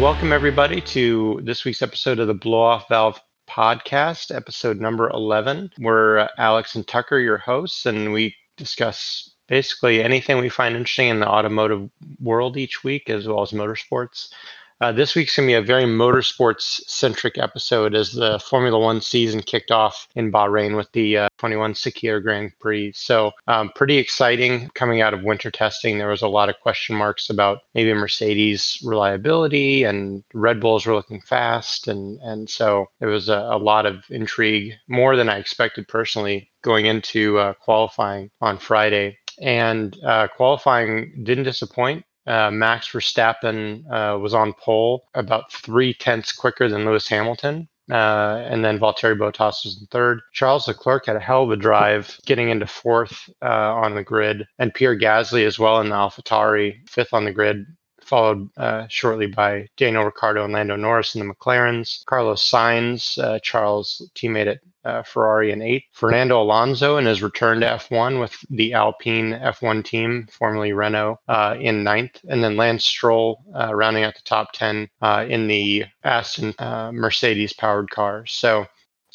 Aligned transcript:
Welcome 0.00 0.32
everybody 0.32 0.80
to 0.80 1.40
this 1.42 1.64
week's 1.64 1.82
episode 1.82 2.20
of 2.20 2.28
the 2.28 2.34
Blow 2.34 2.60
Off 2.60 2.88
Valve 2.88 3.20
podcast, 3.50 4.32
episode 4.32 4.80
number 4.80 5.10
11. 5.10 5.72
We're 5.80 6.18
uh, 6.18 6.28
Alex 6.38 6.76
and 6.76 6.86
Tucker, 6.86 7.18
your 7.18 7.38
hosts, 7.38 7.84
and 7.84 8.12
we 8.12 8.36
discuss 8.56 9.34
basically 9.48 10.00
anything 10.00 10.38
we 10.38 10.50
find 10.50 10.76
interesting 10.76 11.08
in 11.08 11.18
the 11.18 11.28
automotive 11.28 11.90
world 12.20 12.56
each 12.56 12.84
week, 12.84 13.10
as 13.10 13.26
well 13.26 13.42
as 13.42 13.50
motorsports. 13.50 14.32
Uh, 14.80 14.92
this 14.92 15.16
week's 15.16 15.36
going 15.36 15.46
to 15.46 15.50
be 15.50 15.54
a 15.54 15.62
very 15.62 15.84
motorsports 15.84 16.80
centric 16.86 17.36
episode 17.36 17.96
as 17.96 18.12
the 18.12 18.38
Formula 18.38 18.78
One 18.78 19.00
season 19.00 19.42
kicked 19.42 19.72
off 19.72 20.06
in 20.14 20.30
Bahrain 20.30 20.76
with 20.76 20.90
the 20.92 21.18
uh, 21.18 21.28
21 21.38 21.74
Sakhir 21.74 22.22
Grand 22.22 22.52
Prix. 22.60 22.92
So, 22.92 23.32
um, 23.48 23.72
pretty 23.74 23.98
exciting 23.98 24.70
coming 24.74 25.00
out 25.00 25.14
of 25.14 25.24
winter 25.24 25.50
testing. 25.50 25.98
There 25.98 26.08
was 26.08 26.22
a 26.22 26.28
lot 26.28 26.48
of 26.48 26.60
question 26.60 26.94
marks 26.94 27.28
about 27.28 27.58
maybe 27.74 27.92
Mercedes 27.92 28.80
reliability, 28.84 29.82
and 29.82 30.22
Red 30.32 30.60
Bulls 30.60 30.86
were 30.86 30.94
looking 30.94 31.22
fast. 31.22 31.88
And, 31.88 32.20
and 32.20 32.48
so 32.48 32.86
there 33.00 33.08
was 33.08 33.28
a, 33.28 33.48
a 33.50 33.58
lot 33.58 33.84
of 33.84 34.04
intrigue, 34.10 34.74
more 34.86 35.16
than 35.16 35.28
I 35.28 35.38
expected 35.38 35.88
personally, 35.88 36.50
going 36.62 36.86
into 36.86 37.38
uh, 37.38 37.54
qualifying 37.54 38.30
on 38.40 38.58
Friday. 38.58 39.18
And 39.40 39.96
uh, 40.04 40.28
qualifying 40.36 41.22
didn't 41.24 41.44
disappoint. 41.44 42.04
Uh, 42.28 42.50
Max 42.50 42.88
Verstappen 42.90 43.84
uh, 43.90 44.18
was 44.18 44.34
on 44.34 44.52
pole 44.52 45.04
about 45.14 45.50
three 45.52 45.94
tenths 45.94 46.32
quicker 46.32 46.68
than 46.68 46.84
Lewis 46.84 47.08
Hamilton. 47.08 47.68
Uh, 47.90 48.44
and 48.46 48.62
then 48.62 48.78
Valtteri 48.78 49.16
Bottas 49.16 49.64
was 49.64 49.78
in 49.80 49.86
third. 49.86 50.20
Charles 50.34 50.68
Leclerc 50.68 51.06
had 51.06 51.16
a 51.16 51.20
hell 51.20 51.44
of 51.44 51.50
a 51.50 51.56
drive 51.56 52.18
getting 52.26 52.50
into 52.50 52.66
fourth 52.66 53.30
uh, 53.40 53.46
on 53.74 53.94
the 53.94 54.04
grid. 54.04 54.46
And 54.58 54.74
Pierre 54.74 54.98
Gasly 54.98 55.46
as 55.46 55.58
well 55.58 55.80
in 55.80 55.88
the 55.88 55.94
AlphaTauri, 55.94 56.86
fifth 56.86 57.14
on 57.14 57.24
the 57.24 57.32
grid, 57.32 57.64
followed 58.08 58.48
uh, 58.56 58.86
shortly 58.88 59.26
by 59.26 59.68
Daniel 59.76 60.04
Ricciardo 60.04 60.44
and 60.44 60.52
Lando 60.52 60.76
Norris 60.76 61.14
in 61.14 61.26
the 61.26 61.34
McLarens. 61.34 62.04
Carlos 62.06 62.42
Sainz, 62.42 63.22
uh, 63.22 63.38
Charles' 63.40 64.10
teammate 64.14 64.46
at 64.48 64.60
uh, 64.84 65.02
Ferrari 65.02 65.52
in 65.52 65.60
eighth. 65.60 65.84
Fernando 65.92 66.40
Alonso 66.40 66.96
in 66.96 67.04
his 67.04 67.22
return 67.22 67.60
to 67.60 67.66
F1 67.66 68.18
with 68.18 68.34
the 68.48 68.72
Alpine 68.72 69.32
F1 69.32 69.84
team, 69.84 70.26
formerly 70.32 70.72
Renault, 70.72 71.18
uh, 71.28 71.56
in 71.60 71.84
ninth. 71.84 72.18
And 72.28 72.42
then 72.42 72.56
Lance 72.56 72.84
Stroll 72.84 73.44
uh, 73.54 73.74
rounding 73.74 74.04
out 74.04 74.14
the 74.14 74.22
top 74.24 74.52
10 74.52 74.88
uh, 75.02 75.26
in 75.28 75.46
the 75.46 75.84
Aston 76.02 76.54
Mercedes 76.58 77.52
powered 77.52 77.90
car. 77.90 78.24
So 78.26 78.66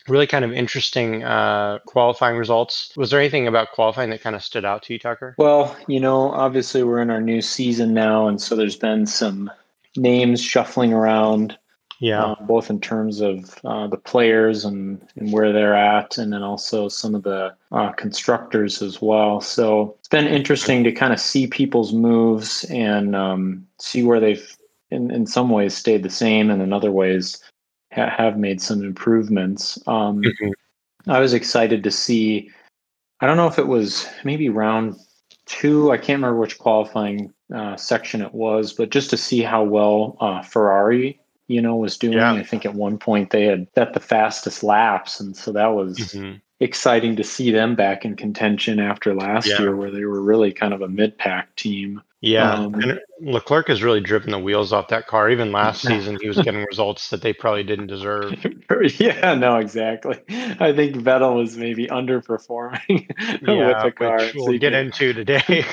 really 0.08 0.28
kind 0.28 0.46
of 0.46 0.52
interesting 0.52 1.24
uh, 1.24 1.80
qualifying 1.86 2.38
results. 2.38 2.94
Was 2.98 3.10
there 3.10 3.20
anything 3.20 3.48
about 3.48 3.72
qualifying 3.72 4.10
that 4.10 4.22
kind 4.22 4.36
of 4.36 4.44
stood 4.44 4.66
out 4.66 4.84
to 4.84 4.94
you, 4.94 5.00
Tucker? 5.00 5.36
Well, 5.38 5.76
you 5.88 6.00
know, 6.00 6.32
obviously 6.32 6.84
we're 6.84 7.02
in 7.02 7.10
our 7.10 7.22
new 7.22 7.42
season 7.42 7.94
now, 7.94 8.28
and 8.28 8.42
so 8.42 8.56
there's 8.56 8.76
been 8.76 9.06
some 9.06 9.52
names 9.96 10.42
shuffling 10.42 10.94
around. 10.94 11.58
Yeah, 12.00 12.22
uh, 12.22 12.36
both 12.44 12.70
in 12.70 12.82
terms 12.82 13.22
of 13.22 13.58
uh, 13.64 13.88
the 13.88 13.98
players 13.98 14.66
and, 14.66 15.00
and 15.16 15.32
where 15.32 15.54
they're 15.54 15.76
at, 15.76 16.18
and 16.18 16.34
then 16.34 16.44
also 16.44 16.90
some 16.90 17.16
of 17.16 17.24
the 17.24 17.56
uh, 17.72 17.94
constructors 17.94 18.82
as 18.82 19.02
well. 19.02 19.40
So 19.40 19.96
it's 20.00 20.10
been 20.10 20.28
interesting 20.28 20.84
to 20.84 20.92
kind 20.92 21.14
of 21.14 21.20
see 21.22 21.48
people's 21.48 21.94
moves 21.94 22.66
and 22.66 23.16
um, 23.16 23.66
see 23.80 24.04
where 24.04 24.20
they've, 24.20 24.58
in, 24.92 25.12
in 25.12 25.26
some 25.26 25.50
ways, 25.50 25.78
stayed 25.78 26.04
the 26.04 26.10
same, 26.10 26.50
and 26.50 26.62
in 26.62 26.74
other 26.74 26.92
ways, 26.92 27.42
ha- 27.94 28.10
have 28.10 28.38
made 28.38 28.62
some 28.62 28.84
improvements. 28.84 29.78
Um, 29.88 30.22
mm-hmm. 30.22 31.10
I 31.10 31.20
was 31.20 31.34
excited 31.34 31.84
to 31.84 31.92
see. 31.92 32.50
I 33.20 33.28
don't 33.28 33.38
know 33.38 33.48
if 33.48 33.60
it 33.60 33.68
was 33.68 34.08
maybe 34.24 34.50
round 34.50 34.96
two. 35.46 35.92
I 35.92 35.98
can't 35.98 36.18
remember 36.22 36.40
which 36.40 36.58
qualifying 36.58 37.34
uh, 37.54 37.76
section 37.76 38.22
it 38.22 38.34
was, 38.34 38.74
but 38.74 38.90
just 38.90 39.10
to 39.12 39.18
see 39.18 39.42
how 39.42 39.64
well 39.64 40.18
uh, 40.20 40.42
Ferrari, 40.42 41.20
you 41.48 41.62
know, 41.62 41.76
was 41.76 41.98
doing. 41.98 42.18
Yeah. 42.18 42.34
I 42.34 42.44
think 42.44 42.66
at 42.66 42.76
one 42.76 42.98
point 42.98 43.30
they 43.30 43.44
had 43.44 43.68
set 43.76 43.94
the 43.94 44.00
fastest 44.00 44.64
laps, 44.64 45.20
and 45.20 45.36
so 45.36 45.52
that 45.52 45.68
was 45.68 45.98
mm-hmm. 45.98 46.38
Exciting 46.64 47.18
to 47.18 47.24
see 47.24 47.52
them 47.52 47.76
back 47.76 48.06
in 48.06 48.16
contention 48.16 48.80
after 48.80 49.14
last 49.14 49.48
yeah. 49.48 49.60
year, 49.60 49.76
where 49.76 49.92
they 49.92 50.06
were 50.06 50.22
really 50.22 50.52
kind 50.52 50.74
of 50.74 50.82
a 50.82 50.88
mid-pack 50.88 51.56
team. 51.56 52.02
Yeah, 52.22 52.54
um, 52.54 52.76
and 52.76 53.02
Leclerc 53.20 53.68
has 53.68 53.84
really 53.84 54.00
driven 54.00 54.32
the 54.32 54.40
wheels 54.40 54.72
off 54.72 54.88
that 54.88 55.08
car. 55.08 55.30
Even 55.30 55.52
last 55.52 55.82
season, 55.88 56.18
he 56.22 56.30
was 56.30 56.38
getting 56.38 56.64
results 56.64 57.10
that 57.10 57.22
they 57.22 57.34
probably 57.34 57.64
didn't 57.64 57.88
deserve. 57.88 58.34
yeah, 58.98 59.34
no, 59.34 59.58
exactly. 59.58 60.20
I 60.30 60.72
think 60.72 60.96
Vettel 60.96 61.36
was 61.36 61.58
maybe 61.58 61.88
underperforming 61.88 62.80
yeah, 63.20 63.68
with 63.68 63.84
the 63.84 63.92
car. 63.94 64.18
Which 64.20 64.36
we'll 64.36 64.46
so 64.46 64.52
get 64.54 64.72
can... 64.72 64.86
into 64.86 65.14
today. 65.14 65.66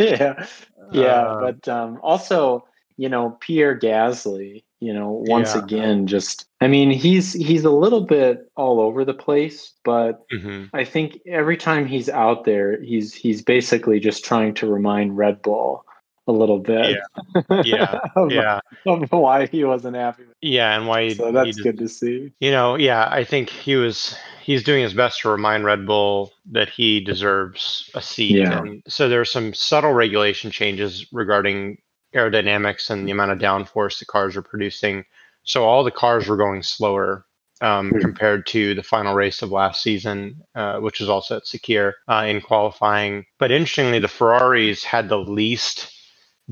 yeah, 0.00 0.46
yeah, 0.90 1.04
uh, 1.04 1.40
but 1.40 1.68
um, 1.68 2.00
also, 2.02 2.66
you 2.96 3.10
know, 3.10 3.36
Pierre 3.38 3.78
Gasly 3.78 4.64
you 4.82 4.92
know 4.92 5.22
once 5.28 5.54
yeah. 5.54 5.62
again 5.62 6.06
just 6.08 6.46
i 6.60 6.66
mean 6.66 6.90
he's 6.90 7.32
he's 7.32 7.64
a 7.64 7.70
little 7.70 8.00
bit 8.00 8.50
all 8.56 8.80
over 8.80 9.04
the 9.04 9.14
place 9.14 9.74
but 9.84 10.28
mm-hmm. 10.30 10.64
i 10.74 10.84
think 10.84 11.20
every 11.26 11.56
time 11.56 11.86
he's 11.86 12.08
out 12.08 12.44
there 12.44 12.82
he's 12.82 13.14
he's 13.14 13.42
basically 13.42 14.00
just 14.00 14.24
trying 14.24 14.52
to 14.52 14.66
remind 14.66 15.16
red 15.16 15.40
bull 15.40 15.86
a 16.26 16.32
little 16.32 16.58
bit 16.58 16.96
yeah 16.96 17.62
yeah, 17.64 18.00
of, 18.16 18.30
yeah. 18.32 18.60
of 18.86 19.10
why 19.12 19.46
he 19.46 19.64
wasn't 19.64 19.94
happy 19.94 20.24
yeah 20.40 20.76
and 20.76 20.88
why 20.88 21.04
he, 21.04 21.14
so 21.14 21.30
that's 21.30 21.60
good 21.60 21.78
to 21.78 21.88
see 21.88 22.32
you 22.40 22.50
know 22.50 22.74
yeah 22.74 23.08
i 23.10 23.22
think 23.22 23.50
he 23.50 23.76
was 23.76 24.16
he's 24.42 24.64
doing 24.64 24.82
his 24.82 24.94
best 24.94 25.20
to 25.20 25.28
remind 25.28 25.64
red 25.64 25.86
bull 25.86 26.32
that 26.50 26.68
he 26.68 27.00
deserves 27.00 27.88
a 27.94 28.02
seat 28.02 28.36
yeah. 28.36 28.58
and 28.58 28.82
so 28.88 29.08
there 29.08 29.20
are 29.20 29.24
some 29.24 29.54
subtle 29.54 29.92
regulation 29.92 30.50
changes 30.50 31.06
regarding 31.12 31.78
aerodynamics 32.14 32.90
and 32.90 33.06
the 33.06 33.12
amount 33.12 33.32
of 33.32 33.38
downforce 33.38 33.98
the 33.98 34.04
cars 34.04 34.36
are 34.36 34.42
producing. 34.42 35.04
So 35.44 35.64
all 35.64 35.84
the 35.84 35.90
cars 35.90 36.28
were 36.28 36.36
going 36.36 36.62
slower 36.62 37.26
um, 37.62 37.90
mm-hmm. 37.90 38.00
compared 38.00 38.46
to 38.48 38.74
the 38.74 38.82
final 38.82 39.14
race 39.14 39.40
of 39.40 39.50
last 39.50 39.82
season, 39.82 40.36
uh, 40.54 40.78
which 40.78 41.00
was 41.00 41.08
also 41.08 41.36
at 41.36 41.44
Sakhir 41.44 41.92
uh, 42.08 42.24
in 42.26 42.40
qualifying. 42.40 43.24
But 43.38 43.50
interestingly, 43.50 43.98
the 43.98 44.08
Ferraris 44.08 44.84
had 44.84 45.08
the 45.08 45.18
least 45.18 45.90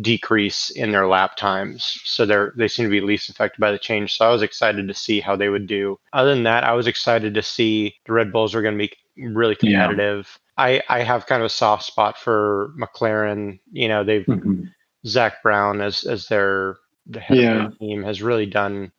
decrease 0.00 0.70
in 0.70 0.92
their 0.92 1.08
lap 1.08 1.36
times, 1.36 2.00
so 2.04 2.24
they're 2.24 2.54
they 2.56 2.68
seem 2.68 2.86
to 2.86 2.90
be 2.90 3.00
least 3.00 3.28
affected 3.28 3.60
by 3.60 3.72
the 3.72 3.78
change. 3.78 4.16
So 4.16 4.24
I 4.24 4.32
was 4.32 4.42
excited 4.42 4.86
to 4.86 4.94
see 4.94 5.20
how 5.20 5.34
they 5.36 5.48
would 5.48 5.66
do. 5.66 5.98
Other 6.12 6.32
than 6.32 6.44
that, 6.44 6.64
I 6.64 6.72
was 6.72 6.86
excited 6.86 7.34
to 7.34 7.42
see 7.42 7.96
the 8.06 8.12
Red 8.12 8.32
Bulls 8.32 8.54
are 8.54 8.62
going 8.62 8.78
to 8.78 8.88
be 8.88 9.26
really 9.26 9.56
competitive. 9.56 10.38
Yeah. 10.58 10.64
I, 10.64 10.82
I 10.88 11.02
have 11.02 11.26
kind 11.26 11.42
of 11.42 11.46
a 11.46 11.50
soft 11.50 11.84
spot 11.84 12.18
for 12.18 12.72
McLaren. 12.78 13.58
You 13.72 13.88
know, 13.88 14.04
they've 14.04 14.24
mm-hmm. 14.26 14.64
Zak 15.06 15.42
Brown 15.42 15.80
as 15.80 16.04
as 16.04 16.26
their 16.26 16.76
the 17.06 17.20
head 17.20 17.36
yeah. 17.36 17.64
of 17.64 17.72
the 17.72 17.78
team 17.78 18.02
has 18.02 18.22
really 18.22 18.46
done 18.46 18.92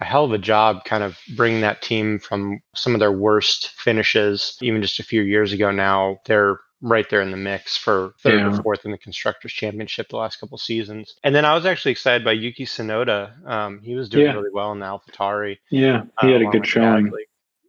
a 0.00 0.04
hell 0.04 0.24
of 0.24 0.32
a 0.32 0.38
job 0.38 0.84
kind 0.84 1.04
of 1.04 1.18
bringing 1.36 1.60
that 1.60 1.82
team 1.82 2.18
from 2.18 2.60
some 2.74 2.94
of 2.94 3.00
their 3.00 3.12
worst 3.12 3.70
finishes 3.70 4.56
even 4.62 4.82
just 4.82 4.98
a 4.98 5.04
few 5.04 5.22
years 5.22 5.52
ago 5.52 5.70
now 5.70 6.18
they're 6.26 6.58
right 6.82 7.10
there 7.10 7.20
in 7.20 7.30
the 7.30 7.36
mix 7.36 7.76
for 7.76 8.14
third 8.22 8.38
yeah. 8.38 8.50
or 8.50 8.62
fourth 8.62 8.86
in 8.86 8.90
the 8.90 8.98
constructors 8.98 9.52
championship 9.52 10.08
the 10.08 10.16
last 10.16 10.36
couple 10.36 10.56
seasons 10.56 11.14
and 11.22 11.34
then 11.34 11.44
i 11.44 11.54
was 11.54 11.66
actually 11.66 11.92
excited 11.92 12.24
by 12.24 12.32
yuki 12.32 12.64
tsunoda 12.64 13.46
um, 13.46 13.80
he 13.82 13.94
was 13.94 14.08
doing 14.08 14.26
yeah. 14.26 14.32
really 14.32 14.50
well 14.52 14.72
in 14.72 14.78
the 14.78 14.86
alphatauri 14.86 15.58
yeah 15.70 16.04
he 16.22 16.28
uh, 16.28 16.32
had 16.32 16.42
a 16.42 16.46
good 16.46 16.66
showing 16.66 17.12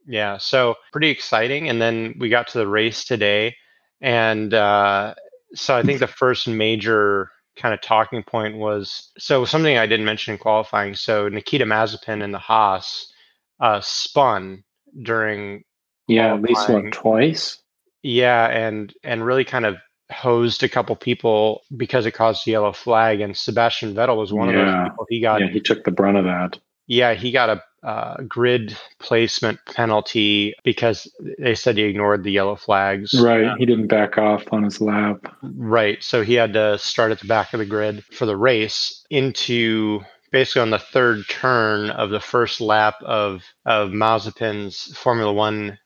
yeah 0.08 0.38
so 0.38 0.75
pretty 0.94 1.09
exciting 1.09 1.68
and 1.68 1.81
then 1.81 2.16
we 2.19 2.30
got 2.30 2.48
to 2.48 2.58
the 2.58 2.68
race 2.68 3.03
today 3.03 3.53
and 4.00 4.53
uh, 4.53 5.13
so 5.53 5.75
i 5.75 5.84
think 5.84 6.00
the 6.00 6.08
first 6.08 6.48
major 6.48 7.30
kind 7.62 7.74
of 7.74 7.82
talking 7.82 8.24
point 8.24 8.58
was 8.58 9.12
so 9.18 9.46
something 9.46 9.78
I 9.78 9.86
didn't 9.86 10.06
mention 10.06 10.34
in 10.34 10.40
qualifying. 10.40 10.96
So 10.96 11.30
Nikita 11.30 11.66
Mazepin 11.66 12.24
and 12.24 12.34
the 12.34 12.40
Haas 12.40 13.12
uh, 13.60 13.80
spun 13.82 14.64
during 15.04 15.64
yeah 16.08 16.34
at 16.34 16.42
least 16.42 16.68
one 16.68 16.92
twice 16.92 17.60
yeah 18.04 18.48
and 18.48 18.94
and 19.04 19.25
really 19.25 19.46
kind 19.46 19.66
of 19.66 19.78
hosed 20.12 20.63
a 20.63 20.68
couple 20.68 20.94
people 20.98 21.62
because 21.78 22.06
it 22.06 22.12
caused 22.12 22.46
the 22.46 22.52
yellow 22.52 22.74
flag 22.74 23.22
and 23.22 23.38
Sebastian 23.38 23.94
Vettel 23.94 24.18
was 24.18 24.34
one 24.34 24.50
yeah. 24.50 24.60
of 24.60 24.66
those 24.66 24.90
people 24.90 25.06
he 25.10 25.22
got 25.22 25.40
yeah 25.40 25.48
he 25.48 25.62
took 25.62 25.86
the 25.86 25.92
brunt 25.92 26.18
of 26.18 26.25
that 26.25 26.60
yeah 26.88 27.14
he 27.14 27.31
got 27.31 27.50
a 27.50 27.62
uh, 27.83 28.18
grid 28.28 28.78
placement 29.00 29.60
penalty 29.66 30.54
because 30.63 31.12
they 31.39 31.56
said 31.56 31.78
he 31.78 31.83
ignored 31.83 32.24
the 32.24 32.31
yellow 32.31 32.56
flags. 32.56 33.13
Right. 33.19 33.57
he 33.57 33.66
didn't 33.66 33.88
back 33.88 34.18
off 34.18 34.44
on 34.51 34.63
his 34.63 34.80
lap. 34.81 35.33
Right. 35.42 36.01
So 36.04 36.24
he 36.24 36.36
had 36.36 36.54
to 36.54 36.78
start 36.78 37.12
at 37.12 37.19
the 37.19 37.28
back 37.28 37.54
of 37.54 37.60
the 37.60 37.66
grid 37.66 38.04
for 38.12 38.25
the 38.25 38.38
race 38.38 39.04
into 39.10 40.01
basically 40.31 40.62
on 40.62 40.69
the 40.69 40.80
third 40.80 41.28
turn 41.28 41.89
of 41.89 42.10
the 42.10 42.19
first 42.19 42.62
lap 42.62 42.95
of, 43.01 43.44
of 43.66 43.89
Mazepin's 43.89 44.95
Formula 44.98 45.33
One 45.33 45.80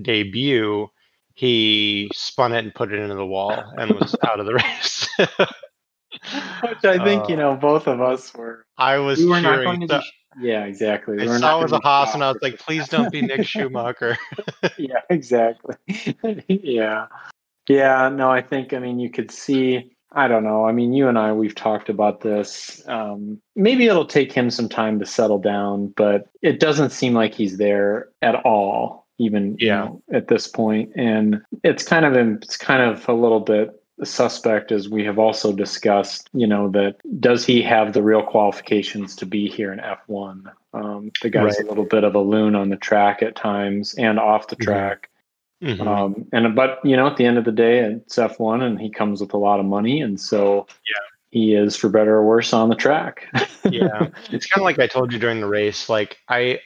debut. 0.00 0.88
He 1.34 2.10
spun 2.12 2.52
it 2.52 2.64
and 2.64 2.74
put 2.74 2.92
it 2.92 2.98
into 2.98 3.14
the 3.14 3.26
wall 3.26 3.62
and 3.76 3.92
was 3.92 4.16
out 4.26 4.40
of 4.40 4.46
the 4.46 4.54
race. 4.54 5.08
Which 5.18 6.84
I 6.84 7.02
think, 7.04 7.24
uh, 7.24 7.26
you 7.28 7.36
know, 7.36 7.56
both 7.56 7.86
of 7.86 8.00
us 8.00 8.32
were. 8.34 8.66
I 8.76 8.98
was 8.98 9.18
we 9.18 9.26
were 9.26 9.40
not 9.40 9.62
going 9.62 9.80
to 9.80 9.86
be 9.86 10.02
yeah, 10.40 10.64
exactly. 10.64 11.20
I 11.20 11.26
We're 11.26 11.38
saw 11.38 11.58
it 11.60 11.62
was 11.62 11.72
a 11.72 11.78
Haas, 11.80 12.14
and 12.14 12.22
I 12.24 12.32
was 12.32 12.42
like, 12.42 12.58
please 12.58 12.88
don't 12.88 13.10
be 13.10 13.22
Mick 13.22 13.44
Schumacher. 13.46 14.16
yeah, 14.78 15.00
exactly. 15.10 15.76
yeah. 16.48 17.06
Yeah, 17.68 18.08
no, 18.08 18.30
I 18.30 18.42
think, 18.42 18.72
I 18.74 18.78
mean, 18.78 18.98
you 18.98 19.10
could 19.10 19.30
see 19.30 19.92
I 20.14 20.28
don't 20.28 20.44
know. 20.44 20.66
I 20.66 20.72
mean, 20.72 20.92
you 20.92 21.08
and 21.08 21.18
I, 21.18 21.32
we've 21.32 21.54
talked 21.54 21.88
about 21.88 22.20
this. 22.20 22.82
Um, 22.86 23.40
maybe 23.56 23.86
it'll 23.86 24.04
take 24.06 24.32
him 24.32 24.50
some 24.50 24.68
time 24.68 24.98
to 24.98 25.06
settle 25.06 25.38
down, 25.38 25.88
but 25.96 26.28
it 26.42 26.60
doesn't 26.60 26.90
seem 26.90 27.14
like 27.14 27.34
he's 27.34 27.56
there 27.56 28.10
at 28.20 28.34
all, 28.44 29.06
even 29.18 29.56
Yeah. 29.58 29.84
you 29.84 29.88
know, 29.88 30.02
at 30.12 30.28
this 30.28 30.46
point. 30.46 30.92
And 30.96 31.40
it's 31.64 31.82
kind 31.82 32.04
of 32.04 32.14
it's 32.14 32.56
kind 32.56 32.82
of 32.82 33.08
a 33.08 33.14
little 33.14 33.40
bit 33.40 33.81
suspect, 34.06 34.72
as 34.72 34.88
we 34.88 35.04
have 35.04 35.18
also 35.18 35.52
discussed. 35.52 36.28
You 36.32 36.46
know, 36.46 36.70
that 36.70 36.96
does 37.20 37.44
he 37.44 37.62
have 37.62 37.92
the 37.92 38.02
real 38.02 38.22
qualifications 38.22 39.16
to 39.16 39.26
be 39.26 39.48
here 39.48 39.72
in 39.72 39.78
F1? 39.80 40.52
Um, 40.74 41.10
the 41.22 41.30
guy's 41.30 41.44
Right. 41.58 41.64
a 41.66 41.68
little 41.68 41.84
bit 41.84 42.04
of 42.04 42.14
a 42.14 42.20
loon 42.20 42.54
on 42.54 42.70
the 42.70 42.76
track 42.76 43.22
at 43.22 43.36
times 43.36 43.94
and 43.94 44.18
off 44.18 44.48
the 44.48 44.56
Mhm. 44.56 44.64
track. 44.64 45.10
Mhm. 45.62 45.86
Um, 45.86 46.26
and 46.32 46.54
but 46.56 46.80
you 46.84 46.96
know, 46.96 47.06
at 47.06 47.16
the 47.16 47.24
end 47.24 47.38
of 47.38 47.44
the 47.44 47.52
day, 47.52 47.78
it's 47.80 48.18
F1, 48.18 48.62
and 48.62 48.80
he 48.80 48.90
comes 48.90 49.20
with 49.20 49.32
a 49.32 49.38
lot 49.38 49.60
of 49.60 49.66
money, 49.66 50.00
and 50.00 50.18
so 50.18 50.66
Yeah. 50.88 51.06
he 51.30 51.54
is, 51.54 51.76
for 51.76 51.88
better 51.88 52.16
or 52.16 52.26
worse, 52.26 52.52
on 52.52 52.68
the 52.68 52.74
track. 52.74 53.28
Yeah. 53.64 54.08
it's 54.32 54.46
kind 54.46 54.56
of 54.56 54.62
like 54.62 54.78
I 54.78 54.86
told 54.86 55.12
you 55.12 55.18
during 55.18 55.40
the 55.40 55.48
race. 55.48 55.88
Like 55.88 56.18
I, 56.28 56.60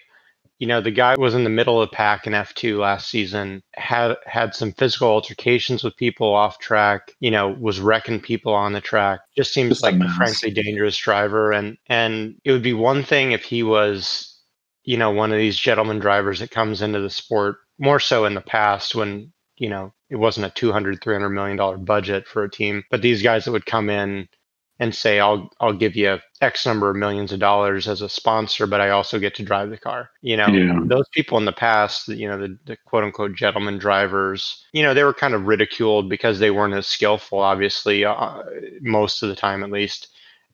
you 0.59 0.67
know, 0.67 0.81
the 0.81 0.91
guy 0.91 1.15
was 1.19 1.35
in 1.35 1.45
the 1.45 1.51
middle 1.51 1.83
of 1.83 1.91
the 1.91 1.95
pack 1.95 2.27
in 2.27 2.33
F2 2.33 2.79
last 2.79 3.11
season, 3.11 3.63
had 3.75 4.17
had 4.25 4.55
some 4.55 4.73
physical 4.73 5.09
altercations 5.09 5.85
with 5.85 5.97
people 5.97 6.35
off 6.35 6.59
track, 6.59 7.13
you 7.21 7.31
know, 7.31 7.49
was 7.61 7.79
wrecking 7.79 8.21
people 8.21 8.55
on 8.55 8.73
the 8.73 8.81
track. 8.81 9.21
Just 9.37 9.53
seems 9.53 9.71
Just 9.71 9.83
like 9.83 10.01
a 10.01 10.09
frankly 10.15 10.51
dangerous 10.51 10.97
driver. 10.97 11.53
And 11.53 11.77
and 11.89 12.37
it 12.45 12.53
would 12.53 12.63
be 12.63 12.73
one 12.73 13.03
thing 13.03 13.33
if 13.33 13.45
he 13.45 13.63
was, 13.63 14.41
you 14.85 14.97
know, 14.97 15.11
one 15.11 15.31
of 15.31 15.39
these 15.39 15.59
gentleman 15.59 15.99
drivers 15.99 16.39
that 16.41 16.51
comes 16.51 16.81
into 16.81 17.01
the 17.01 17.11
sport 17.11 17.57
more 17.79 18.01
so 18.01 18.25
in 18.25 18.35
the 18.35 18.41
past 18.41 18.95
when, 18.95 19.33
you 19.59 19.69
know, 19.69 19.93
it 20.09 20.17
wasn't 20.17 20.47
a 20.47 20.51
200, 20.51 21.03
300 21.03 21.29
million 21.31 21.57
dollar 21.59 21.77
budget 21.77 22.27
for 22.27 22.45
a 22.45 22.51
team, 22.51 22.83
but 22.91 23.03
these 23.03 23.23
guys 23.23 23.45
that 23.45 23.53
would 23.53 23.67
come 23.67 23.91
in 23.91 24.29
and 24.79 24.95
say 24.95 25.21
I'll 25.21 25.51
I'll 25.61 25.73
give 25.73 25.97
you 25.97 26.19
X 26.41 26.67
number 26.67 26.91
of 26.91 26.97
millions 26.97 27.33
of 27.33 27.41
dollars 27.41 27.89
as 27.89 28.03
a 28.03 28.09
sponsor, 28.09 28.67
but 28.67 28.81
I 28.81 28.91
also 28.91 29.19
get 29.19 29.35
to 29.37 29.43
drive 29.45 29.71
the 29.71 29.79
car. 29.79 30.11
You 30.23 30.37
know, 30.37 30.49
Yeah. 30.49 30.81
those 30.85 31.09
people 31.13 31.39
in 31.39 31.45
the 31.47 31.53
past, 31.53 32.09
you 32.09 32.29
know, 32.29 32.39
the, 32.39 32.59
the 32.67 32.77
quote 32.87 33.05
unquote 33.05 33.35
gentleman 33.35 33.79
drivers, 33.79 34.65
you 34.73 34.83
know, 34.83 34.95
they 34.95 35.05
were 35.05 35.15
kind 35.15 35.35
of 35.35 35.47
ridiculed 35.47 36.09
because 36.11 36.39
they 36.39 36.51
weren't 36.51 36.75
as 36.75 36.87
skillful, 36.87 37.39
obviously, 37.39 38.05
uh, 38.05 38.43
most 38.83 39.23
of 39.23 39.29
the 39.31 39.37
time 39.37 39.63
at 39.65 39.71
least, 39.71 40.09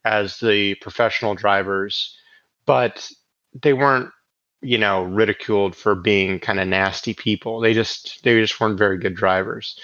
as 0.04 0.38
the 0.38 0.74
professional 0.76 1.34
drivers, 1.34 2.16
but 2.66 3.10
they 3.62 3.72
weren't 3.72 4.10
you 4.64 4.78
know 4.78 5.02
ridiculed 5.02 5.74
for 5.74 5.94
being 5.94 6.38
kind 6.38 6.60
of 6.60 6.68
nasty 6.68 7.12
people 7.14 7.60
they 7.60 7.74
just 7.74 8.22
they 8.22 8.40
just 8.40 8.60
weren't 8.60 8.78
very 8.78 8.96
good 8.96 9.14
drivers 9.14 9.76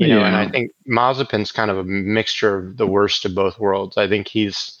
you 0.00 0.08
know 0.08 0.24
and 0.24 0.34
i 0.36 0.42
Yeah. 0.44 0.50
think 0.50 0.72
mazepin's 0.88 1.52
kind 1.52 1.70
of 1.70 1.78
a 1.78 1.84
mixture 1.84 2.56
of 2.58 2.76
the 2.76 2.86
worst 2.86 3.24
of 3.24 3.34
both 3.34 3.58
worlds 3.58 3.96
i 3.96 4.08
think 4.08 4.26
he's 4.28 4.78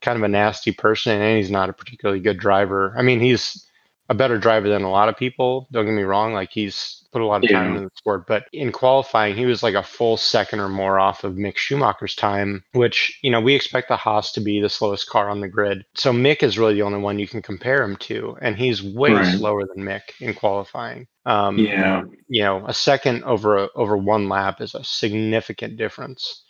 kind 0.00 0.16
of 0.16 0.22
a 0.24 0.28
nasty 0.28 0.72
person 0.72 1.20
and 1.20 1.36
he's 1.36 1.50
not 1.50 1.68
a 1.68 1.72
particularly 1.72 2.20
good 2.20 2.38
driver 2.38 2.94
i 2.96 3.02
mean 3.02 3.20
he's 3.20 3.66
a 4.12 4.14
better 4.14 4.36
driver 4.38 4.68
than 4.68 4.82
a 4.82 4.90
lot 4.90 5.08
of 5.08 5.16
people 5.16 5.66
don't 5.72 5.86
get 5.86 5.92
me 5.94 6.02
wrong 6.02 6.34
like 6.34 6.50
he's 6.52 7.02
put 7.12 7.22
a 7.22 7.26
lot 7.26 7.42
of 7.42 7.50
time 7.50 7.62
Yeah. 7.62 7.68
into 7.76 7.80
the 7.88 7.90
sport 7.96 8.26
but 8.26 8.44
in 8.52 8.70
qualifying 8.72 9.34
he 9.34 9.46
was 9.46 9.62
like 9.62 9.74
a 9.74 9.82
full 9.82 10.18
second 10.18 10.60
or 10.60 10.68
more 10.68 10.98
off 11.00 11.24
of 11.24 11.34
mick 11.34 11.56
schumacher's 11.56 12.14
time 12.14 12.62
which 12.72 13.18
you 13.22 13.30
know 13.30 13.40
we 13.40 13.54
expect 13.54 13.88
the 13.88 13.96
haas 13.96 14.30
to 14.32 14.40
be 14.40 14.60
the 14.60 14.68
slowest 14.68 15.08
car 15.08 15.30
on 15.30 15.40
the 15.40 15.48
grid 15.48 15.84
so 15.94 16.12
mick 16.12 16.42
is 16.42 16.58
really 16.58 16.74
the 16.74 16.82
only 16.82 16.98
one 17.00 17.18
you 17.18 17.26
can 17.26 17.40
compare 17.40 17.82
him 17.82 17.96
to 17.96 18.36
and 18.42 18.56
he's 18.56 18.82
way 18.82 19.12
Right. 19.14 19.38
slower 19.38 19.62
than 19.74 19.84
mick 19.84 20.02
in 20.20 20.34
qualifying 20.34 21.06
um, 21.24 21.56
Yeah. 21.58 22.02
you 22.28 22.42
know, 22.42 22.66
a 22.66 22.74
second 22.74 23.22
over 23.24 23.56
a, 23.64 23.68
over 23.76 23.96
one 23.96 24.28
lap 24.28 24.60
is 24.60 24.74
a 24.74 24.82
significant 24.84 25.76
difference. 25.76 26.42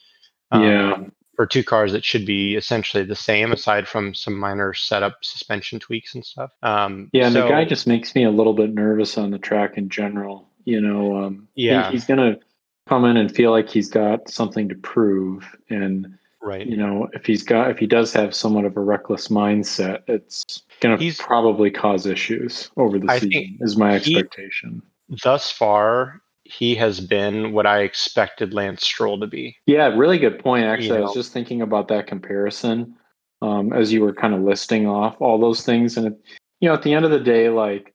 um, 0.51 0.63
Yeah. 0.63 0.97
For 1.37 1.47
two 1.47 1.65
cars 1.65 1.93
that 1.93 2.05
should 2.05 2.27
be 2.27 2.57
essentially 2.57 3.05
the 3.05 3.17
same, 3.17 3.53
aside 3.53 3.89
from 3.89 4.15
some 4.15 4.39
minor 4.39 4.75
setup 4.75 5.17
suspension 5.23 5.79
tweaks 5.81 6.15
and 6.15 6.25
stuff. 6.25 6.51
Um, 6.63 7.09
Yeah, 7.13 7.25
and 7.27 7.33
so, 7.33 7.43
the 7.43 7.49
guy 7.49 7.65
just 7.65 7.87
makes 7.87 8.15
me 8.15 8.25
a 8.25 8.31
little 8.31 8.53
bit 8.53 8.75
nervous 8.75 9.17
on 9.17 9.31
the 9.31 9.39
track 9.39 9.79
in 9.79 9.89
general. 9.89 10.49
You 10.65 10.81
know, 10.81 11.17
um, 11.25 11.49
he- 11.55 11.67
Yeah. 11.67 11.91
he's 11.91 12.05
gonna 12.05 12.39
come 12.87 13.05
in 13.07 13.17
and 13.17 13.35
feel 13.35 13.51
like 13.51 13.69
he's 13.71 13.89
got 13.89 14.29
something 14.29 14.69
to 14.69 14.75
prove, 14.75 15.45
and 15.71 16.19
right. 16.43 16.67
you 16.67 16.77
know, 16.77 17.09
if 17.15 17.25
he's 17.25 17.43
got 17.43 17.71
if 17.71 17.79
he 17.79 17.87
does 17.87 18.13
have 18.13 18.35
somewhat 18.35 18.65
of 18.67 18.77
a 18.77 18.81
reckless 18.81 19.29
mindset, 19.29 20.03
it's 20.09 20.45
gonna 20.81 20.99
He's- 20.99 21.17
probably 21.19 21.71
cause 21.71 22.05
issues 22.07 22.71
over 22.77 22.99
the 22.99 23.11
I 23.11 23.19
season. 23.21 23.57
Is 23.61 23.77
my 23.79 23.99
he- 23.99 24.17
expectation. 24.19 24.83
Thus 25.25 25.51
far, 25.51 26.21
he 26.59 26.75
has 26.77 27.01
been 27.01 27.53
what 27.53 27.67
I 27.67 27.81
expected 27.81 28.53
Lance 28.55 28.85
Stroll 28.85 29.19
to 29.21 29.27
be. 29.27 29.57
Yeah, 29.67 29.87
really 29.89 30.19
good 30.19 30.39
point. 30.39 30.65
Actually, 30.65 30.89
You 30.89 30.95
I 30.97 31.01
was 31.01 31.11
know. 31.17 31.21
just 31.23 31.33
thinking 31.33 31.63
about 31.63 31.89
that 31.89 32.07
comparison 32.07 32.95
um, 33.41 33.73
as 33.73 33.93
you 33.93 34.03
were 34.03 34.13
kind 34.13 34.35
of 34.35 34.41
listing 34.43 34.87
off 34.87 35.17
all 35.21 35.39
those 35.41 35.65
things, 35.65 35.97
and 35.97 36.17
you 36.61 36.69
know, 36.69 36.75
at 36.75 36.83
the 36.83 36.93
end 36.95 37.05
of 37.05 37.11
the 37.11 37.19
day, 37.21 37.49
like 37.49 37.93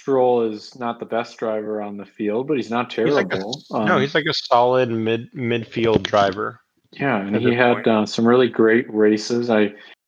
Stroll 0.00 0.42
is 0.50 0.76
not 0.78 0.98
the 1.00 1.06
best 1.06 1.36
driver 1.38 1.82
on 1.82 1.96
the 1.96 2.06
field, 2.06 2.48
but 2.48 2.56
he's 2.56 2.70
not 2.70 2.92
He's 2.92 3.14
like 3.14 3.26
a- 3.26 3.30
terrible. 3.30 3.62
Um, 3.72 3.84
no, 3.86 3.98
he's 3.98 4.14
like 4.14 4.26
a 4.28 4.34
solid 4.34 4.90
mid 4.90 5.30
midfield 5.34 6.02
driver. 6.02 6.60
yeah, 6.92 7.18
and 7.20 7.36
he 7.36 7.52
had 7.54 7.86
uh, 7.86 8.06
some 8.06 8.26
really 8.26 8.48
great 8.48 8.92
races. 8.92 9.50
I 9.50 9.66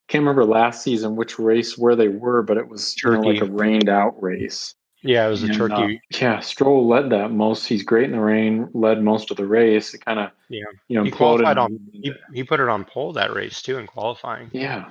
can't 0.08 0.22
remember 0.24 0.44
last 0.44 0.82
season 0.82 1.14
which 1.14 1.38
race 1.38 1.78
where 1.78 1.94
they 1.94 2.08
were, 2.08 2.42
but 2.42 2.56
it 2.56 2.66
was 2.68 2.96
you 3.04 3.10
know, 3.12 3.20
like 3.20 3.42
a 3.42 3.44
rained 3.44 3.88
out 3.88 4.20
race. 4.20 4.74
Yeah, 5.02 5.26
it 5.26 5.30
was 5.30 5.42
a 5.42 5.48
turkey. 5.48 6.00
uh, 6.14 6.18
yeah, 6.20 6.40
Stroll 6.40 6.86
led 6.86 7.10
that 7.10 7.30
most. 7.30 7.66
He's 7.66 7.82
great 7.82 8.04
in 8.04 8.12
the 8.12 8.20
rain. 8.20 8.68
Led 8.74 9.02
most 9.02 9.30
of 9.30 9.36
the 9.38 9.46
race. 9.46 9.94
It 9.94 10.04
kind 10.04 10.18
of 10.18 10.30
Yeah. 10.48 10.64
you 10.88 10.96
know 10.96 11.04
he 11.04 11.10
qualified 11.10 11.56
on. 11.58 11.78
He, 11.92 12.12
he 12.34 12.44
put 12.44 12.60
it 12.60 12.68
on 12.68 12.84
pole 12.84 13.12
that 13.14 13.32
race 13.34 13.62
too 13.62 13.78
in 13.78 13.86
qualifying. 13.86 14.50
Yeah. 14.52 14.60
Yeah. 14.62 14.90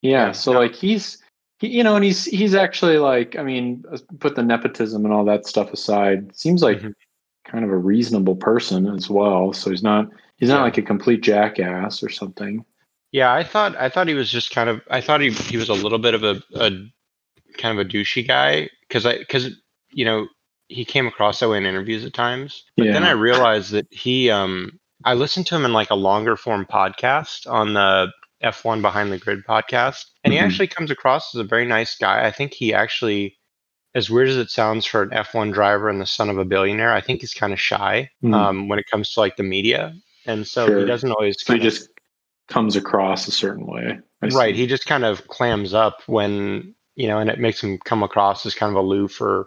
Yeah, 0.00 0.32
So 0.32 0.52
like 0.52 0.74
he's 0.76 1.18
he, 1.58 1.66
you 1.68 1.82
know, 1.82 1.96
and 1.96 2.04
he's 2.04 2.24
he's 2.24 2.54
actually 2.54 2.98
like 2.98 3.34
I 3.36 3.42
mean, 3.42 3.82
put 4.20 4.36
the 4.36 4.44
nepotism 4.44 5.04
and 5.04 5.12
all 5.12 5.24
that 5.24 5.44
stuff 5.46 5.72
aside. 5.72 6.36
Seems 6.36 6.62
like 6.62 6.78
Mhm. 6.78 6.94
kind 7.44 7.64
of 7.64 7.70
a 7.72 7.76
reasonable 7.76 8.36
person 8.36 8.86
as 8.86 9.10
well. 9.10 9.52
So 9.52 9.70
he's 9.70 9.82
not 9.82 10.08
he's 10.36 10.50
not 10.50 10.58
Yeah. 10.58 10.62
like 10.62 10.78
a 10.78 10.82
complete 10.82 11.20
jackass 11.22 12.00
or 12.00 12.10
something. 12.10 12.64
Yeah, 13.10 13.32
I 13.32 13.42
thought 13.42 13.74
I 13.76 13.88
thought 13.88 14.06
he 14.06 14.14
was 14.14 14.30
just 14.30 14.52
kind 14.52 14.70
of 14.70 14.82
I 14.88 15.00
thought 15.00 15.20
he 15.20 15.32
he 15.32 15.56
was 15.56 15.68
a 15.68 15.74
little 15.74 15.98
bit 15.98 16.14
of 16.14 16.22
a, 16.22 16.40
a 16.54 16.70
kind 17.56 17.76
of 17.76 17.84
a 17.84 17.88
douchey 17.88 18.24
guy 18.24 18.68
because 18.88 19.06
I 19.06 19.18
because 19.18 19.50
you 19.90 20.04
know 20.04 20.26
he 20.68 20.84
came 20.84 21.06
across 21.06 21.40
that 21.40 21.48
way 21.48 21.56
in 21.58 21.64
interviews 21.66 22.04
at 22.04 22.12
times. 22.14 22.64
But 22.76 22.86
then 22.92 23.04
I 23.04 23.12
realized 23.12 23.70
that 23.72 23.86
he 23.90 24.30
um 24.30 24.78
I 25.04 25.14
listened 25.14 25.46
to 25.48 25.56
him 25.56 25.64
in 25.64 25.72
like 25.72 25.90
a 25.90 25.94
longer 25.94 26.36
form 26.36 26.66
podcast 26.66 27.50
on 27.50 27.74
the 27.74 28.08
F1 28.42 28.82
Beyond 28.82 29.12
the 29.12 29.18
Grid 29.18 29.40
podcast, 29.48 30.04
and 30.24 30.32
he 30.32 30.38
Mhm. 30.38 30.42
actually 30.44 30.66
comes 30.68 30.90
across 30.90 31.34
as 31.34 31.40
a 31.40 31.44
very 31.44 31.64
nice 31.66 31.96
guy. 31.96 32.24
I 32.26 32.30
think 32.30 32.52
he 32.54 32.72
actually, 32.74 33.36
as 33.94 34.10
weird 34.10 34.28
as 34.28 34.36
it 34.36 34.50
sounds 34.50 34.84
for 34.86 35.02
an 35.02 35.10
F1 35.10 35.52
driver 35.52 35.88
and 35.88 36.00
the 36.00 36.06
son 36.06 36.28
of 36.30 36.38
a 36.38 36.44
billionaire, 36.44 36.92
I 36.92 37.00
think 37.00 37.20
he's 37.20 37.34
kind 37.34 37.52
of 37.52 37.60
shy 37.60 38.10
Mhm. 38.22 38.34
um, 38.34 38.68
when 38.68 38.78
it 38.78 38.86
comes 38.90 39.12
to 39.12 39.20
like 39.20 39.36
the 39.36 39.42
media, 39.42 39.92
and 40.26 40.46
so 40.46 40.66
Sure. 40.66 40.80
he 40.80 40.84
doesn't 40.86 41.10
always. 41.10 41.36
So 41.40 41.54
he 41.54 41.58
just 41.60 41.88
comes 42.48 42.76
across 42.76 43.26
a 43.28 43.32
certain 43.32 43.66
way. 43.66 43.98
I 44.22 44.28
see. 44.28 44.36
right 44.36 44.54
he 44.54 44.66
just 44.66 44.86
kind 44.86 45.04
of 45.04 45.26
clams 45.28 45.74
up 45.74 46.02
when 46.06 46.74
you 46.98 47.06
know 47.08 47.18
and 47.20 47.30
it 47.30 47.38
makes 47.38 47.62
him 47.62 47.78
come 47.84 48.02
across 48.02 48.44
as 48.46 48.54
kind 48.54 48.70
of 48.76 48.76
aloof 48.84 49.20
or 49.20 49.46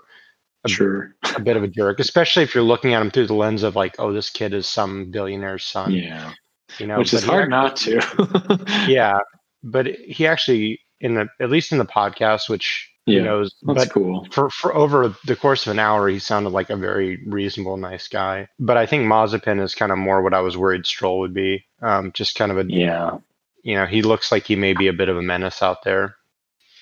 a, 0.64 0.70
Sure. 0.70 1.14
a 1.36 1.40
bit 1.42 1.58
of 1.58 1.64
a 1.64 1.68
jerk 1.68 2.00
especially 2.00 2.44
if 2.44 2.54
you're 2.56 2.64
looking 2.64 2.94
at 2.94 3.02
him 3.02 3.12
through 3.12 3.28
the 3.28 3.34
lens 3.44 3.64
of 3.64 3.76
like 3.76 3.96
oh 4.00 4.12
this 4.14 4.30
kid 4.30 4.54
is 4.54 4.68
some 4.68 5.12
billionaire's 5.12 5.66
son 5.66 5.92
Yeah. 5.92 6.32
you 6.80 6.88
know 6.88 6.98
Which 7.00 7.14
is 7.14 7.24
hard 7.24 7.52
actually- 7.54 7.96
not 7.98 8.06
to. 8.08 8.66
yeah 8.88 9.20
but 9.64 9.86
he 9.88 10.26
actually 10.28 10.80
in 11.00 11.16
the 11.16 11.28
at 11.40 11.50
least 11.50 11.72
in 11.72 11.78
the 11.80 11.86
podcast 12.00 12.48
which 12.50 12.88
Yeah, 13.08 13.24
knows 13.24 13.56
That's 13.64 13.86
but 13.86 13.92
cool. 13.94 14.28
for, 14.32 14.50
for 14.52 14.76
over 14.76 15.14
the 15.26 15.36
course 15.36 15.66
of 15.66 15.72
an 15.72 15.80
hour, 15.80 16.08
he 16.08 16.20
sounded 16.20 16.52
like 16.54 16.70
a 16.70 16.76
very 16.78 17.18
reasonable, 17.26 17.76
nice 17.78 18.08
guy. 18.08 18.48
But 18.60 18.78
I 18.78 18.86
think 18.86 19.06
Mazepin 19.08 19.60
is 19.60 19.74
kind 19.74 19.92
of 19.92 19.98
more 19.98 20.22
what 20.22 20.36
I 20.36 20.42
was 20.42 20.56
worried 20.56 20.86
Stroll 20.86 21.18
would 21.22 21.34
be. 21.34 21.66
Um, 21.82 22.12
just 22.14 22.36
kind 22.36 22.52
of 22.52 22.60
a, 22.60 22.66
Yeah. 22.70 23.18
you 23.64 23.74
know, 23.74 23.88
he 23.88 24.04
looks 24.04 24.32
like 24.32 24.46
he 24.46 24.56
may 24.56 24.74
be 24.74 24.88
a 24.88 24.94
bit 24.94 25.10
of 25.10 25.18
a 25.18 25.22
menace 25.24 25.64
out 25.64 25.82
there. 25.84 26.16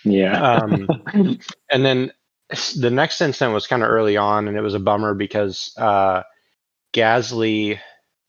Yeah. 0.04 0.42
Um, 0.42 0.88
and 1.72 1.86
then 1.86 2.12
the 2.76 2.90
next 2.90 3.22
incident 3.22 3.54
was 3.54 3.68
kind 3.68 3.84
of 3.84 3.90
early 3.90 4.18
on, 4.18 4.48
and 4.48 4.58
it 4.58 4.62
was 4.62 4.74
a 4.74 4.80
bummer 4.80 5.14
because 5.14 5.74
uh, 5.78 6.24
Gasly 6.94 7.80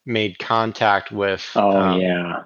made 0.06 0.38
contact 0.38 1.12
with 1.12 1.48
oh 1.54 1.76
um, 1.76 2.00
yeah. 2.00 2.44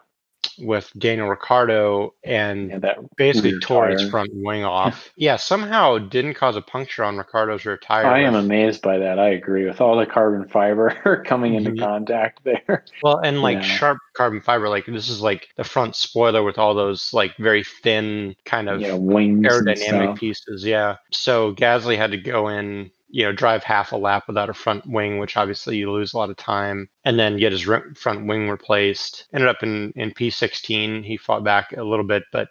With 0.58 0.90
Daniel 0.99 1.28
Ricciardo 1.28 2.14
and. 2.25 2.82
That 2.82 2.99
basically 3.16 3.58
tore 3.61 3.88
his 3.88 4.02
tire. 4.02 4.11
front 4.11 4.30
wing 4.32 4.64
off. 4.64 5.11
yeah, 5.16 5.37
somehow 5.37 5.99
didn't 5.99 6.34
cause 6.34 6.56
a 6.56 6.61
puncture 6.62 7.04
on 7.04 7.16
Ricciardo's 7.16 7.64
rear 7.64 7.76
tire. 7.76 8.06
I 8.06 8.20
am 8.23 8.34
amazed 8.34 8.82
by 8.82 8.99
that. 8.99 9.18
I 9.18 9.30
agree 9.30 9.64
with 9.66 9.80
all 9.80 9.96
the 9.96 10.06
carbon 10.06 10.49
fiber 10.49 11.23
coming 11.26 11.54
into 11.54 11.70
Mhm. 11.73 11.78
contact 11.80 12.44
there. 12.44 12.84
well, 13.02 13.18
and 13.18 13.42
like 13.42 13.56
Yeah. 13.58 13.62
sharp 13.62 13.99
carbon 14.14 14.40
fiber, 14.40 14.68
like 14.68 14.87
this 14.87 15.08
is 15.08 15.20
like 15.20 15.49
the 15.56 15.64
front 15.64 15.96
spoiler 15.96 16.42
with 16.42 16.58
all 16.58 16.75
those 16.75 17.12
like 17.12 17.37
very 17.38 17.64
thin 17.82 18.34
kind 18.44 18.68
of 18.68 18.80
Yeah, 18.80 18.94
wings 18.94 19.46
aerodynamic 19.46 20.16
pieces. 20.18 20.64
Yeah. 20.64 20.96
So 21.12 21.54
Gasly 21.54 21.96
had 21.96 22.11
to 22.12 22.16
go 22.18 22.49
in, 22.49 22.90
you 23.14 23.23
know, 23.23 23.30
drive 23.33 23.62
half 23.62 23.92
a 23.92 23.97
lap 23.97 24.25
without 24.26 24.50
a 24.50 24.54
front 24.54 24.85
wing, 24.88 25.21
which 25.21 25.37
obviously 25.37 25.76
you 25.76 25.88
lose 25.92 26.12
a 26.12 26.18
lot 26.18 26.30
of 26.30 26.37
time, 26.37 26.88
and 27.04 27.16
then 27.16 27.37
get 27.37 27.52
his 27.52 27.62
front 27.97 28.26
wing 28.26 28.49
replaced. 28.50 29.26
Ended 29.33 29.49
up 29.49 29.62
in, 29.62 29.92
in 29.94 30.11
P16. 30.11 31.04
He 31.04 31.16
fought 31.16 31.44
back 31.44 31.73
a 31.76 31.85
little 31.85 32.04
bit, 32.04 32.25
but 32.33 32.49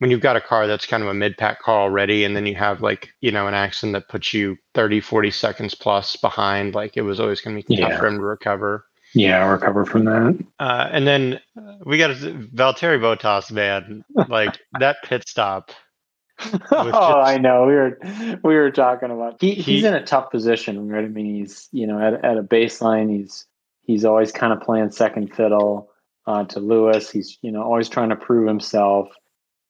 when 0.00 0.10
you've 0.10 0.20
got 0.20 0.36
a 0.36 0.42
car 0.42 0.66
that's 0.66 0.84
kind 0.84 1.02
of 1.02 1.08
a 1.08 1.14
mid 1.14 1.38
pack 1.38 1.62
car 1.62 1.80
already, 1.80 2.24
and 2.24 2.36
then 2.36 2.44
you 2.44 2.54
have 2.54 2.82
like, 2.82 3.08
you 3.22 3.32
know, 3.32 3.46
an 3.46 3.54
accident 3.54 3.94
that 3.94 4.08
puts 4.10 4.34
you 4.34 4.58
30, 4.74 5.00
40 5.00 5.30
seconds 5.30 5.74
plus 5.74 6.16
behind, 6.16 6.74
like 6.74 6.98
it 6.98 7.02
was 7.02 7.18
always 7.18 7.40
going 7.40 7.56
to 7.56 7.66
be 7.66 7.76
tough 7.76 7.88
Yeah. 7.92 7.98
for 7.98 8.06
him 8.06 8.18
to 8.18 8.22
recover. 8.24 8.84
Yeah, 9.14 9.48
recover 9.48 9.86
from 9.86 10.04
that. 10.06 10.44
Uh, 10.58 10.88
and 10.92 11.06
then 11.06 11.40
uh, 11.56 11.76
we 11.86 11.96
got 11.96 12.10
Valtteri 12.16 12.98
Bottas, 12.98 13.50
man. 13.52 14.04
Like 14.28 14.58
that 14.80 14.96
pit 15.04 15.22
stop. 15.26 15.70
oh, 16.72 16.84
just- 16.84 16.94
I 16.94 17.38
know. 17.38 17.66
We 17.66 17.74
were 17.74 17.98
we 18.42 18.54
were 18.54 18.70
talking 18.70 19.10
about 19.10 19.36
he, 19.40 19.54
he's 19.54 19.84
in 19.84 19.94
a 19.94 20.04
tough 20.04 20.30
position, 20.30 20.88
right? 20.88 21.04
I 21.04 21.08
mean, 21.08 21.34
he's 21.34 21.68
you 21.72 21.86
know 21.86 21.98
at, 22.00 22.24
at 22.24 22.36
a 22.38 22.42
baseline, 22.42 23.10
he's 23.10 23.46
he's 23.82 24.04
always 24.04 24.32
kind 24.32 24.52
of 24.52 24.60
playing 24.60 24.90
second 24.90 25.34
fiddle 25.34 25.90
uh, 26.26 26.44
to 26.44 26.60
Lewis. 26.60 27.10
He's 27.10 27.38
you 27.42 27.52
know 27.52 27.62
always 27.62 27.88
trying 27.88 28.08
to 28.10 28.16
prove 28.16 28.48
himself. 28.48 29.08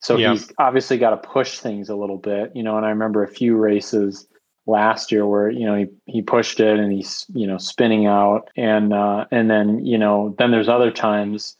So 0.00 0.18
Yeah. 0.18 0.32
he's 0.32 0.52
obviously 0.58 0.98
got 0.98 1.10
to 1.10 1.28
push 1.28 1.58
things 1.60 1.88
a 1.88 1.96
little 1.96 2.18
bit, 2.18 2.52
you 2.54 2.62
know. 2.62 2.76
And 2.76 2.84
I 2.84 2.90
remember 2.90 3.22
a 3.22 3.28
few 3.28 3.56
races 3.56 4.26
last 4.66 5.12
year 5.12 5.26
where 5.26 5.50
you 5.50 5.66
know 5.66 5.74
he, 5.76 5.86
he 6.06 6.22
pushed 6.22 6.60
it 6.60 6.78
and 6.78 6.90
he's 6.92 7.26
you 7.34 7.46
know 7.46 7.58
spinning 7.58 8.06
out 8.06 8.48
and 8.56 8.92
uh, 8.94 9.26
and 9.30 9.50
then 9.50 9.84
you 9.84 9.98
know 9.98 10.34
then 10.38 10.50
there's 10.50 10.68
other 10.68 10.90
times 10.90 11.56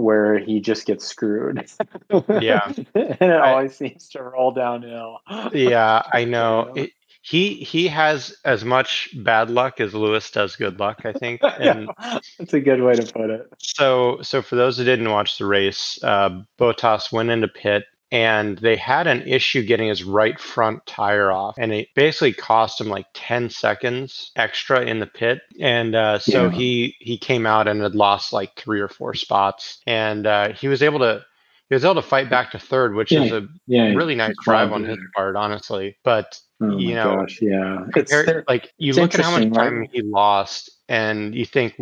where 0.00 0.38
he 0.38 0.60
just 0.60 0.86
gets 0.86 1.06
screwed. 1.06 1.66
Yeah. 2.40 2.66
and 2.76 2.86
it 2.94 3.22
I- 3.22 3.52
always 3.52 3.76
seems 3.76 4.08
to 4.10 4.22
roll 4.22 4.52
downhill. 4.52 5.18
Yeah, 5.52 6.02
I 6.12 6.24
know. 6.24 6.72
It, 6.74 6.90
he 7.22 7.54
he 7.56 7.86
has 7.88 8.34
as 8.46 8.64
much 8.64 9.10
bad 9.22 9.50
luck 9.50 9.78
as 9.78 9.92
Lewis 9.94 10.30
does 10.30 10.56
good 10.56 10.80
luck, 10.80 11.02
I 11.04 11.12
think. 11.12 11.42
And 11.42 11.90
That's 12.38 12.54
a 12.54 12.60
good 12.60 12.80
way 12.80 12.94
to 12.94 13.12
put 13.12 13.28
it. 13.28 13.46
so 13.58 14.18
so 14.22 14.40
for 14.40 14.56
those 14.56 14.78
who 14.78 14.84
didn't 14.84 15.10
watch 15.10 15.36
the 15.36 15.44
race, 15.44 15.98
uh, 16.02 16.30
Bottas 16.58 17.12
went 17.12 17.28
into 17.28 17.46
pit 17.48 17.84
and 18.12 18.58
they 18.58 18.76
had 18.76 19.06
an 19.06 19.22
issue 19.22 19.62
getting 19.62 19.88
his 19.88 20.02
right 20.04 20.38
front 20.40 20.84
tire 20.86 21.30
off, 21.30 21.56
and 21.58 21.72
it 21.72 21.88
basically 21.94 22.32
cost 22.32 22.80
him 22.80 22.88
like 22.88 23.06
ten 23.14 23.48
seconds 23.50 24.32
extra 24.36 24.82
in 24.82 24.98
the 24.98 25.06
pit. 25.06 25.40
And 25.60 25.94
uh, 25.94 26.18
so 26.18 26.44
Yeah. 26.46 26.50
he 26.50 26.96
he 27.00 27.18
came 27.18 27.46
out 27.46 27.68
and 27.68 27.80
had 27.82 27.94
lost 27.94 28.32
like 28.32 28.54
three 28.56 28.80
or 28.80 28.88
four 28.88 29.14
spots, 29.14 29.78
and 29.86 30.26
uh, 30.26 30.52
he 30.52 30.68
was 30.68 30.82
able 30.82 30.98
to. 31.00 31.24
He 31.68 31.74
was 31.74 31.84
able 31.84 31.94
to 31.96 32.02
fight 32.02 32.28
back 32.28 32.50
to 32.50 32.58
third, 32.58 32.96
which 32.96 33.12
is 33.12 33.30
a 33.30 33.46
Yeah. 33.68 33.94
really 33.94 34.16
nice 34.16 34.34
drive 34.42 34.72
on 34.72 34.82
his 34.82 34.98
part, 35.14 35.36
honestly. 35.36 35.96
But 36.02 36.36
Oh 36.60 36.76
you 36.76 36.96
know, 36.96 37.14
gosh, 37.18 37.38
yeah. 37.40 37.84
It's 37.94 38.12
compare- 38.12 38.44
like 38.48 38.72
you 38.76 38.90
it's 38.90 38.98
look 38.98 39.14
at 39.14 39.20
how 39.20 39.30
much 39.30 39.52
time 39.52 39.78
right? 39.78 39.90
he 39.92 40.02
lost, 40.02 40.68
and 40.88 41.32
you 41.32 41.46
think, 41.46 41.80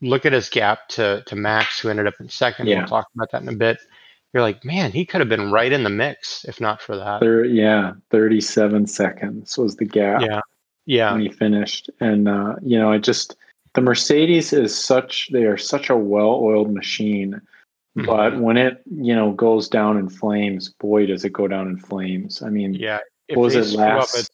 look 0.00 0.26
at 0.26 0.32
his 0.32 0.48
gap 0.48 0.86
to 0.90 1.24
to 1.26 1.34
Max, 1.34 1.80
who 1.80 1.88
ended 1.88 2.06
up 2.06 2.14
in 2.20 2.28
second. 2.28 2.68
Yeah. 2.68 2.78
We'll 2.78 2.86
talk 2.86 3.08
about 3.16 3.32
that 3.32 3.42
in 3.42 3.48
a 3.48 3.56
bit. 3.56 3.78
You're 4.32 4.42
like, 4.42 4.64
man, 4.64 4.92
he 4.92 5.06
could 5.06 5.20
have 5.20 5.28
been 5.28 5.50
right 5.50 5.72
in 5.72 5.82
the 5.82 5.90
mix 5.90 6.44
if 6.44 6.60
not 6.60 6.82
for 6.82 6.96
that. 6.96 7.20
thir- 7.20 7.44
yeah, 7.44 7.92
37 8.10 8.86
seconds 8.86 9.56
was 9.56 9.76
the 9.76 9.84
gap 9.84 10.20
Yeah, 10.20 10.40
yeah, 10.84 11.12
when 11.12 11.22
he 11.22 11.28
finished. 11.30 11.88
And, 12.00 12.28
uh, 12.28 12.56
you 12.62 12.78
know, 12.78 12.92
I 12.92 12.98
just, 12.98 13.36
the 13.74 13.80
Mercedes 13.80 14.52
is 14.52 14.76
such, 14.76 15.30
they 15.32 15.44
are 15.44 15.56
such 15.56 15.88
a 15.90 15.96
well 15.96 16.34
oiled 16.42 16.72
machine. 16.72 17.40
But 17.94 18.34
Mhm. 18.34 18.40
when 18.40 18.56
it, 18.58 18.82
you 18.84 19.14
know, 19.16 19.32
goes 19.32 19.70
down 19.70 19.96
in 19.96 20.10
flames, 20.10 20.68
boy, 20.68 21.06
does 21.06 21.24
it 21.24 21.32
go 21.32 21.48
down 21.48 21.66
in 21.68 21.78
flames. 21.78 22.42
I 22.42 22.50
mean, 22.50 22.74
yeah. 22.74 22.98
If 23.28 23.38
was 23.38 23.54
it 23.54 23.64
screw 23.64 23.84
up, 23.84 23.98
last? 24.00 24.16
it's, 24.18 24.30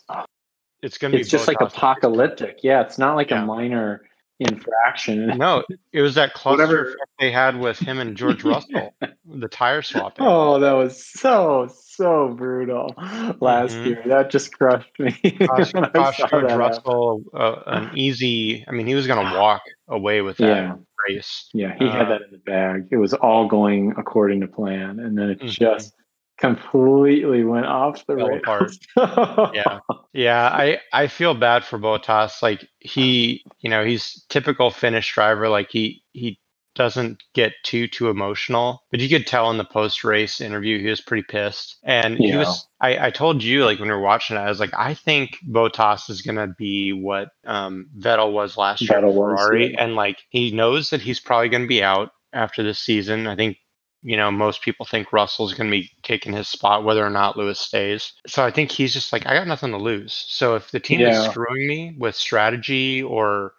it's 0.82 0.98
gonna 0.98 1.16
it's 1.16 1.28
be 1.28 1.30
just 1.30 1.46
like 1.46 1.60
apocalyptic. 1.60 2.58
Yeah, 2.64 2.80
it's 2.80 2.98
not 2.98 3.14
like 3.14 3.30
Yeah. 3.30 3.44
a 3.44 3.46
minor 3.46 4.02
infraction. 4.44 5.26
No, 5.38 5.64
it 5.92 6.02
was 6.02 6.14
that 6.16 6.34
cluster 6.34 6.62
Whatever- 6.62 6.96
they 7.18 7.30
had 7.32 7.58
with 7.58 7.78
him 7.78 7.98
and 7.98 8.16
George 8.16 8.42
Russell, 8.52 8.94
the 9.24 9.48
tire 9.48 9.82
swapping. 9.82 10.24
Oh, 10.26 10.58
that 10.60 10.72
was 10.72 11.04
so 11.04 11.68
so 11.72 12.28
brutal 12.36 12.94
last 13.40 13.74
Mhm. 13.76 13.86
year. 13.86 14.02
That 14.06 14.30
just 14.30 14.56
crushed 14.56 14.98
me. 14.98 15.12
Cost, 15.46 15.74
when 15.74 15.84
I 15.84 15.88
cost 15.88 16.18
saw 16.18 16.26
George. 16.28 16.52
Russell 16.52 17.22
uh, 17.34 17.56
an 17.66 17.90
easy. 17.94 18.64
I 18.66 18.72
mean, 18.72 18.86
he 18.86 18.94
was 18.94 19.06
gonna 19.06 19.36
walk 19.38 19.62
away 19.88 20.20
with 20.22 20.38
that 20.38 20.46
Yeah, 20.46 20.74
race. 21.08 21.48
yeah, 21.52 21.74
he 21.78 21.84
had 21.88 22.06
Uh, 22.06 22.08
that 22.10 22.22
in 22.22 22.30
the 22.32 22.38
bag. 22.38 22.88
It 22.90 22.96
was 22.96 23.14
all 23.14 23.46
going 23.48 23.94
according 23.96 24.40
to 24.40 24.46
plan, 24.48 24.98
and 25.00 25.16
then 25.16 25.30
it 25.30 25.40
Mhm. 25.40 25.48
just 25.48 25.94
completely 26.38 27.44
went 27.44 27.66
off 27.66 28.04
the 28.06 28.16
rails. 28.16 28.78
yeah. 29.54 29.78
Yeah 30.12 30.48
i 30.48 30.78
i 30.92 31.06
feel 31.06 31.34
bad 31.34 31.64
for 31.64 31.78
bottas. 31.78 32.42
Like 32.42 32.66
he 32.80 33.44
you 33.60 33.70
know 33.70 33.84
he's 33.84 34.24
typical 34.28 34.70
finnish 34.70 35.12
driver. 35.12 35.48
Like 35.48 35.70
he 35.70 36.02
he 36.12 36.38
doesn't 36.74 37.22
get 37.34 37.52
too 37.64 37.86
too 37.86 38.08
emotional 38.08 38.82
but 38.90 38.98
you 38.98 39.06
could 39.06 39.26
tell 39.26 39.50
in 39.50 39.58
the 39.58 39.64
post 39.64 40.04
race 40.04 40.40
interview 40.40 40.80
he 40.80 40.88
was 40.88 41.02
pretty 41.02 41.24
pissed. 41.28 41.76
And 41.84 42.16
he 42.16 42.34
was 42.34 42.66
I, 42.80 43.06
I 43.06 43.10
told 43.10 43.42
you 43.42 43.64
like 43.64 43.78
when 43.78 43.88
we 43.88 43.94
were 43.94 44.00
watching 44.00 44.36
it 44.36 44.40
i 44.40 44.48
was 44.48 44.58
like 44.58 44.72
i 44.76 44.94
think 44.94 45.36
bottas 45.46 46.08
is 46.08 46.22
gonna 46.22 46.48
be 46.58 46.92
what 46.94 47.28
um 47.44 47.90
vettel 47.98 48.32
was 48.32 48.56
last 48.56 48.80
year 48.80 48.98
Vettel 48.98 49.10
at 49.10 49.14
was, 49.14 49.38
ferrari. 49.38 49.72
yeah. 49.72 49.84
and 49.84 49.94
like 49.96 50.16
he 50.30 50.50
knows 50.50 50.88
that 50.90 51.02
he's 51.02 51.20
probably 51.20 51.50
gonna 51.50 51.66
be 51.66 51.82
out 51.82 52.10
after 52.32 52.62
this 52.62 52.78
season. 52.78 53.26
I 53.26 53.36
think 53.36 53.58
you 54.02 54.16
know, 54.16 54.30
most 54.30 54.62
people 54.62 54.84
think 54.86 55.12
Russell's 55.12 55.54
going 55.54 55.70
to 55.70 55.76
be 55.76 55.90
taking 56.02 56.32
his 56.32 56.48
spot, 56.48 56.84
whether 56.84 57.04
or 57.04 57.10
not 57.10 57.36
Lewis 57.36 57.60
stays. 57.60 58.12
So 58.26 58.44
I 58.44 58.50
think 58.50 58.70
he's 58.72 58.92
just 58.92 59.12
like, 59.12 59.26
I 59.26 59.34
got 59.34 59.46
nothing 59.46 59.70
to 59.70 59.78
lose. 59.78 60.12
So 60.28 60.56
if 60.56 60.70
the 60.70 60.80
team 60.80 61.00
is 61.00 61.16
screwing 61.30 61.66
me 61.66 61.94
with 61.98 62.14
strategy 62.16 63.02
or, 63.02 63.52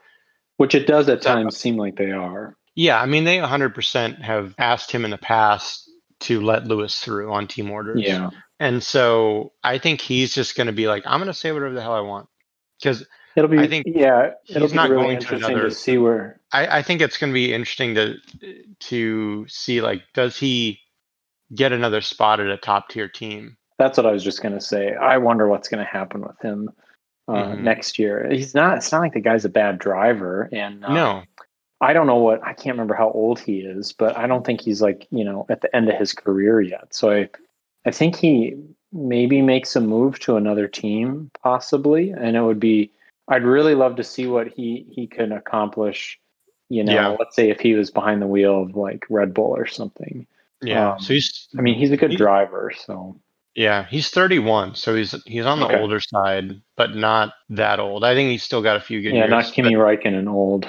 Which 0.58 0.76
it 0.76 0.86
does 0.88 1.08
at 1.10 1.24
Yeah. 1.24 1.34
times 1.36 1.58
seem 1.58 1.78
like 1.78 1.96
they 1.96 2.12
are. 2.12 2.58
yeah, 2.76 3.00
I 3.02 3.06
mean, 3.06 3.24
they 3.24 3.38
100% 3.38 4.22
have 4.22 4.54
asked 4.58 4.92
him 4.92 5.06
in 5.06 5.12
the 5.12 5.18
past 5.18 5.90
to 6.22 6.42
let 6.42 6.66
Lewis 6.68 7.00
through 7.00 7.32
on 7.34 7.48
team 7.48 7.70
orders. 7.72 8.02
Yeah, 8.06 8.30
And 8.60 8.82
so 8.84 9.54
I 9.64 9.78
think 9.78 10.02
he's 10.02 10.34
just 10.34 10.56
going 10.56 10.68
to 10.68 10.74
be 10.74 10.88
like, 10.88 11.04
I'm 11.06 11.20
going 11.20 11.28
to 11.28 11.34
say 11.34 11.52
whatever 11.52 11.74
the 11.74 11.82
hell 11.82 11.94
I 11.94 12.02
want. 12.02 12.28
Because 12.80 13.06
it'll 13.36 13.50
be. 13.50 13.60
I 13.60 13.68
think 13.68 13.86
yeah, 13.88 14.32
it'll 14.50 14.68
be 14.70 14.76
not 14.76 14.90
really 14.90 15.16
going 15.16 15.20
to 15.20 15.36
another- 15.36 15.70
to 15.70 15.72
see 15.72 15.98
where. 15.98 16.40
I, 16.52 16.80
I 16.80 16.82
think 16.84 17.02
it's 17.02 17.18
going 17.18 17.32
to 17.32 17.36
be 17.36 17.54
interesting 17.54 17.96
to 17.96 18.16
to 18.80 19.46
see 19.48 19.82
like, 19.82 20.04
does 20.14 20.38
he 20.38 20.80
get 21.56 21.72
another 21.72 22.02
spot 22.02 22.40
at 22.40 22.48
a 22.48 22.58
top 22.58 22.90
tier 22.90 23.08
team? 23.08 23.58
That's 23.80 23.98
what 23.98 24.06
I 24.06 24.12
was 24.12 24.24
just 24.24 24.42
going 24.42 24.54
to 24.54 24.62
say. 24.62 24.94
I 24.94 25.18
wonder 25.18 25.48
what's 25.48 25.68
going 25.68 25.84
to 25.84 25.90
happen 25.92 26.22
with 26.22 26.40
him 26.42 26.70
uh, 27.28 27.34
Mhm. 27.34 27.62
next 27.62 27.98
year. 28.00 28.28
He's 28.30 28.54
not. 28.54 28.78
It's 28.78 28.92
not 28.92 29.00
like 29.02 29.14
the 29.14 29.20
guy's 29.22 29.46
a 29.46 29.50
bad 29.50 29.80
driver, 29.80 30.50
and 30.52 30.86
uh, 30.86 30.94
no. 30.94 31.24
I 31.82 31.92
don't 31.94 32.08
know 32.08 32.18
what 32.18 32.42
I 32.44 32.54
can't 32.54 32.76
remember 32.76 32.94
how 32.94 33.10
old 33.12 33.40
he 33.40 33.60
is, 33.60 33.92
but 33.92 34.16
I 34.18 34.26
don't 34.28 34.46
think 34.46 34.62
he's 34.62 34.82
like 34.82 35.08
you 35.12 35.24
know 35.24 35.46
at 35.50 35.62
the 35.62 35.76
end 35.76 35.90
of 35.90 35.96
his 35.98 36.14
career 36.14 36.62
yet. 36.62 36.94
So 36.94 37.12
I, 37.12 37.30
I 37.86 37.92
think 37.92 38.16
he 38.16 38.56
maybe 38.94 39.42
makes 39.42 39.76
a 39.76 39.82
move 39.82 40.20
to 40.20 40.38
another 40.38 40.68
team 40.68 41.32
possibly, 41.42 42.12
and 42.12 42.38
it 42.38 42.42
would 42.42 42.60
be. 42.60 42.92
I'd 43.28 43.44
really 43.44 43.76
love 43.76 43.96
to 43.98 44.04
see 44.04 44.28
what 44.28 44.48
he 44.48 44.86
he 44.92 45.08
can 45.08 45.32
accomplish. 45.32 46.20
You 46.70 46.84
know, 46.84 46.94
Yeah. 46.94 47.08
let's 47.20 47.36
say 47.36 47.50
if 47.50 47.60
he 47.60 47.74
was 47.76 47.92
behind 47.92 48.22
the 48.22 48.28
wheel 48.28 48.62
of 48.64 48.76
like 48.76 49.06
Red 49.10 49.34
Bull 49.34 49.56
or 49.56 49.68
something. 49.68 50.26
Yeah. 50.62 50.94
Um, 50.94 51.00
so 51.00 51.14
he's 51.14 51.48
I 51.58 51.62
mean, 51.62 51.76
he's 51.76 51.92
a 51.92 51.98
good 51.98 52.12
He- 52.12 52.18
driver, 52.18 52.72
so 52.76 53.20
Yeah, 53.56 53.86
he's 53.86 54.10
31, 54.10 54.74
so 54.76 54.96
he's 54.96 55.14
he's 55.26 55.46
on 55.46 55.60
the 55.60 55.68
Okay. 55.68 55.80
older 55.80 56.00
side, 56.00 56.60
but 56.76 56.96
not 56.96 57.34
that 57.50 57.80
old. 57.80 58.04
I 58.04 58.16
think 58.16 58.32
he's 58.32 58.44
still 58.44 58.62
got 58.64 58.78
a 58.78 58.80
few 58.80 59.02
good 59.02 59.14
yeah, 59.14 59.20
years. 59.28 59.30
not 59.30 59.54
Kimi 59.54 59.74
Räikkönen 59.74 60.28
old. 60.28 60.68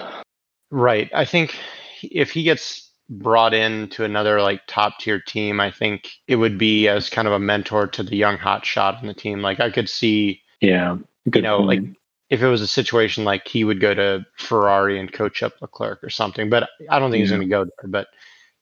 right. 0.71 1.11
I 1.15 1.25
think 1.25 1.57
if 2.03 2.31
he 2.31 2.43
gets 2.43 2.91
brought 3.09 3.55
in 3.55 3.89
to 3.91 4.05
another 4.05 4.43
like 4.43 4.63
top 4.67 4.99
tier 4.99 5.21
team, 5.21 5.61
I 5.61 5.71
think 5.71 6.11
it 6.27 6.37
would 6.37 6.59
be 6.59 6.89
as 6.89 7.09
kind 7.09 7.27
of 7.29 7.33
a 7.35 7.39
mentor 7.39 7.87
to 7.87 8.03
the 8.03 8.17
young 8.17 8.37
hot 8.37 8.67
shot 8.67 8.97
on 8.97 9.07
the 9.07 9.15
team. 9.15 9.41
Like 9.43 9.61
I 9.61 9.71
could 9.71 9.89
see 9.89 10.43
Yeah, 10.61 10.97
good 11.31 11.43
know, 11.45 11.59
like, 11.61 11.81
point. 11.81 11.97
If 12.31 12.43
it 12.43 12.49
was 12.49 12.61
a 12.61 12.67
situation 12.67 13.25
like 13.25 13.47
he 13.47 13.65
would 13.65 13.81
go 13.81 13.95
to 13.95 14.25
Ferrari 14.39 14.99
and 14.99 15.13
coach 15.13 15.43
up 15.43 15.61
Leclerc 15.61 16.03
or 16.03 16.11
something, 16.11 16.49
but 16.51 16.69
I 16.91 16.99
don't 16.99 17.11
think 17.11 17.21
he's 17.21 17.31
going 17.31 17.43
to 17.43 17.49
go 17.49 17.65
there. 17.65 17.89
But 17.89 18.09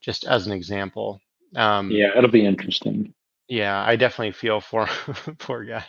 just 0.00 0.25
as 0.25 0.47
an 0.47 0.52
example, 0.52 1.21
um, 1.57 1.90
yeah, 1.90 2.16
it'll 2.16 2.31
be 2.31 2.45
interesting. 2.45 3.14
yeah, 3.49 3.83
I 3.85 3.97
definitely 3.97 4.33
feel 4.33 4.61
for 4.61 4.87
poor 5.38 5.64
guy. 5.64 5.85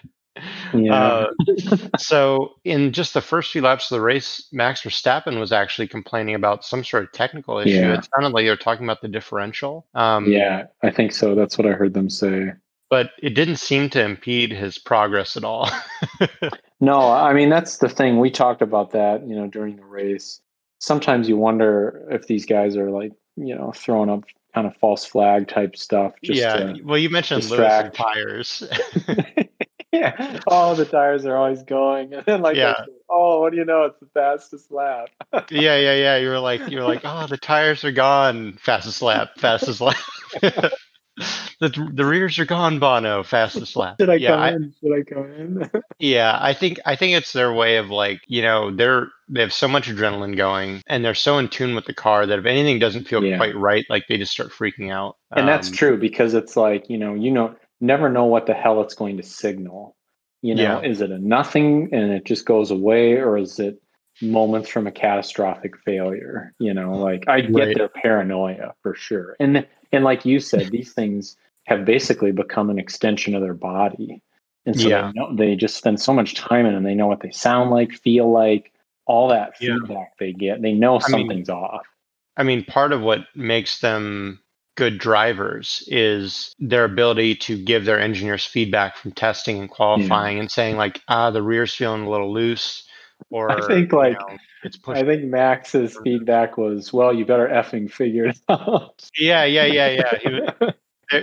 Yeah. 0.74 0.96
Uh, 0.96 1.32
so 1.98 2.56
in 2.63 2.92
just 2.92 3.13
the 3.13 3.22
first 3.22 3.51
few 3.51 3.62
laps 3.62 3.92
of 3.92 3.98
the 3.98 4.01
race, 4.01 4.48
Max 4.51 4.82
Verstappen 4.82 5.39
was 5.39 5.51
actually 5.51 5.88
complaining 5.88 6.36
about 6.36 6.65
some 6.65 6.84
sort 6.84 7.03
of 7.03 7.12
technical 7.12 7.60
issue. 7.60 7.72
Yeah. 7.72 7.98
It 7.98 8.08
sounded 8.13 8.34
like 8.34 8.46
they 8.46 8.50
were 8.50 8.56
talking 8.56 8.86
about 8.86 9.01
the 9.01 9.08
differential. 9.08 9.86
Um, 9.94 10.32
yeah, 10.32 10.65
I 10.82 10.89
think 10.89 11.12
so. 11.12 11.36
That's 11.36 11.58
what 11.58 11.68
I 11.68 11.74
heard 11.74 11.94
them 11.94 12.10
say. 12.10 12.53
But 12.94 13.10
it 13.18 13.32
didn't 13.32 13.56
seem 13.56 13.90
to 13.90 14.06
impede 14.06 14.52
his 14.52 14.78
progress 14.78 15.36
at 15.36 15.44
all. 15.44 15.68
No, 16.80 17.10
I 17.12 17.34
mean 17.34 17.50
that's 17.50 17.78
the 17.78 17.88
thing. 17.88 18.20
We 18.20 18.30
talked 18.30 18.62
about 18.62 18.92
that, 18.92 19.26
you 19.26 19.36
know, 19.36 19.48
during 19.48 19.78
the 19.78 19.86
race. 19.86 20.42
Sometimes 20.80 21.30
you 21.30 21.38
wonder 21.38 22.06
if 22.12 22.28
these 22.28 22.46
guys 22.46 22.76
are 22.76 22.92
like, 22.92 23.14
you 23.38 23.56
know, 23.56 23.72
throwing 23.74 24.10
up 24.10 24.26
kind 24.54 24.68
of 24.68 24.76
false 24.78 25.06
flag 25.06 25.48
type 25.48 25.78
stuff. 25.78 26.12
Just 26.22 26.42
yeah. 26.42 26.58
to, 26.58 26.82
well, 26.84 26.98
you 26.98 27.10
mentioned 27.10 27.42
distract. 27.44 27.96
tires. 27.96 28.64
yeah. 29.94 30.40
Oh, 30.46 30.76
the 30.76 30.84
tires 30.84 31.26
are 31.26 31.38
always 31.38 31.64
going. 31.64 32.14
And 32.14 32.26
then 32.26 32.42
like 32.42 32.58
Yeah. 32.58 32.76
said, 32.76 32.88
oh, 33.10 33.40
what 33.40 33.52
do 33.54 33.58
you 33.58 33.66
know? 33.66 33.84
It's 33.86 34.00
the 34.02 34.08
fastest 34.14 34.70
lap. 34.70 35.08
yeah, 35.50 35.78
yeah, 35.78 35.96
yeah. 35.96 36.18
You 36.18 36.28
were 36.28 36.40
like, 36.40 36.70
you 36.70 36.80
were 36.80 36.84
like, 36.84 37.02
oh, 37.06 37.28
the 37.28 37.38
tires 37.38 37.86
are 37.86 37.94
gone. 37.94 38.58
Fastest 38.62 39.02
lap, 39.02 39.30
fastest 39.38 39.80
lap. 39.80 39.96
the 41.60 41.91
the 41.93 42.05
rears 42.05 42.39
are 42.39 42.46
gone, 42.46 42.79
Bono. 42.79 43.24
Fastest 43.24 43.75
lap. 43.75 43.98
Should 44.00 44.10
I 44.10 44.15
yeah, 44.15 44.29
come 44.32 44.39
I, 44.39 44.50
in? 44.50 44.74
Should 44.79 44.93
I 44.93 45.03
come 45.03 45.32
in? 45.32 45.72
yeah. 46.00 46.38
I 46.41 46.53
think 46.53 46.79
I 46.86 46.96
think 46.96 47.15
it's 47.15 47.34
their 47.34 47.53
way 47.53 47.77
of 47.77 47.89
like, 47.89 48.22
you 48.27 48.41
know, 48.41 48.75
they're 48.75 49.08
they 49.29 49.41
have 49.41 49.53
so 49.53 49.67
much 49.67 49.88
adrenaline 49.88 50.36
going, 50.36 50.82
and 50.88 51.03
they're 51.05 51.13
so 51.15 51.38
in 51.38 51.48
tune 51.50 51.75
with 51.75 51.86
the 51.86 51.93
car 51.93 52.25
that 52.25 52.39
if 52.39 52.46
anything 52.46 52.79
doesn't 52.79 53.08
feel 53.08 53.24
Yeah. 53.24 53.38
quite 53.38 53.55
right, 53.55 53.86
like 53.89 54.05
they 54.08 54.17
just 54.17 54.32
start 54.32 54.51
freaking 54.51 54.91
out. 54.91 55.17
and 55.36 55.48
that's 55.48 55.70
Um, 55.70 55.74
true 55.74 55.98
because 55.98 56.34
it's 56.34 56.55
like, 56.58 56.89
you 56.89 56.98
know, 56.98 57.13
you 57.13 57.32
know, 57.32 57.55
never 57.82 58.10
know 58.10 58.25
what 58.25 58.46
the 58.46 58.53
hell 58.53 58.82
it's 58.82 58.96
going 58.96 59.17
to 59.17 59.24
signal. 59.24 59.96
You 60.41 60.55
know, 60.55 60.79
Yeah. 60.82 60.82
is 60.82 61.01
it 61.01 61.12
a 61.12 61.17
nothing 61.20 61.89
and 61.93 62.12
it 62.12 62.25
just 62.25 62.46
goes 62.46 62.72
away, 62.72 63.13
or 63.13 63.38
is 63.38 63.60
it 63.60 63.79
moments 64.22 64.70
from 64.70 64.88
a 64.88 64.91
catastrophic 64.91 65.77
failure? 65.86 66.53
You 66.60 66.74
know, 66.74 66.98
like 66.98 67.24
I 67.27 67.41
get 67.41 67.53
Right. 67.53 67.77
their 67.77 67.88
paranoia 67.89 68.74
for 68.82 68.93
sure. 68.96 69.36
And 69.39 69.65
and 69.94 70.04
like 70.04 70.26
you 70.26 70.40
said, 70.40 70.70
these 70.72 70.94
things 70.94 71.38
have 71.66 71.86
basically 71.86 72.32
become 72.32 72.70
an 72.70 72.78
extension 72.80 73.36
of 73.36 73.42
their 73.42 73.54
body. 73.54 74.22
And 74.66 74.80
so 74.80 74.88
Yeah. 74.88 75.12
they, 75.14 75.20
know, 75.20 75.36
they 75.36 75.56
just 75.56 75.78
spend 75.78 76.00
so 76.02 76.14
much 76.14 76.36
time 76.36 76.66
in 76.66 76.76
and 76.76 76.86
they 76.86 76.96
know 76.96 77.08
what 77.08 77.22
they 77.22 77.32
sound 77.32 77.72
like, 77.72 77.92
feel 77.94 78.32
like, 78.32 78.72
all 79.06 79.28
that 79.30 79.54
Yeah. 79.60 79.76
feedback 79.80 80.18
they 80.18 80.34
get. 80.34 80.62
They 80.62 80.74
know 80.74 80.94
I 80.94 80.94
mean- 80.96 81.02
something's 81.02 81.50
off. 81.50 81.86
I 82.36 82.44
mean, 82.44 82.64
part 82.66 82.92
of 82.94 83.02
what 83.02 83.28
makes 83.36 83.80
them 83.80 84.40
good 84.76 84.98
drivers 84.98 85.84
is 85.88 86.52
their 86.58 86.84
ability 86.86 87.36
to 87.36 87.64
give 87.64 87.86
their 87.86 88.00
engineers 88.00 88.44
feedback 88.44 88.98
from 88.98 89.12
testing 89.12 89.60
and 89.60 89.70
qualifying 89.70 90.40
and 90.40 90.50
saying 90.50 90.78
like, 90.78 91.00
ah, 91.10 91.30
the 91.30 91.44
rear's 91.44 91.76
feeling 91.76 92.04
a 92.04 92.10
little 92.10 92.34
loose, 92.34 92.88
or 93.30 93.52
I 93.52 93.68
think, 93.68 93.92
you 93.92 93.98
like, 94.00 94.20
know, 94.20 94.38
it's 94.63 94.77
I 94.88 95.03
think 95.03 95.24
Max's 95.25 95.98
feedback 96.03 96.58
was, 96.58 96.91
"Well, 96.93 97.13
you 97.13 97.25
better 97.25 97.48
effing 97.48 97.91
figure 97.91 98.25
it 98.27 98.39
out." 98.50 99.10
Yeah, 99.17 99.43
yeah, 99.46 99.65
yeah, 99.65 99.89
yeah. 99.89 100.17
He, 100.22 100.29
was- 100.29 100.74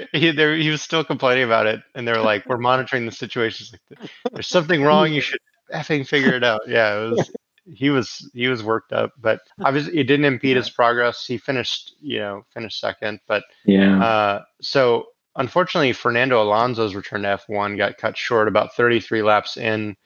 he, 0.12 0.30
there, 0.30 0.54
he 0.56 0.70
was 0.70 0.82
still 0.82 1.04
complaining 1.04 1.44
about 1.44 1.66
it, 1.66 1.80
and 1.94 2.06
they're 2.06 2.20
like, 2.22 2.46
"We're 2.46 2.58
monitoring 2.58 3.06
the 3.06 3.12
situation. 3.12 3.66
Like, 3.90 4.10
There's 4.32 4.46
something 4.46 4.82
wrong. 4.82 5.12
You 5.12 5.20
should 5.20 5.40
effing 5.72 6.06
figure 6.06 6.34
it 6.34 6.44
out." 6.44 6.62
Yeah, 6.68 7.06
it 7.06 7.10
was. 7.10 7.30
He 7.72 7.90
was 7.90 8.28
he 8.34 8.48
was 8.48 8.64
worked 8.64 8.92
up, 8.92 9.12
but 9.20 9.40
obviously 9.62 9.96
it 9.98 10.04
didn't 10.04 10.24
impede 10.24 10.56
his 10.56 10.70
progress. 10.70 11.24
He 11.24 11.38
finished, 11.38 11.94
you 12.00 12.18
know, 12.18 12.44
finished 12.52 12.80
second, 12.80 13.20
but 13.28 13.44
yeah, 13.64 14.02
Uh, 14.02 14.42
so 14.60 15.06
unfortunately, 15.36 15.92
Fernando 15.92 16.42
Alonso's 16.42 16.96
return 16.96 17.22
to 17.22 17.28
F1 17.48 17.76
got 17.76 17.96
cut 17.96 18.16
short 18.16 18.48
about 18.48 18.74
33 18.74 19.22
laps 19.22 19.56
in. 19.56 19.96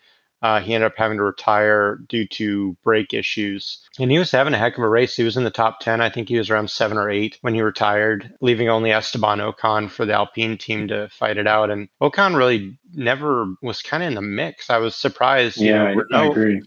Uh, 0.44 0.60
he 0.60 0.74
ended 0.74 0.86
up 0.86 0.98
having 0.98 1.16
to 1.16 1.24
retire 1.24 1.96
due 2.10 2.26
to 2.28 2.76
brake 2.84 3.14
issues. 3.14 3.80
And 3.98 4.10
he 4.10 4.18
was 4.18 4.30
having 4.30 4.52
a 4.52 4.58
heck 4.58 4.76
of 4.76 4.84
a 4.84 4.88
race. 4.88 5.16
He 5.16 5.22
was 5.24 5.38
in 5.38 5.44
the 5.44 5.50
top 5.50 5.80
10. 5.80 6.02
I 6.02 6.10
think 6.10 6.28
he 6.28 6.36
was 6.36 6.50
around 6.50 6.68
seven 6.70 6.98
or 6.98 7.08
eight 7.10 7.38
when 7.40 7.54
he 7.54 7.62
retired, 7.62 8.30
leaving 8.42 8.68
only 8.68 8.92
Esteban 8.92 9.38
Ocon 9.38 9.88
for 9.90 10.04
the 10.04 10.12
Alpine 10.12 10.58
team 10.58 10.86
to 10.88 11.08
fight 11.08 11.38
it 11.38 11.46
out. 11.46 11.70
And 11.70 11.88
Ocon 12.02 12.36
really 12.36 12.78
never 12.92 13.46
was 13.62 13.80
kind 13.80 14.02
of 14.02 14.08
in 14.08 14.14
the 14.16 14.20
mix. 14.20 14.68
I 14.68 14.76
was 14.76 14.94
surprised. 14.94 15.56
you 15.56 15.68
yeah, 15.70 15.94
know, 15.94 16.02
I, 16.12 16.18
I 16.24 16.26
agree. 16.26 16.60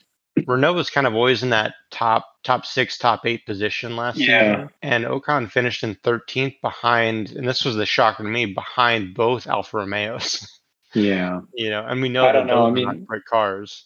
Renault 0.48 0.74
was 0.74 0.89
kind 0.89 1.05
of 1.05 1.13
always 1.13 1.43
in 1.43 1.50
that 1.51 1.74
top 1.91 2.25
top 2.43 2.65
six, 2.65 2.98
top 2.98 3.25
eight 3.25 3.46
position 3.46 3.96
last 3.96 4.17
Yeah. 4.17 4.53
season, 4.55 4.69
and 4.81 5.03
Ocon 5.05 5.51
finished 5.51 5.84
in 5.84 5.96
13th 5.96 6.62
behind, 6.62 7.31
and 7.31 7.48
this 7.48 7.65
was 7.65 7.75
the 7.75 7.86
shocker 7.86 8.24
to 8.24 8.29
me, 8.29 8.46
behind 8.46 9.13
both 9.13 9.46
Alfa 9.48 9.77
Romeos. 9.77 10.48
Yeah, 10.94 11.41
you 11.53 11.70
know, 11.70 11.86
and 11.86 12.01
we 12.01 12.10
know 12.10 12.25
I 12.25 12.32
don't 12.32 12.48
know, 12.48 12.65
I 12.67 12.70
those 12.70 12.79
are 12.79 12.86
not 12.86 12.96
mean- 12.96 13.06
great 13.06 13.25
cars. 13.25 13.86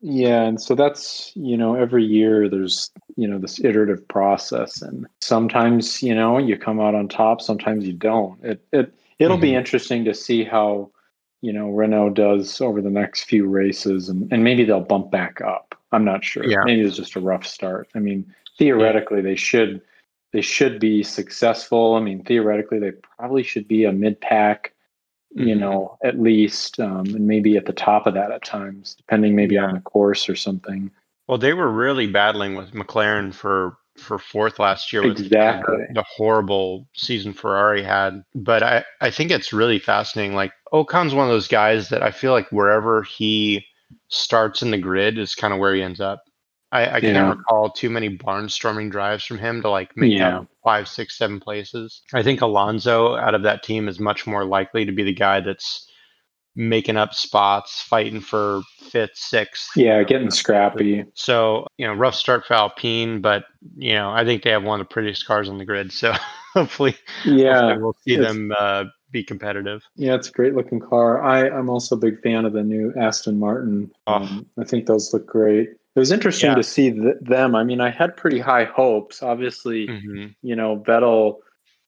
yeah, 0.00 0.42
and 0.42 0.60
so 0.60 0.74
that's 0.74 1.32
you 1.34 1.56
know 1.56 1.74
every 1.74 2.04
year 2.04 2.48
there's 2.48 2.90
you 3.16 3.26
know 3.26 3.38
this 3.38 3.62
iterative 3.64 4.06
process, 4.08 4.82
and 4.82 5.06
sometimes 5.20 6.02
you 6.02 6.14
know 6.14 6.38
you 6.38 6.56
come 6.58 6.80
out 6.80 6.94
on 6.94 7.08
top, 7.08 7.40
sometimes 7.40 7.86
you 7.86 7.94
don't. 7.94 8.42
It 8.44 8.64
it 8.72 8.92
it'll 9.18 9.38
be 9.38 9.52
Mhm. 9.52 9.58
interesting 9.58 10.04
to 10.04 10.12
see 10.14 10.44
how 10.44 10.90
you 11.40 11.52
know 11.52 11.70
Renault 11.70 12.10
does 12.10 12.60
over 12.60 12.82
the 12.82 12.90
next 12.90 13.24
few 13.24 13.46
races, 13.48 14.08
and 14.10 14.30
and 14.32 14.44
maybe 14.44 14.64
they'll 14.64 14.80
bump 14.80 15.10
back 15.10 15.40
up. 15.40 15.74
I'm 15.92 16.04
not 16.04 16.24
sure. 16.24 16.44
Yeah. 16.44 16.62
Maybe 16.64 16.82
it's 16.82 16.96
just 16.96 17.16
a 17.16 17.20
rough 17.20 17.46
start. 17.46 17.88
I 17.94 18.00
mean, 18.00 18.26
theoretically 18.58 19.22
they 19.22 19.36
should 19.36 19.80
they 20.32 20.42
should 20.42 20.78
be 20.80 21.02
successful. 21.04 21.94
I 21.94 22.00
mean, 22.00 22.22
theoretically 22.24 22.80
they 22.80 22.90
probably 23.16 23.44
should 23.44 23.66
be 23.68 23.84
a 23.84 23.92
mid 23.92 24.20
pack, 24.20 24.73
you 25.34 25.54
Mhm. 25.54 25.60
know, 25.60 25.98
at 26.04 26.20
least, 26.20 26.78
um, 26.80 27.06
and 27.06 27.26
maybe 27.26 27.56
at 27.56 27.66
the 27.66 27.72
top 27.72 28.06
of 28.06 28.14
that 28.14 28.30
at 28.30 28.44
times, 28.44 28.94
depending 28.94 29.34
maybe 29.34 29.58
on 29.58 29.74
the 29.74 29.80
course 29.80 30.28
or 30.28 30.36
something. 30.36 30.90
Well, 31.26 31.38
they 31.38 31.52
were 31.54 31.70
really 31.70 32.06
battling 32.06 32.54
with 32.54 32.72
McLaren 32.72 33.32
for 33.34 33.76
for 33.96 34.18
fourth 34.18 34.58
last 34.58 34.92
year 34.92 35.04
with 35.04 35.20
Exactly. 35.20 35.76
the, 35.88 35.94
the 35.94 36.04
horrible 36.16 36.88
season 36.94 37.32
Ferrari 37.32 37.82
had. 37.82 38.24
But 38.34 38.62
I, 38.64 38.84
I 39.00 39.10
think 39.10 39.30
it's 39.30 39.52
really 39.52 39.78
fascinating. 39.78 40.34
Like 40.34 40.52
Ocon's 40.72 41.14
one 41.14 41.26
of 41.26 41.32
those 41.32 41.46
guys 41.46 41.90
that 41.90 42.02
I 42.02 42.10
feel 42.10 42.32
like 42.32 42.50
wherever 42.50 43.04
he 43.04 43.64
starts 44.08 44.62
in 44.62 44.72
the 44.72 44.78
grid 44.78 45.16
is 45.16 45.36
kind 45.36 45.54
of 45.54 45.60
where 45.60 45.74
he 45.74 45.82
ends 45.82 46.00
up. 46.00 46.24
I, 46.74 46.96
I 46.96 47.00
can't 47.00 47.38
recall 47.38 47.70
too 47.70 47.88
many 47.88 48.16
barnstorming 48.16 48.90
drives 48.90 49.24
from 49.24 49.38
him 49.38 49.62
to 49.62 49.70
like 49.70 49.96
make 49.96 50.12
Yeah. 50.12 50.38
up 50.40 50.48
five, 50.64 50.88
six, 50.88 51.16
seven 51.16 51.38
places. 51.40 52.02
I 52.12 52.22
think 52.22 52.40
Alonso 52.40 53.14
out 53.16 53.34
of 53.34 53.42
that 53.44 53.62
team 53.62 53.86
is 53.88 54.00
much 54.00 54.26
more 54.26 54.44
likely 54.44 54.84
to 54.84 54.92
be 54.92 55.04
the 55.04 55.14
guy 55.14 55.40
that's 55.40 55.88
making 56.56 56.96
up 56.96 57.14
spots, 57.14 57.82
fighting 57.82 58.20
for 58.20 58.62
fifth, 58.90 59.16
sixth. 59.16 59.70
Yeah, 59.76 60.02
getting 60.04 60.30
scrappy. 60.30 61.04
So, 61.14 61.66
you 61.78 61.86
know, 61.86 61.94
rough 61.94 62.14
start 62.14 62.44
for 62.46 62.54
Alpine, 62.54 63.20
but, 63.20 63.44
you 63.76 63.94
know, 63.94 64.10
I 64.10 64.24
think 64.24 64.42
they 64.42 64.50
have 64.50 64.62
one 64.64 64.80
of 64.80 64.86
the 64.88 64.92
prettiest 64.92 65.26
cars 65.26 65.48
on 65.48 65.58
the 65.58 65.64
grid. 65.64 65.90
So 65.92 66.12
hopefully, 66.54 66.96
Yeah, 67.24 67.60
hopefully 67.60 67.82
we'll 67.82 67.96
see 68.06 68.16
them 68.16 68.52
uh, 68.58 68.84
be 69.10 69.22
competitive. 69.24 69.82
yeah, 69.96 70.14
it's 70.14 70.28
a 70.28 70.32
great 70.32 70.54
looking 70.54 70.80
car. 70.80 71.22
I 71.22 71.48
I'm 71.48 71.68
also 71.68 71.94
a 71.96 71.98
big 71.98 72.20
fan 72.22 72.44
of 72.44 72.52
the 72.52 72.62
new 72.64 72.92
Aston 73.00 73.38
Martin. 73.38 73.90
Oh. 74.06 74.14
Um, 74.14 74.46
I 74.58 74.64
think 74.64 74.86
those 74.86 75.12
look 75.12 75.26
great. 75.26 75.70
It 75.94 75.98
was 76.00 76.10
interesting 76.10 76.50
Yeah. 76.50 76.56
to 76.56 76.62
see 76.62 76.90
th- 76.92 77.14
them. 77.20 77.54
I 77.54 77.62
mean, 77.62 77.80
I 77.80 77.90
had 77.90 78.16
pretty 78.16 78.40
high 78.40 78.64
hopes. 78.64 79.22
Obviously, 79.22 79.86
hmm 79.86 80.26
you 80.42 80.56
know, 80.56 80.78
Vettel. 80.86 81.38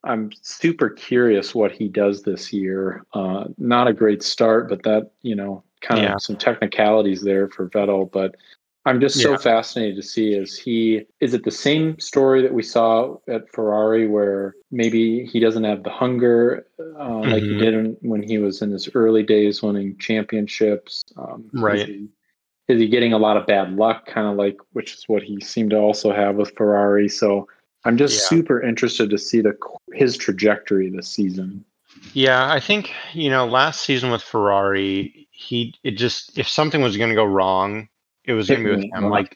I'm 0.05 0.31
super 0.41 0.89
curious 0.89 1.53
what 1.55 1.73
he 1.73 1.89
does 1.89 2.23
this 2.23 2.53
year. 2.53 3.05
Uh, 3.13 3.47
not 3.59 3.89
a 3.89 3.93
great 3.93 4.23
start, 4.23 4.69
but 4.69 4.83
that 4.85 5.11
you 5.23 5.35
know, 5.35 5.65
kind 5.81 6.03
Yeah. 6.03 6.15
of 6.15 6.23
some 6.23 6.37
technicalities 6.37 7.23
there 7.23 7.49
for 7.49 7.69
Vettel. 7.69 8.11
But 8.11 8.37
I'm 8.85 9.01
just 9.01 9.21
so 9.21 9.33
Yeah. 9.33 9.37
fascinated 9.39 9.97
to 9.97 10.03
see 10.03 10.33
is 10.35 10.57
he 10.57 11.05
is 11.21 11.35
it 11.35 11.43
the 11.43 11.51
same 11.51 11.99
story 11.99 12.41
that 12.43 12.55
we 12.55 12.63
saw 12.63 13.17
at 13.29 13.51
Ferrari 13.53 14.07
where 14.07 14.55
maybe 14.71 15.27
he 15.27 15.41
doesn't 15.41 15.65
have 15.65 15.83
the 15.83 15.91
hunger 15.91 16.67
uh, 16.79 17.21
like 17.25 17.43
he 17.43 17.49
Mhm. 17.55 17.59
did 17.59 17.97
when 18.03 18.23
he 18.23 18.39
was 18.39 18.63
in 18.63 18.71
his 18.71 18.89
early 18.95 19.25
days 19.25 19.61
winning 19.63 19.99
championships. 19.99 21.03
Um, 21.17 21.51
Right. 21.53 21.89
Is 22.69 22.81
he 22.81 22.89
getting 22.89 23.13
a 23.13 23.19
lot 23.19 23.37
of 23.37 23.47
bad 23.47 23.77
luck, 23.77 24.07
kind 24.07 24.27
of 24.27 24.37
like 24.37 24.57
which 24.73 24.95
is 24.95 25.05
what 25.07 25.23
he 25.23 25.41
seemed 25.41 25.71
to 25.71 25.77
also 25.77 26.13
have 26.13 26.37
with 26.37 26.55
Ferrari? 26.57 27.09
So 27.09 27.49
I'm 27.85 27.97
just 27.97 28.15
Yeah. 28.15 28.39
super 28.39 28.63
interested 28.63 29.11
to 29.11 29.19
see 29.19 29.41
the 29.41 29.57
his 29.93 30.17
trajectory 30.17 30.91
this 30.91 31.09
season. 31.09 31.65
Yeah, 32.13 32.51
I 32.51 32.61
think, 32.61 32.93
you 33.13 33.31
know, 33.31 33.47
last 33.47 33.83
season 33.83 34.11
with 34.11 34.23
Ferrari, 34.23 35.29
he, 35.31 35.75
it 35.85 35.93
just, 35.93 36.39
if 36.39 36.49
something 36.49 36.83
was 36.83 36.97
going 36.97 37.11
to 37.11 37.15
go 37.15 37.25
wrong, 37.25 37.89
it 38.25 38.33
was 38.33 38.49
going 38.49 38.63
to 38.63 38.65
be 38.65 38.77
with 38.77 38.93
him. 38.93 39.09
Like, 39.09 39.35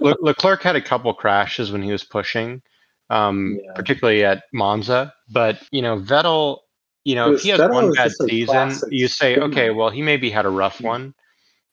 Le- 0.00 0.16
Leclerc 0.20 0.62
had 0.62 0.76
a 0.76 0.80
couple 0.80 1.12
crashes 1.14 1.70
when 1.70 1.82
he 1.82 1.92
was 1.92 2.04
pushing, 2.04 2.60
um, 3.08 3.58
Yeah. 3.62 3.72
particularly 3.74 4.24
at 4.24 4.44
Monza. 4.52 5.14
But 5.30 5.62
you 5.70 5.80
know, 5.80 5.98
Vettel, 5.98 6.58
you 7.04 7.14
know, 7.14 7.34
if 7.34 7.42
he 7.42 7.50
has 7.50 7.60
Vettel 7.60 7.72
one 7.72 7.92
bad 7.92 8.10
season, 8.12 8.46
classic 8.46 8.88
you 8.90 9.08
say, 9.08 9.36
okay, 9.38 9.70
well, 9.70 9.90
he 9.90 10.02
maybe 10.02 10.30
had 10.30 10.44
a 10.44 10.50
rough 10.50 10.80
one. 10.80 11.14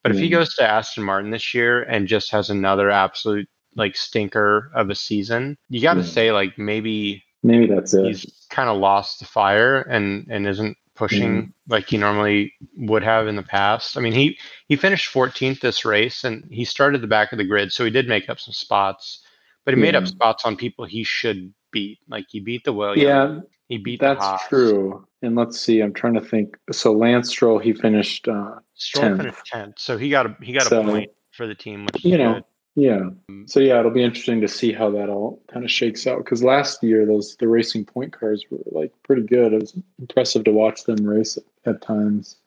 But 0.08 0.15
if 0.15 0.22
he 0.22 0.30
mm-hmm. 0.30 0.36
goes 0.39 0.56
to 0.56 0.63
Aston 0.70 1.04
Martin 1.04 1.32
this 1.32 1.54
year 1.54 1.84
and 1.84 2.08
just 2.08 2.32
has 2.32 2.50
another 2.50 2.89
absolute 2.89 3.50
like 3.76 3.98
stinker 3.98 4.72
of 4.74 4.89
a 4.89 4.96
season, 4.96 5.58
you 5.67 5.82
got 5.82 5.96
to 5.96 6.00
Yeah. 6.00 6.06
say 6.06 6.32
like 6.32 6.58
maybe 6.58 7.24
Maybe 7.43 7.67
that's 7.67 7.93
it. 7.93 8.06
he's 8.06 8.48
kind 8.50 8.70
of 8.70 8.78
lost 8.78 9.20
the 9.20 9.26
fire 9.26 9.82
and 9.82 10.26
and 10.30 10.48
isn't 10.48 10.78
pushing 10.96 11.41
mm-hmm. 11.41 11.72
like 11.72 11.89
he 11.89 11.98
normally 11.98 12.54
would 12.78 13.04
have 13.04 13.28
in 13.28 13.36
the 13.36 13.43
past. 13.43 13.98
I 13.98 14.00
mean, 14.00 14.13
he 14.13 14.39
he 14.70 14.78
finished 14.78 15.13
14th 15.13 15.60
this 15.60 15.84
race 15.84 16.24
and 16.24 16.48
he 16.50 16.63
started 16.63 17.02
the 17.02 17.08
back 17.08 17.34
of 17.34 17.38
the 17.38 17.43
grid, 17.43 17.74
so 17.74 17.84
he 17.84 17.91
did 17.91 18.08
make 18.08 18.30
up 18.30 18.39
some 18.39 18.54
spots, 18.54 19.22
but 19.65 19.74
he 19.74 19.80
made 19.82 19.93
up 19.96 20.08
spots 20.08 20.46
on 20.46 20.56
people 20.56 20.86
he 20.86 21.04
should 21.04 21.54
beat. 21.72 22.00
Like 22.08 22.28
he 22.30 22.39
beat 22.39 22.63
the 22.63 22.72
Williams, 22.72 23.04
yeah, 23.04 23.39
he 23.69 23.77
beat 23.77 23.99
that's 23.99 24.47
true. 24.47 25.06
And 25.21 25.36
let's 25.36 25.60
see, 25.60 25.82
I'm 25.82 25.93
trying 25.93 26.13
to 26.13 26.21
think. 26.21 26.58
So 26.71 26.93
Lance 26.93 27.30
Stroll, 27.30 27.58
he 27.60 27.73
finished, 27.73 28.27
uh, 28.27 28.56
Stroll 28.75 29.06
10th. 29.12 29.17
finished 29.17 29.51
10th, 29.53 29.80
so 29.80 29.97
he 29.97 30.10
got 30.10 30.25
a 30.27 30.36
he 30.41 30.53
got 30.53 30.63
So, 30.67 30.82
a 30.82 30.86
point 30.86 31.12
for 31.32 31.47
the 31.47 31.56
team, 31.56 31.86
which 31.86 31.97
is 31.97 32.06
you 32.06 32.17
know, 32.17 32.34
good. 32.36 32.43
yeah. 32.75 33.10
So 33.47 33.60
yeah, 33.60 33.80
it'll 33.80 33.91
be 33.91 34.03
interesting 34.03 34.41
to 34.41 34.47
see 34.47 34.71
how 34.71 34.89
that 34.91 35.10
all 35.10 35.41
kind 35.51 35.65
of 35.65 35.71
shakes 35.71 36.06
out. 36.08 36.19
Because 36.19 36.43
last 36.43 36.84
year, 36.84 37.06
those 37.06 37.36
the 37.38 37.47
racing 37.47 37.86
point 37.86 38.13
cars 38.13 38.45
were 38.51 38.60
like 38.71 38.91
pretty 39.03 39.23
good. 39.23 39.53
It 39.53 39.62
was 39.62 39.75
impressive 39.99 40.43
to 40.45 40.51
watch 40.51 40.84
them 40.84 41.03
race 41.06 41.38
at, 41.38 41.75
at 41.75 41.82
times. 41.82 42.38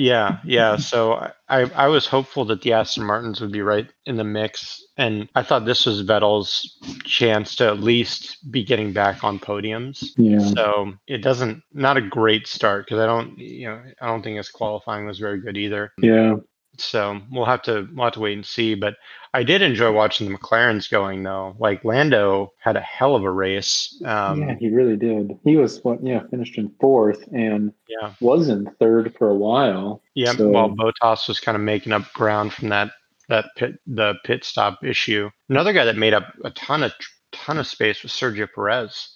Yeah, 0.00 0.38
yeah. 0.44 0.76
So 0.76 1.30
I, 1.48 1.62
I 1.74 1.88
was 1.88 2.06
hopeful 2.06 2.46
that 2.46 2.62
the 2.62 2.72
Aston 2.72 3.04
Martins 3.04 3.40
would 3.40 3.52
be 3.52 3.60
right 3.60 3.86
in 4.06 4.16
the 4.16 4.24
mix, 4.24 4.82
and 4.96 5.28
I 5.34 5.42
thought 5.42 5.66
this 5.66 5.84
was 5.84 6.02
Vettel's 6.02 6.78
chance 7.04 7.54
to 7.56 7.66
at 7.66 7.80
least 7.80 8.50
be 8.50 8.64
getting 8.64 8.94
back 8.94 9.22
on 9.22 9.38
podiums. 9.38 10.02
Yeah. 10.16 10.38
So 10.38 10.94
it 11.06 11.18
doesn't 11.18 11.62
not 11.74 11.98
a 11.98 12.00
great 12.00 12.46
start 12.46 12.86
because 12.86 12.98
I 12.98 13.06
don't 13.06 13.38
you 13.38 13.68
know 13.68 13.82
I 14.00 14.06
don't 14.06 14.22
think 14.22 14.38
his 14.38 14.48
qualifying 14.48 15.04
was 15.04 15.18
very 15.18 15.40
good 15.40 15.58
either. 15.58 15.92
Yeah. 15.98 16.36
So 16.78 17.20
we'll 17.30 17.44
have 17.44 17.62
to 17.62 17.88
we'll 17.94 18.04
have 18.06 18.14
to 18.14 18.20
wait 18.20 18.34
and 18.34 18.46
see. 18.46 18.74
But 18.74 18.94
I 19.34 19.42
did 19.42 19.60
enjoy 19.62 19.92
watching 19.92 20.30
the 20.30 20.36
McLarens 20.38 20.90
going 20.90 21.22
though. 21.22 21.54
Like 21.58 21.84
Lando 21.84 22.52
had 22.58 22.76
a 22.76 22.80
hell 22.80 23.14
of 23.16 23.22
a 23.24 23.30
race. 23.30 24.00
Um, 24.04 24.40
yeah, 24.42 24.54
he 24.58 24.70
really 24.70 24.96
did. 24.96 25.38
He 25.44 25.56
was 25.56 25.82
what? 25.84 26.02
Yeah, 26.02 26.22
finished 26.30 26.56
in 26.58 26.72
fourth 26.80 27.26
and 27.32 27.72
yeah, 27.88 28.12
was 28.20 28.48
in 28.48 28.70
third 28.80 29.14
for 29.18 29.28
a 29.28 29.34
while. 29.34 30.02
yeah. 30.14 30.32
So- 30.32 30.48
While 30.48 30.70
Bottas 30.70 31.28
was 31.28 31.40
kind 31.40 31.56
of 31.56 31.62
making 31.62 31.92
up 31.92 32.10
ground 32.14 32.52
from 32.52 32.70
that 32.70 32.92
that 33.28 33.46
pit 33.56 33.78
the 33.86 34.14
pit 34.24 34.44
stop 34.44 34.82
issue. 34.84 35.30
Another 35.48 35.72
guy 35.72 35.84
that 35.84 35.96
made 35.96 36.14
up 36.14 36.32
a 36.44 36.50
ton 36.50 36.82
of 36.82 36.92
ton 37.32 37.58
of 37.58 37.66
space 37.66 38.02
was 38.02 38.12
Sergio 38.12 38.48
Perez. 38.52 39.14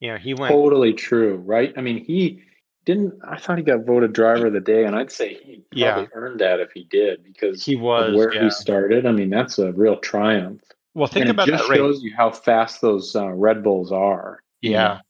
You 0.00 0.12
know, 0.12 0.18
he 0.18 0.34
went 0.34 0.52
Totally 0.52 0.92
true, 0.92 1.36
right? 1.36 1.72
I 1.76 1.80
mean, 1.80 2.04
he 2.04 2.42
didn't. 2.86 3.14
I 3.22 3.36
thought 3.38 3.58
he 3.58 3.64
got 3.64 3.84
voted 3.84 4.14
driver 4.14 4.46
of 4.46 4.54
the 4.54 4.60
day, 4.60 4.84
and 4.84 4.96
I'd 4.96 5.12
say 5.12 5.34
he 5.34 5.56
probably 5.70 5.80
Yeah. 5.82 6.06
earned 6.14 6.40
that 6.40 6.60
if 6.60 6.70
he 6.72 6.84
did 6.84 7.22
because 7.24 7.62
he 7.64 7.74
of 7.74 7.80
was 7.82 8.14
where 8.16 8.32
yeah. 8.32 8.44
he 8.44 8.50
started. 8.50 9.04
I 9.04 9.12
mean, 9.12 9.28
that's 9.28 9.58
a 9.58 9.72
real 9.72 9.98
triumph. 9.98 10.62
Well, 10.94 11.08
think 11.08 11.24
and 11.26 11.32
about 11.32 11.48
it 11.48 11.50
just 11.52 11.64
that 11.64 11.70
race. 11.70 11.78
shows 11.78 12.02
you 12.02 12.14
how 12.16 12.30
fast 12.30 12.80
those 12.80 13.14
uh, 13.14 13.28
Red 13.28 13.62
Bulls 13.62 13.92
are. 13.92 14.40
know? 14.62 14.70
Yeah. 14.70 15.00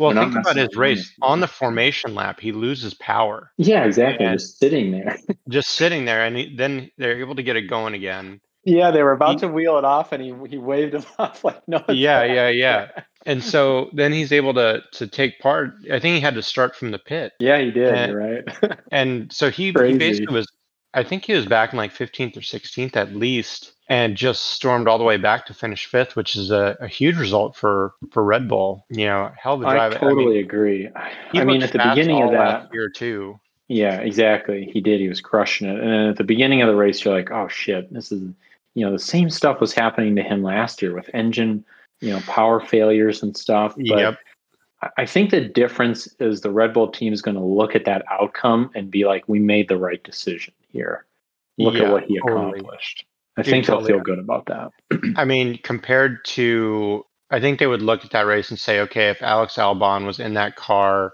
Well, 0.00 0.14
They're 0.14 0.24
think 0.24 0.38
about 0.38 0.56
his 0.56 0.76
race 0.76 1.12
on 1.20 1.40
the 1.40 1.46
formation 1.46 2.14
lap. 2.14 2.40
He 2.40 2.52
loses 2.52 2.94
power 2.94 3.52
Yeah, 3.58 3.84
exactly. 3.84 4.26
Just 4.28 4.58
sitting 4.58 4.92
there. 4.92 5.18
just 5.50 5.68
sitting 5.70 6.06
there, 6.06 6.24
and 6.24 6.36
he, 6.36 6.56
then 6.56 6.90
they're 6.96 7.20
able 7.20 7.34
to 7.34 7.42
get 7.42 7.56
it 7.56 7.68
going 7.68 7.92
again. 7.92 8.40
Yeah, 8.64 8.90
they 8.90 9.02
were 9.02 9.12
about 9.12 9.34
He- 9.34 9.40
to 9.40 9.48
wheel 9.48 9.78
it 9.78 9.84
off, 9.84 10.12
and 10.12 10.22
he 10.22 10.34
he 10.48 10.58
waved 10.58 10.94
him 10.94 11.04
off 11.18 11.44
like 11.44 11.66
no. 11.66 11.82
Yeah, 11.88 12.24
yeah, 12.24 12.48
yeah. 12.48 12.88
And 13.26 13.42
so 13.44 13.90
then 13.92 14.12
he's 14.12 14.32
able 14.32 14.54
to 14.54 14.82
to 14.92 15.06
take 15.06 15.38
part. 15.40 15.72
I 15.92 16.00
think 16.00 16.14
he 16.14 16.20
had 16.20 16.34
to 16.34 16.42
start 16.42 16.74
from 16.76 16.90
the 16.90 16.98
pit, 16.98 17.32
yeah, 17.38 17.58
he 17.58 17.70
did. 17.70 17.94
And- 17.94 18.14
right. 18.16 18.78
and 18.92 19.32
so 19.32 19.50
he, 19.50 19.66
he 19.66 19.72
basically 19.98 20.34
was. 20.34 20.46
I 20.92 21.04
think 21.04 21.24
he 21.24 21.34
was 21.34 21.46
back 21.46 21.72
in 21.72 21.76
like 21.76 21.94
15th 21.94 22.36
or 22.36 22.40
16th 22.40 22.96
at 22.96 23.14
least, 23.14 23.74
and 23.88 24.16
just 24.16 24.42
stormed 24.46 24.88
all 24.88 24.98
the 24.98 25.04
way 25.04 25.18
back 25.18 25.46
to 25.46 25.54
finish 25.54 25.86
fifth, 25.86 26.16
which 26.16 26.34
is 26.34 26.50
a, 26.50 26.76
a 26.80 26.88
huge 26.88 27.16
result 27.16 27.54
for 27.54 27.92
for 28.10 28.24
Red 28.24 28.48
Bull. 28.48 28.86
You 28.90 29.06
know, 29.06 29.30
hell 29.36 29.54
of 29.54 29.62
a 29.62 29.66
I 29.68 29.74
drive. 29.74 29.92
I 29.92 29.96
totally 29.98 30.34
mean, 30.34 30.44
agree. 30.44 30.88
I 31.32 31.44
mean, 31.44 31.62
at 31.62 31.70
the 31.70 31.78
beginning 31.78 32.20
of 32.22 32.32
that, 32.32 32.74
year 32.74 32.88
too. 32.88 33.38
Yeah, 33.68 33.98
exactly. 34.00 34.68
He 34.72 34.80
did. 34.80 34.98
He 35.00 35.08
was 35.08 35.20
crushing 35.20 35.68
it. 35.68 35.78
And 35.78 35.88
then 35.88 36.08
at 36.08 36.16
the 36.16 36.24
beginning 36.24 36.60
of 36.60 36.66
the 36.66 36.74
race, 36.74 37.04
you're 37.04 37.14
like, 37.14 37.30
oh 37.30 37.46
shit, 37.46 37.92
this 37.94 38.10
is, 38.10 38.32
you 38.74 38.84
know, 38.84 38.92
the 38.92 38.98
same 38.98 39.30
stuff 39.30 39.60
was 39.60 39.72
happening 39.72 40.14
to 40.16 40.22
him 40.22 40.42
last 40.42 40.80
year 40.82 40.94
with 40.94 41.10
engine, 41.14 41.64
you 42.00 42.10
know, 42.12 42.20
power 42.26 42.60
failures 42.60 43.22
and 43.22 43.36
stuff. 43.36 43.74
But 43.76 43.98
Yep. 43.98 44.18
I- 44.82 44.90
I 44.98 45.06
think 45.06 45.30
the 45.30 45.42
difference 45.42 46.08
is 46.20 46.40
the 46.40 46.50
Red 46.50 46.72
Bull 46.72 46.88
team 46.88 47.12
is 47.12 47.20
going 47.20 47.36
to 47.36 47.44
look 47.44 47.74
at 47.76 47.84
that 47.84 48.04
outcome 48.10 48.70
and 48.74 48.90
be 48.90 49.04
like, 49.04 49.28
we 49.28 49.38
made 49.38 49.68
the 49.68 49.76
right 49.76 50.02
decision 50.02 50.54
here. 50.68 51.04
Look 51.58 51.74
Yeah, 51.74 51.82
at 51.84 51.92
what 51.92 52.04
he 52.04 52.18
totally. 52.20 52.60
accomplished. 52.60 53.04
I 53.36 53.42
Dude, 53.42 53.50
think 53.50 53.66
they'll 53.66 53.76
totally. 53.76 53.92
feel 53.92 54.00
good 54.02 54.18
about 54.18 54.46
that. 54.46 54.70
I 55.16 55.24
mean, 55.26 55.58
compared 55.62 56.24
to, 56.26 57.04
I 57.30 57.40
think 57.40 57.58
they 57.58 57.66
would 57.66 57.82
look 57.82 58.04
at 58.04 58.10
that 58.12 58.26
race 58.26 58.50
and 58.50 58.58
say, 58.58 58.80
okay, 58.80 59.10
if 59.10 59.20
Alex 59.22 59.54
Albon 59.56 60.06
was 60.06 60.18
in 60.18 60.34
that 60.34 60.56
car, 60.56 61.12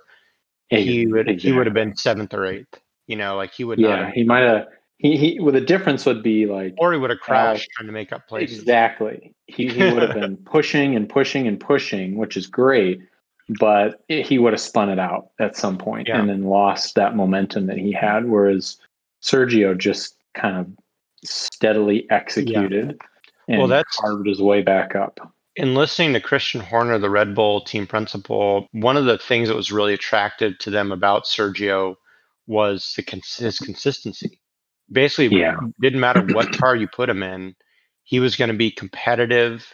he 0.68 1.06
would 1.06 1.28
he 1.40 1.52
would 1.52 1.66
have 1.66 1.74
been 1.74 1.96
seventh 1.96 2.34
or 2.34 2.46
eighth. 2.46 2.80
You 3.06 3.16
know, 3.16 3.36
like 3.36 3.52
he 3.52 3.64
would 3.64 3.78
not, 3.78 3.88
Yeah, 3.88 4.10
he 4.12 4.24
might 4.24 4.40
have. 4.42 4.66
He, 4.98 5.16
he 5.16 5.40
well, 5.40 5.52
the 5.52 5.60
difference 5.60 6.06
would 6.06 6.22
be 6.22 6.46
like 6.46 6.74
or 6.78 6.92
he 6.92 6.98
would 6.98 7.10
have 7.10 7.20
crashed 7.20 7.68
trying 7.72 7.86
to 7.86 7.92
make 7.92 8.12
up 8.12 8.26
places. 8.28 8.60
Exactly. 8.60 9.34
He, 9.46 9.68
he 9.68 9.82
would 9.92 10.02
have 10.02 10.14
been 10.14 10.36
pushing 10.44 10.96
and 10.96 11.08
pushing 11.08 11.46
and 11.46 11.60
pushing, 11.60 12.16
which 12.16 12.36
is 12.36 12.46
great, 12.46 13.00
but 13.58 14.02
it, 14.08 14.24
he 14.26 14.38
would 14.38 14.52
have 14.54 14.60
spun 14.60 14.88
it 14.88 14.98
out 14.98 15.28
at 15.38 15.56
some 15.56 15.76
point 15.76 16.08
Yeah. 16.08 16.18
and 16.18 16.28
then 16.28 16.44
lost 16.44 16.94
that 16.94 17.14
momentum 17.14 17.66
that 17.66 17.76
he 17.76 17.92
had. 17.92 18.26
Whereas 18.26 18.78
Sergio 19.22 19.76
just 19.76 20.16
kind 20.34 20.56
of 20.56 20.66
steadily 21.24 22.06
executed 22.10 22.98
and 23.48 23.58
Well, 23.58 23.68
that's- 23.68 23.96
carved 23.98 24.26
his 24.26 24.40
way 24.40 24.62
back 24.62 24.94
up. 24.96 25.20
In 25.56 25.74
listening 25.74 26.12
to 26.12 26.20
Christian 26.20 26.60
Horner, 26.60 26.98
the 26.98 27.08
Red 27.08 27.34
Bull 27.34 27.62
team 27.62 27.86
principal, 27.86 28.68
one 28.72 28.96
of 28.98 29.06
the 29.06 29.16
things 29.16 29.48
that 29.48 29.56
was 29.56 29.72
really 29.72 29.94
attractive 29.94 30.58
to 30.58 30.70
them 30.70 30.92
about 30.92 31.24
Sergio 31.24 31.94
was 32.46 32.92
the 32.94 33.02
cons- 33.02 33.38
his 33.38 33.58
consistency. 33.58 34.38
Basically, 34.90 35.38
Yeah. 35.38 35.56
didn't 35.80 36.00
matter 36.00 36.22
what 36.34 36.52
car 36.56 36.76
you 36.76 36.86
put 36.88 37.08
him 37.08 37.22
in, 37.22 37.54
he 38.04 38.20
was 38.20 38.36
going 38.36 38.50
to 38.50 38.56
be 38.56 38.70
competitive 38.70 39.66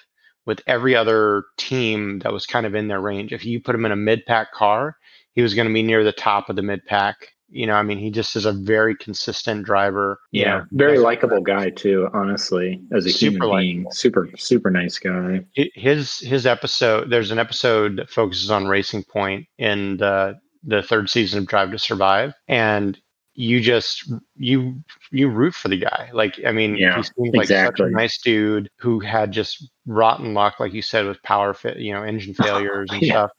with 0.46 0.60
every 0.66 0.96
other 0.96 1.44
team 1.58 2.18
that 2.20 2.32
was 2.32 2.46
kind 2.46 2.66
of 2.66 2.74
in 2.74 2.88
their 2.88 3.00
range. 3.00 3.32
If 3.32 3.44
you 3.44 3.60
put 3.60 3.74
him 3.74 3.84
in 3.84 3.92
a 3.92 3.96
mid 3.96 4.24
pack 4.26 4.52
car, 4.52 4.96
he 5.34 5.42
was 5.42 5.54
going 5.54 5.68
to 5.68 5.74
be 5.74 5.82
near 5.82 6.02
the 6.04 6.12
top 6.12 6.48
of 6.50 6.56
the 6.56 6.62
mid 6.62 6.84
pack. 6.86 7.28
You 7.54 7.66
know, 7.66 7.74
I 7.74 7.82
mean, 7.82 7.98
he 7.98 8.10
just 8.10 8.34
is 8.34 8.46
a 8.46 8.52
very 8.52 8.96
consistent 8.96 9.66
driver. 9.66 10.18
you 10.30 10.46
know, 10.46 10.64
very 10.72 10.96
likable 10.98 11.42
guy 11.42 11.68
too. 11.68 12.08
Honestly, 12.14 12.80
as 12.92 13.04
a 13.04 13.10
Super 13.10 13.44
human 13.44 13.50
being, 13.60 13.76
likable. 13.76 13.92
super 13.92 14.28
super 14.38 14.70
nice 14.70 14.98
guy. 14.98 15.44
his 15.54 16.18
his 16.20 16.46
episode 16.46 17.10
there's 17.10 17.30
an 17.30 17.38
episode 17.38 17.98
that 17.98 18.08
focuses 18.08 18.50
on 18.50 18.66
racing 18.68 19.04
point 19.04 19.46
in 19.58 19.98
the 19.98 20.06
uh, 20.06 20.32
the 20.64 20.82
third 20.82 21.10
season 21.10 21.40
of 21.40 21.46
drive 21.46 21.70
to 21.72 21.78
survive 21.78 22.32
and 22.48 22.98
you 23.34 23.60
just 23.60 24.12
you 24.36 24.76
you 25.10 25.28
root 25.28 25.54
for 25.54 25.68
the 25.68 25.76
guy 25.78 26.10
like 26.12 26.38
i 26.46 26.52
mean 26.52 26.76
Yeah, 26.76 26.94
he 26.94 27.02
seems 27.02 27.34
like 27.34 27.48
such 27.48 27.80
a 27.80 27.86
nice 27.90 28.18
dude 28.22 28.68
who 28.78 29.00
had 29.00 29.32
just 29.32 29.70
rotten 29.86 30.34
luck 30.34 30.60
like 30.60 30.72
you 30.74 30.82
said 30.82 31.06
with 31.06 31.22
power 31.22 31.54
fit 31.54 31.78
you 31.78 31.92
know 31.94 32.02
engine 32.02 32.34
failures 32.42 32.92
and 32.92 33.02
Yeah. 33.02 33.12
stuff 33.12 33.30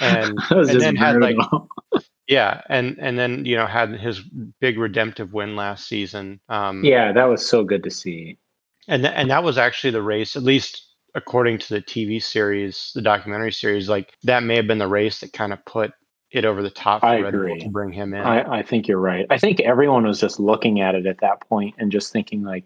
and 0.00 0.42
and 0.66 0.80
then 0.80 0.96
had 0.96 1.18
like 1.18 1.36
yeah 2.28 2.62
and 2.68 2.98
and 3.00 3.18
then 3.18 3.44
you 3.44 3.56
know 3.56 3.66
had 3.66 3.90
his 3.92 4.20
big 4.60 4.78
redemptive 4.78 5.32
win 5.32 5.56
last 5.56 5.86
season 5.88 6.40
um 6.48 6.84
yeah, 6.84 7.12
that 7.12 7.24
was 7.24 7.46
so 7.46 7.64
good 7.64 7.82
to 7.84 7.90
see. 7.90 8.38
and 8.88 9.02
th- 9.02 9.14
and 9.16 9.30
that 9.30 9.44
was 9.44 9.58
actually 9.58 9.90
the 9.90 10.02
race 10.02 10.36
at 10.36 10.42
least 10.42 10.88
according 11.14 11.58
to 11.58 11.74
the 11.74 11.82
tv 11.82 12.22
series 12.22 12.90
the 12.94 13.02
documentary 13.02 13.52
series 13.52 13.88
like 13.88 14.14
that 14.22 14.42
may 14.42 14.56
have 14.56 14.66
been 14.66 14.78
the 14.78 14.88
race 14.88 15.20
that 15.20 15.32
kind 15.32 15.52
of 15.52 15.64
put 15.66 15.92
it 16.32 16.44
over 16.44 16.62
the 16.62 16.70
top 16.70 17.00
for 17.00 17.06
I 17.06 17.16
agree. 17.16 17.60
to 17.60 17.68
bring 17.68 17.92
him 17.92 18.14
in 18.14 18.22
I, 18.22 18.58
I 18.58 18.62
think 18.62 18.88
you're 18.88 18.98
right. 18.98 19.26
I 19.30 19.38
think 19.38 19.60
everyone 19.60 20.06
was 20.06 20.20
just 20.20 20.40
looking 20.40 20.80
at 20.80 20.94
it 20.94 21.06
at 21.06 21.20
that 21.20 21.40
point 21.48 21.74
and 21.78 21.92
just 21.92 22.12
thinking 22.12 22.42
like, 22.42 22.64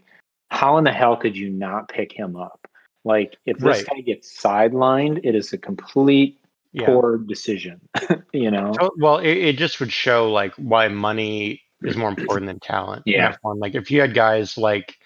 how 0.51 0.79
in 0.79 0.85
the 0.85 0.93
hell 0.93 1.17
could 1.17 1.37
you 1.37 1.51
not 1.51 1.89
pick 1.89 2.13
him 2.13 2.37
up? 2.37 2.69
Like, 3.05 3.37
if 3.47 3.59
this 3.59 3.65
Right. 3.65 3.87
guy 3.87 4.01
gets 4.01 4.41
sidelined, 4.41 5.21
it 5.25 5.35
is 5.35 5.53
a 5.53 5.59
complete 5.59 6.39
yeah 6.73 6.87
poor 6.87 7.19
decision. 7.19 7.81
you 8.33 8.51
know? 8.51 8.73
Well 8.99 9.19
it, 9.19 9.37
it 9.37 9.59
just 9.59 9.81
would 9.81 9.93
show 9.93 10.31
like 10.31 10.53
why 10.55 10.89
money 10.89 11.63
is 11.83 11.97
more 11.97 12.09
important 12.09 12.47
than 12.47 12.61
talent 12.61 13.03
Yeah. 13.07 13.37
F1. 13.45 13.61
like 13.61 13.75
if 13.75 13.91
you 13.91 14.01
had 14.01 14.15
guys 14.15 14.57
like 14.59 14.97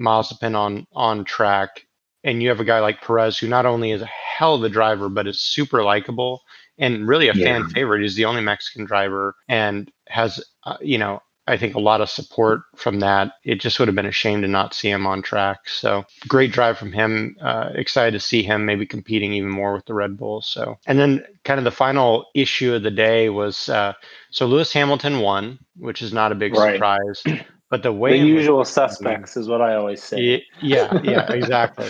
Mazepin 0.00 0.56
on 0.56 0.86
on 0.92 1.24
track 1.24 1.86
and 2.24 2.42
you 2.42 2.48
have 2.48 2.60
a 2.60 2.64
guy 2.64 2.80
like 2.80 3.00
Perez 3.02 3.38
who 3.38 3.46
not 3.48 3.66
only 3.66 3.92
is 3.92 4.02
a 4.02 4.06
hell 4.06 4.54
of 4.54 4.64
a 4.64 4.68
driver 4.68 5.08
but 5.08 5.26
is 5.26 5.40
super 5.40 5.82
likable 5.84 6.40
and 6.78 7.06
really 7.08 7.28
a 7.28 7.34
fan 7.34 7.68
favorite 7.70 8.02
he's 8.02 8.14
the 8.16 8.24
only 8.24 8.40
Mexican 8.42 8.84
driver 8.84 9.34
and 9.48 9.90
has 10.08 10.42
uh, 10.64 10.76
you 10.80 10.98
know 10.98 11.20
I 11.46 11.58
think 11.58 11.74
a 11.74 11.78
lot 11.80 12.00
of 12.00 12.08
support 12.08 12.62
from 12.74 13.00
that. 13.00 13.32
It 13.44 13.56
just 13.60 13.78
would 13.78 13.86
have 13.86 13.94
been 13.94 14.06
a 14.06 14.10
shame 14.12 14.40
to 14.40 14.48
not 14.48 14.72
see 14.72 14.88
him 14.88 15.06
on 15.06 15.20
track. 15.20 15.68
So 15.68 16.04
great 16.26 16.52
drive 16.52 16.78
from 16.78 16.90
him. 16.90 17.36
Uh, 17.38 17.68
excited 17.74 18.12
to 18.12 18.18
see 18.20 18.42
him 18.42 18.64
maybe 18.64 18.86
competing 18.86 19.34
even 19.34 19.50
more 19.50 19.74
with 19.74 19.84
the 19.84 19.92
Red 19.92 20.16
Bulls. 20.16 20.46
So 20.46 20.78
and 20.86 20.98
then 20.98 21.22
kind 21.44 21.58
of 21.58 21.64
the 21.64 21.70
final 21.70 22.24
issue 22.34 22.72
of 22.72 22.82
the 22.82 22.90
day 22.90 23.28
was 23.28 23.68
uh, 23.68 23.92
so 24.30 24.46
Lewis 24.46 24.72
Hamilton 24.72 25.20
won, 25.20 25.58
which 25.76 26.00
is 26.00 26.14
not 26.14 26.32
a 26.32 26.34
big 26.34 26.54
Right. 26.54 26.76
surprise. 26.76 27.22
But 27.70 27.82
the 27.82 27.88
The 27.90 27.92
way 27.92 28.12
which- 28.12 28.28
usual 28.28 28.64
suspects 28.64 29.36
is 29.36 29.46
what 29.48 29.60
I 29.60 29.74
always 29.74 30.02
say. 30.02 30.46
Yeah, 30.62 30.98
yeah, 31.02 31.30
exactly. 31.32 31.88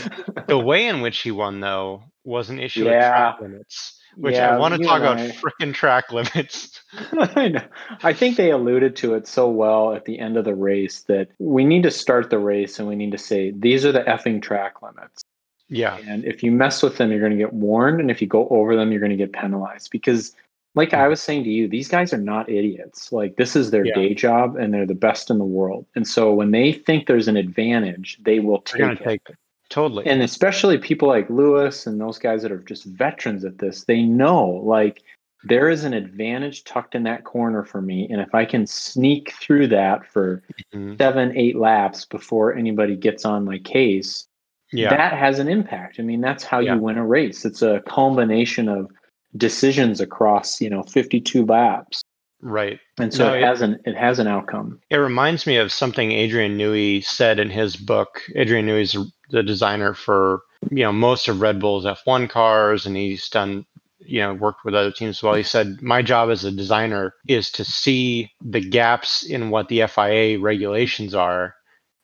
the 0.48 0.58
way 0.58 0.86
in 0.88 1.00
which 1.00 1.18
he 1.18 1.30
won 1.30 1.60
though 1.60 2.02
was 2.24 2.50
an 2.50 2.58
issue 2.58 2.86
Yeah. 2.86 2.94
of 3.28 3.36
track 3.36 3.40
limits, 3.42 4.00
which 4.16 4.36
I 4.36 4.56
want 4.56 4.74
to 4.74 4.82
talk 4.82 5.00
about 5.00 5.18
freaking 5.18 5.74
track 5.74 6.12
limits. 6.12 6.82
I 7.12 7.48
know. 7.48 7.64
I 8.02 8.12
think 8.12 8.36
they 8.36 8.50
alluded 8.50 8.96
to 8.96 9.14
it 9.14 9.26
so 9.26 9.48
well 9.48 9.94
at 9.94 10.04
the 10.04 10.18
end 10.18 10.36
of 10.36 10.44
the 10.44 10.54
race 10.54 11.02
that 11.02 11.28
we 11.38 11.64
need 11.64 11.82
to 11.84 11.90
start 11.90 12.30
the 12.30 12.38
race 12.38 12.78
and 12.78 12.88
we 12.88 12.96
need 12.96 13.12
to 13.12 13.18
say 13.18 13.50
these 13.50 13.84
are 13.84 13.92
the 13.92 14.02
effing 14.02 14.42
track 14.42 14.82
limits. 14.82 15.22
Yeah, 15.68 15.98
And 16.06 16.24
if 16.24 16.42
you 16.42 16.52
mess 16.52 16.82
with 16.82 16.98
them, 16.98 17.10
you're 17.10 17.20
going 17.20 17.32
to 17.32 17.38
get 17.38 17.52
warned. 17.52 18.00
And 18.00 18.10
if 18.10 18.20
you 18.20 18.28
go 18.28 18.46
over 18.48 18.76
them, 18.76 18.92
you're 18.92 19.00
going 19.00 19.10
to 19.10 19.16
get 19.16 19.32
penalized. 19.32 19.90
Because, 19.90 20.34
like 20.74 20.92
I 20.92 21.04
hmm. 21.04 21.10
was 21.10 21.22
saying 21.22 21.44
to 21.44 21.50
you, 21.50 21.68
these 21.68 21.88
guys 21.88 22.12
are 22.12 22.18
not 22.18 22.50
idiots. 22.50 23.12
Like, 23.12 23.36
this 23.36 23.56
is 23.56 23.70
their 23.70 23.84
Yeah. 23.84 23.94
day 23.94 24.14
job 24.14 24.56
and 24.56 24.74
they're 24.74 24.86
the 24.86 24.94
best 24.94 25.30
in 25.30 25.38
the 25.38 25.44
world. 25.44 25.86
And 25.96 26.06
so 26.06 26.34
when 26.34 26.50
they 26.50 26.72
think 26.72 27.06
there's 27.06 27.28
an 27.28 27.36
advantage, 27.36 28.18
they 28.22 28.40
will 28.40 28.60
take 28.60 28.82
it. 28.82 29.04
take 29.04 29.22
it 29.28 29.36
totally. 29.68 30.06
And 30.06 30.22
especially 30.22 30.78
people 30.78 31.08
like 31.08 31.28
Lewis 31.30 31.86
and 31.86 32.00
those 32.00 32.18
guys 32.18 32.42
that 32.42 32.52
are 32.52 32.58
just 32.58 32.84
veterans 32.84 33.44
at 33.44 33.58
this, 33.58 33.84
they 33.84 34.02
know, 34.02 34.46
like, 34.46 35.02
there 35.44 35.68
is 35.68 35.84
an 35.84 35.92
advantage 35.92 36.64
tucked 36.64 36.94
in 36.94 37.02
that 37.02 37.24
corner 37.24 37.64
for 37.64 37.82
me. 37.82 38.08
And 38.10 38.20
if 38.20 38.34
I 38.34 38.44
can 38.44 38.66
sneak 38.66 39.32
through 39.32 39.68
that 39.68 40.06
for 40.06 40.42
mm-hmm. 40.74 40.96
seven, 40.96 41.36
eight 41.36 41.56
laps 41.56 42.06
before 42.06 42.54
anybody 42.54 42.96
gets 42.96 43.24
on 43.24 43.44
my 43.44 43.58
case, 43.58 44.26
yeah. 44.72 44.90
that 44.90 45.12
has 45.12 45.38
an 45.38 45.48
impact. 45.48 46.00
I 46.00 46.02
mean, 46.02 46.20
that's 46.20 46.44
how 46.44 46.60
yeah. 46.60 46.74
you 46.74 46.80
win 46.80 46.96
a 46.96 47.06
race. 47.06 47.44
It's 47.44 47.62
a 47.62 47.82
culmination 47.86 48.68
of 48.68 48.90
decisions 49.36 50.00
across, 50.00 50.60
you 50.60 50.70
know, 50.70 50.82
52 50.82 51.44
laps. 51.44 52.02
Right. 52.44 52.78
And 52.98 53.12
so 53.12 53.28
no, 53.28 53.34
it, 53.34 53.38
it 53.38 53.44
has 53.44 53.62
an 53.62 53.80
it 53.86 53.96
has 53.96 54.18
an 54.18 54.28
outcome. 54.28 54.78
It 54.90 54.96
reminds 54.96 55.46
me 55.46 55.56
of 55.56 55.72
something 55.72 56.12
Adrian 56.12 56.58
Newey 56.58 57.02
said 57.02 57.40
in 57.40 57.48
his 57.48 57.74
book. 57.74 58.20
Adrian 58.36 58.66
Newey's 58.66 58.96
the 59.30 59.42
designer 59.42 59.94
for, 59.94 60.42
you 60.70 60.84
know, 60.84 60.92
most 60.92 61.26
of 61.26 61.40
Red 61.40 61.58
Bull's 61.58 61.86
F1 61.86 62.28
cars 62.28 62.84
and 62.84 62.96
he's 62.96 63.28
done 63.30 63.64
you 64.06 64.20
know 64.20 64.34
worked 64.34 64.64
with 64.64 64.74
other 64.74 64.92
teams 64.92 65.16
as 65.16 65.22
well 65.22 65.32
he 65.32 65.42
said 65.42 65.80
my 65.80 66.02
job 66.02 66.28
as 66.28 66.44
a 66.44 66.50
designer 66.50 67.14
is 67.26 67.50
to 67.50 67.64
see 67.64 68.30
the 68.44 68.60
gaps 68.60 69.22
in 69.22 69.48
what 69.48 69.68
the 69.68 69.86
fia 69.86 70.38
regulations 70.38 71.14
are 71.14 71.54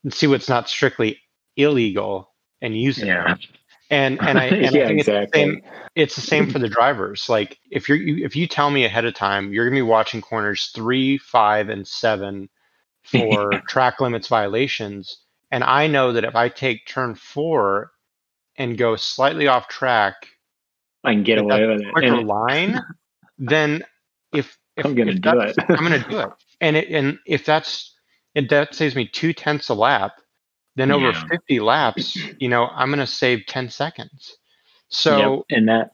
and 0.03 0.15
see 0.15 0.27
what's 0.27 0.49
not 0.49 0.67
strictly 0.67 1.19
illegal 1.57 2.33
and 2.63 2.81
use 2.81 2.99
it 2.99 3.07
yeah. 3.07 3.37
And 3.91 4.21
and 4.21 4.39
i, 4.39 4.45
and 4.47 4.75
yeah, 4.75 4.85
I 4.85 4.87
think 4.87 5.01
exactly. 5.01 5.01
it's, 5.01 5.33
the 5.33 5.39
same, 5.39 5.63
it's 5.95 6.15
the 6.17 6.23
same 6.23 6.51
for 6.51 6.59
the 6.59 6.69
drivers 6.69 7.29
like 7.29 7.59
if 7.71 7.89
you're 7.89 7.99
if 8.01 8.37
you 8.37 8.47
tell 8.47 8.71
me 8.71 8.85
ahead 8.85 9.05
of 9.05 9.15
time 9.15 9.53
you're 9.53 9.65
going 9.65 9.75
to 9.75 9.85
be 9.85 9.89
watching 9.89 10.21
corners 10.21 10.71
three 10.75 11.19
five 11.19 11.69
and 11.69 11.87
seven 11.87 12.49
for 13.03 13.51
track 13.69 14.01
limits 14.01 14.29
violations 14.29 15.25
and 15.51 15.65
i 15.65 15.87
know 15.87 16.13
that 16.13 16.25
if 16.25 16.37
i 16.37 16.49
take 16.49 16.87
turn 16.87 17.15
four 17.15 17.93
and 18.57 18.79
go 18.79 18.95
slightly 18.95 19.49
off 19.49 19.69
track 19.69 20.27
I 21.05 21.15
can 21.15 21.23
get 21.23 21.39
away 21.39 21.67
with 21.67 21.81
it. 21.81 21.93
Quicker 21.93 22.15
and 22.15 22.27
line, 22.27 22.81
then 23.39 23.83
if, 24.33 24.59
if 24.77 24.85
I'm 24.85 24.95
gonna 24.95 25.13
if 25.13 25.21
do 25.21 25.41
it, 25.41 25.57
I'm 25.69 25.83
gonna 25.83 26.07
do 26.09 26.21
it. 26.21 26.29
And 26.61 26.77
it 26.77 26.89
and 26.91 27.19
if 27.27 27.45
that's 27.45 27.95
if 28.35 28.49
that 28.51 28.75
saves 28.75 28.95
me 28.95 29.09
two 29.09 29.33
tenths 29.33 29.71
a 29.71 29.75
lap, 29.75 30.13
then 30.81 30.91
over 30.91 31.11
yeah. 31.11 31.25
50 31.31 31.61
laps, 31.61 32.17
you 32.39 32.49
know, 32.49 32.67
I'm 32.67 32.91
gonna 32.91 33.07
save 33.07 33.47
10 33.47 33.71
seconds. 33.71 34.37
So 34.89 35.45
yep. 35.49 35.59
and 35.59 35.69
that 35.69 35.91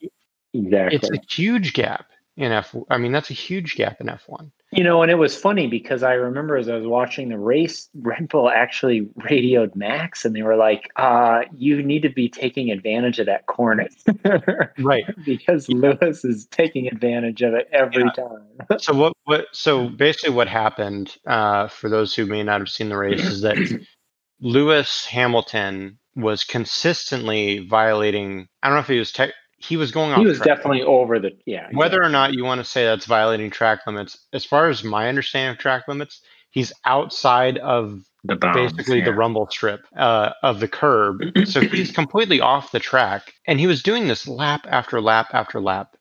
exactly 0.54 0.96
it's 0.96 1.10
a 1.10 1.20
huge 1.34 1.72
gap 1.74 2.06
in 2.36 2.52
F. 2.52 2.74
I 2.90 2.98
mean, 2.98 3.12
that's 3.12 3.30
a 3.30 3.34
huge 3.34 3.76
gap 3.76 4.00
in 4.00 4.08
F1. 4.08 4.50
You 4.72 4.84
know, 4.84 5.00
and 5.00 5.10
it 5.10 5.14
was 5.14 5.34
funny 5.34 5.68
because 5.68 6.02
I 6.02 6.14
remember 6.14 6.56
as 6.56 6.68
I 6.68 6.74
was 6.76 6.86
watching 6.86 7.30
the 7.30 7.38
race, 7.38 7.88
Red 7.94 8.28
Bull 8.28 8.50
actually 8.50 9.08
radioed 9.30 9.74
Max 9.74 10.24
and 10.24 10.36
they 10.36 10.42
were 10.42 10.56
like, 10.56 10.90
uh, 10.96 11.42
you 11.56 11.82
need 11.82 12.02
to 12.02 12.10
be 12.10 12.28
taking 12.28 12.70
advantage 12.70 13.18
of 13.18 13.26
that 13.26 13.46
corner. 13.46 13.88
right. 14.78 15.04
because 15.24 15.68
Lewis 15.68 16.24
is 16.24 16.46
taking 16.46 16.88
advantage 16.88 17.42
of 17.42 17.54
it 17.54 17.68
every 17.72 18.04
yeah. 18.04 18.24
time. 18.24 18.44
so 18.78 18.92
what 18.92 19.12
what 19.24 19.46
so 19.52 19.88
basically 19.88 20.34
what 20.34 20.48
happened, 20.48 21.16
uh, 21.26 21.68
for 21.68 21.88
those 21.88 22.14
who 22.14 22.26
may 22.26 22.42
not 22.42 22.60
have 22.60 22.68
seen 22.68 22.90
the 22.90 22.96
race, 22.96 23.24
is 23.24 23.40
that 23.42 23.56
Lewis 24.40 25.06
Hamilton 25.06 25.98
was 26.14 26.44
consistently 26.44 27.60
violating 27.60 28.48
I 28.62 28.68
don't 28.68 28.76
know 28.76 28.80
if 28.80 28.88
he 28.88 28.98
was 28.98 29.12
tech 29.12 29.32
he 29.58 29.76
was 29.76 29.90
going 29.90 30.12
off. 30.12 30.18
He 30.18 30.26
was 30.26 30.38
track. 30.38 30.48
definitely 30.48 30.82
over 30.82 31.18
the 31.18 31.32
yeah. 31.46 31.68
Whether 31.72 32.02
or 32.02 32.08
not 32.08 32.34
you 32.34 32.44
want 32.44 32.60
to 32.60 32.64
say 32.64 32.84
that's 32.84 33.06
violating 33.06 33.50
track 33.50 33.80
limits, 33.86 34.18
as 34.32 34.44
far 34.44 34.68
as 34.68 34.84
my 34.84 35.08
understanding 35.08 35.52
of 35.52 35.58
track 35.58 35.88
limits, 35.88 36.20
he's 36.50 36.72
outside 36.84 37.58
of 37.58 38.02
the 38.24 38.36
bounds, 38.36 38.72
basically 38.72 38.98
yeah. 38.98 39.06
the 39.06 39.14
rumble 39.14 39.46
strip 39.50 39.86
uh, 39.96 40.32
of 40.42 40.60
the 40.60 40.68
curb. 40.68 41.22
so 41.44 41.60
he's 41.60 41.90
completely 41.94 42.40
off 42.40 42.72
the 42.72 42.80
track, 42.80 43.32
and 43.46 43.58
he 43.58 43.66
was 43.66 43.82
doing 43.82 44.08
this 44.08 44.28
lap 44.28 44.66
after 44.68 45.00
lap 45.00 45.28
after 45.32 45.60
lap. 45.60 45.96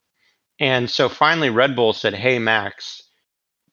And 0.59 0.89
so 0.89 1.09
finally, 1.09 1.49
Red 1.49 1.75
Bull 1.75 1.93
said, 1.93 2.13
"Hey 2.13 2.39
Max, 2.39 3.01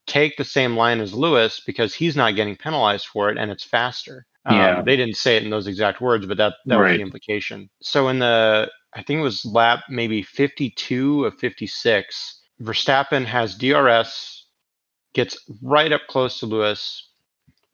take 0.07 0.37
the 0.37 0.45
same 0.45 0.77
line 0.77 1.01
as 1.01 1.13
Lewis 1.13 1.61
because 1.67 1.95
he's 1.95 2.17
not 2.17 2.37
getting 2.37 2.57
penalized 2.57 3.07
for 3.07 3.31
it, 3.31 3.39
and 3.39 3.51
it's 3.51 3.65
faster." 3.65 4.27
Yeah. 4.51 4.79
Um, 4.79 4.85
they 4.85 4.97
didn't 4.97 5.17
say 5.17 5.37
it 5.37 5.45
in 5.45 5.51
those 5.51 5.67
exact 5.67 6.01
words, 6.01 6.27
but 6.27 6.37
that 6.39 6.55
that 6.67 6.77
right. 6.77 6.91
was 6.91 6.99
the 6.99 7.03
implication. 7.03 7.71
So 7.81 8.09
in 8.09 8.19
the 8.19 8.71
I 8.95 9.03
think 9.03 9.21
it 9.21 9.23
was 9.23 9.45
lap 9.45 9.85
maybe 9.89 10.23
52 10.23 11.25
of 11.25 11.39
56. 11.39 12.41
Verstappen 12.61 13.25
has 13.25 13.57
DRS, 13.57 14.47
gets 15.15 15.39
right 15.63 15.93
up 15.93 16.03
close 16.09 16.41
to 16.41 16.47
Lewis, 16.47 17.09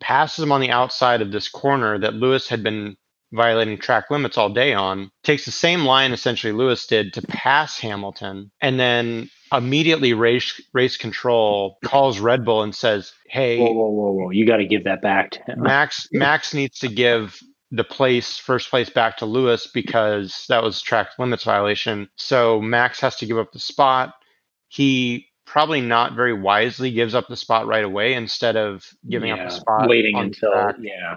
passes 0.00 0.42
him 0.42 0.52
on 0.52 0.60
the 0.60 0.70
outside 0.70 1.20
of 1.20 1.32
this 1.32 1.48
corner 1.48 1.98
that 1.98 2.14
Lewis 2.14 2.48
had 2.48 2.62
been 2.62 2.96
violating 3.32 3.78
track 3.78 4.10
limits 4.10 4.38
all 4.38 4.48
day 4.48 4.72
on, 4.72 5.10
takes 5.22 5.44
the 5.44 5.50
same 5.50 5.84
line 5.84 6.12
essentially 6.12 6.52
Lewis 6.52 6.86
did 6.86 7.12
to 7.14 7.22
pass 7.22 7.78
Hamilton, 7.78 8.50
and 8.60 8.78
then 8.78 9.30
immediately 9.52 10.14
race 10.14 10.60
race 10.72 10.96
control 10.96 11.78
calls 11.84 12.20
Red 12.20 12.44
Bull 12.44 12.62
and 12.62 12.74
says, 12.74 13.12
"Hey, 13.28 13.58
whoa, 13.58 13.72
whoa, 13.72 13.88
whoa, 13.88 14.12
whoa! 14.12 14.30
You 14.30 14.46
got 14.46 14.58
to 14.58 14.66
give 14.66 14.84
that 14.84 15.02
back 15.02 15.30
to 15.32 15.42
him." 15.44 15.62
Max 15.62 16.08
Max 16.12 16.54
needs 16.54 16.78
to 16.80 16.88
give 16.88 17.38
the 17.70 17.84
place 17.84 18.38
first 18.38 18.70
place 18.70 18.88
back 18.88 19.18
to 19.18 19.26
Lewis 19.26 19.66
because 19.66 20.46
that 20.48 20.62
was 20.62 20.80
track 20.80 21.10
limits 21.18 21.44
violation. 21.44 22.08
So 22.16 22.60
Max 22.60 23.00
has 23.00 23.16
to 23.16 23.26
give 23.26 23.38
up 23.38 23.52
the 23.52 23.58
spot. 23.58 24.14
He 24.68 25.26
probably 25.44 25.80
not 25.80 26.14
very 26.14 26.34
wisely 26.34 26.90
gives 26.90 27.14
up 27.14 27.26
the 27.28 27.36
spot 27.36 27.66
right 27.66 27.84
away 27.84 28.14
instead 28.14 28.56
of 28.56 28.86
giving 29.08 29.28
yeah, 29.28 29.44
up 29.44 29.48
the 29.48 29.56
spot 29.56 29.88
waiting 29.88 30.16
until 30.16 30.52
track, 30.52 30.76
yeah 30.80 31.16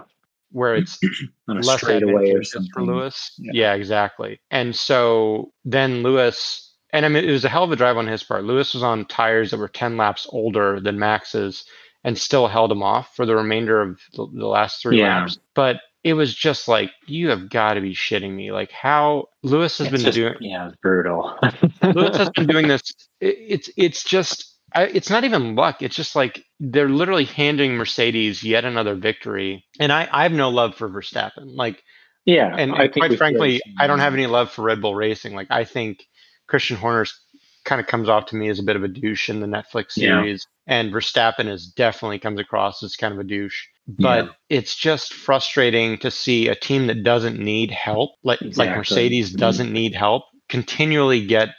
where 0.52 0.74
it's 0.76 0.98
less 1.46 1.80
straightaway 1.80 2.32
or 2.32 2.42
something 2.42 2.70
for 2.72 2.82
Lewis. 2.82 3.34
Yeah. 3.38 3.52
yeah, 3.54 3.74
exactly. 3.74 4.40
And 4.50 4.74
so 4.74 5.52
then 5.64 6.02
Lewis 6.02 6.74
and 6.92 7.06
I 7.06 7.08
mean 7.08 7.24
it 7.24 7.32
was 7.32 7.44
a 7.44 7.48
hell 7.48 7.64
of 7.64 7.72
a 7.72 7.76
drive 7.76 7.96
on 7.96 8.06
his 8.06 8.22
part. 8.22 8.44
Lewis 8.44 8.74
was 8.74 8.82
on 8.82 9.06
tires 9.06 9.50
that 9.50 9.58
were 9.58 9.68
10 9.68 9.96
laps 9.96 10.26
older 10.30 10.80
than 10.80 10.98
Max's 10.98 11.64
and 12.04 12.18
still 12.18 12.48
held 12.48 12.72
him 12.72 12.82
off 12.82 13.14
for 13.14 13.26
the 13.26 13.36
remainder 13.36 13.80
of 13.80 14.00
the, 14.14 14.26
the 14.34 14.46
last 14.46 14.82
three 14.82 14.98
yeah. 14.98 15.20
laps. 15.20 15.38
But 15.54 15.80
it 16.04 16.14
was 16.14 16.34
just 16.34 16.68
like 16.68 16.90
you 17.06 17.28
have 17.28 17.48
got 17.48 17.74
to 17.74 17.80
be 17.80 17.94
shitting 17.94 18.32
me 18.32 18.50
like 18.52 18.70
how 18.72 19.28
lewis 19.42 19.78
has 19.78 19.86
it's 19.86 19.92
been 19.92 20.04
just, 20.04 20.16
doing 20.16 20.34
yeah 20.40 20.66
it's 20.66 20.76
brutal 20.82 21.38
lewis 21.94 22.16
has 22.16 22.30
been 22.30 22.46
doing 22.46 22.66
this 22.66 22.82
it, 23.20 23.36
it's 23.38 23.70
it's 23.76 24.02
just 24.02 24.51
I, 24.74 24.84
it's 24.84 25.10
not 25.10 25.24
even 25.24 25.54
luck 25.54 25.82
it's 25.82 25.96
just 25.96 26.16
like 26.16 26.44
they're 26.60 26.88
literally 26.88 27.24
handing 27.24 27.74
mercedes 27.74 28.42
yet 28.42 28.64
another 28.64 28.94
victory 28.94 29.64
and 29.78 29.92
i 29.92 30.08
i 30.12 30.22
have 30.22 30.32
no 30.32 30.50
love 30.50 30.74
for 30.74 30.88
verstappen 30.88 31.56
like 31.56 31.82
yeah 32.24 32.54
and, 32.56 32.72
and 32.72 32.92
quite 32.92 33.16
frankly 33.16 33.60
i 33.78 33.86
don't 33.86 33.98
have 33.98 34.14
any 34.14 34.26
love 34.26 34.50
for 34.50 34.62
red 34.62 34.80
bull 34.80 34.94
racing 34.94 35.34
like 35.34 35.48
i 35.50 35.64
think 35.64 36.04
christian 36.46 36.76
horner's 36.76 37.18
kind 37.64 37.80
of 37.80 37.86
comes 37.86 38.08
off 38.08 38.26
to 38.26 38.36
me 38.36 38.48
as 38.48 38.58
a 38.58 38.62
bit 38.62 38.76
of 38.76 38.82
a 38.82 38.88
douche 38.88 39.30
in 39.30 39.40
the 39.40 39.46
netflix 39.46 39.92
series 39.92 40.46
yeah. 40.66 40.78
and 40.78 40.92
verstappen 40.92 41.48
is 41.48 41.66
definitely 41.66 42.18
comes 42.18 42.40
across 42.40 42.82
as 42.82 42.96
kind 42.96 43.14
of 43.14 43.20
a 43.20 43.24
douche 43.24 43.66
but 43.86 44.24
yeah. 44.24 44.30
it's 44.48 44.76
just 44.76 45.12
frustrating 45.12 45.98
to 45.98 46.10
see 46.10 46.48
a 46.48 46.54
team 46.54 46.86
that 46.88 47.02
doesn't 47.02 47.38
need 47.38 47.70
help 47.70 48.10
like 48.24 48.42
exactly. 48.42 48.66
like 48.66 48.76
mercedes 48.76 49.30
mm-hmm. 49.30 49.38
doesn't 49.38 49.72
need 49.72 49.94
help 49.94 50.24
continually 50.48 51.24
get 51.24 51.50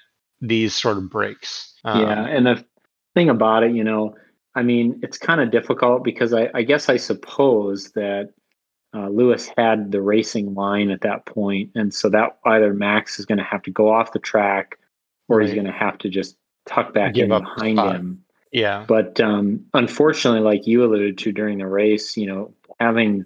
these 0.41 0.75
sort 0.75 0.97
of 0.97 1.09
breaks 1.09 1.73
um, 1.85 2.01
yeah 2.01 2.27
and 2.27 2.45
the 2.45 2.65
thing 3.13 3.29
about 3.29 3.63
it 3.63 3.71
you 3.73 3.83
know 3.83 4.15
i 4.55 4.61
mean 4.61 4.99
it's 5.03 5.17
kind 5.17 5.41
of 5.41 5.51
difficult 5.51 6.03
because 6.03 6.33
i, 6.33 6.49
I 6.53 6.63
guess 6.63 6.89
i 6.89 6.97
suppose 6.97 7.91
that 7.91 8.31
uh, 8.95 9.09
lewis 9.09 9.49
had 9.57 9.91
the 9.91 10.01
racing 10.01 10.53
line 10.53 10.89
at 10.89 11.01
that 11.01 11.25
point 11.25 11.71
and 11.75 11.93
so 11.93 12.09
that 12.09 12.37
either 12.45 12.73
max 12.73 13.19
is 13.19 13.25
going 13.25 13.39
to 13.39 13.43
have 13.43 13.63
to 13.63 13.71
go 13.71 13.91
off 13.91 14.13
the 14.13 14.19
track 14.19 14.77
or 15.27 15.37
right. 15.37 15.45
he's 15.45 15.55
going 15.55 15.65
to 15.65 15.71
have 15.71 15.97
to 15.99 16.09
just 16.09 16.37
tuck 16.65 16.93
back 16.93 17.13
Give 17.13 17.23
in 17.23 17.29
behind 17.29 17.79
him 17.79 18.23
yeah. 18.53 18.85
But 18.87 19.19
um, 19.19 19.65
unfortunately, 19.73 20.41
like 20.41 20.67
you 20.67 20.85
alluded 20.85 21.17
to 21.17 21.31
during 21.31 21.57
the 21.57 21.67
race, 21.67 22.15
you 22.15 22.27
know, 22.27 22.53
having 22.79 23.25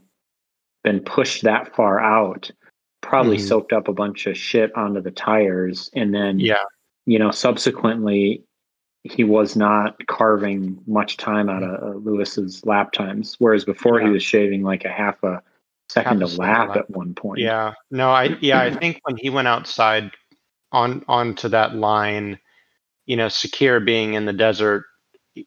been 0.86 1.02
pushed 1.02 1.44
that 1.44 1.76
far 1.76 2.00
out, 2.00 2.50
probably 3.02 3.38
mm. 3.38 3.48
soaked 3.48 3.74
up 3.74 3.90
a 3.90 3.94
bunch 3.94 4.26
of 4.26 4.38
shit 4.38 4.76
onto 4.76 5.02
the 5.02 5.12
tires. 5.12 5.92
And 5.94 6.16
then, 6.16 6.40
yeah, 6.40 6.64
you 7.06 7.20
know, 7.20 7.32
subsequently, 7.32 8.42
he 9.12 9.24
was 9.24 9.56
not 9.56 9.96
carving 10.08 10.82
much 10.88 11.18
time 11.18 11.50
out 11.50 11.64
of 11.64 11.84
uh, 11.84 11.98
Lewis's 11.98 12.66
lap 12.66 12.92
times, 12.92 13.36
whereas 13.40 13.66
before 13.66 14.00
yeah. 14.00 14.08
he 14.08 14.12
was 14.12 14.24
shaving 14.24 14.64
like 14.64 14.86
a 14.86 14.90
half 14.90 15.22
a 15.24 15.42
second 15.90 16.22
half 16.22 16.34
a 16.34 16.42
lap, 16.42 16.70
lap 16.70 16.78
at 16.78 16.90
one 16.90 17.14
point. 17.14 17.40
Yeah. 17.40 17.74
No, 17.92 18.10
I 18.10 18.38
yeah, 18.42 18.62
I 18.62 18.74
think 18.74 19.00
when 19.04 19.18
he 19.18 19.30
went 19.30 19.48
outside 19.48 20.12
on 20.72 21.04
onto 21.08 21.50
that 21.50 21.76
line, 21.76 22.40
you 23.06 23.16
know, 23.16 23.28
Sakhir 23.28 23.86
being 23.86 24.14
in 24.14 24.26
the 24.26 24.34
desert 24.34 24.86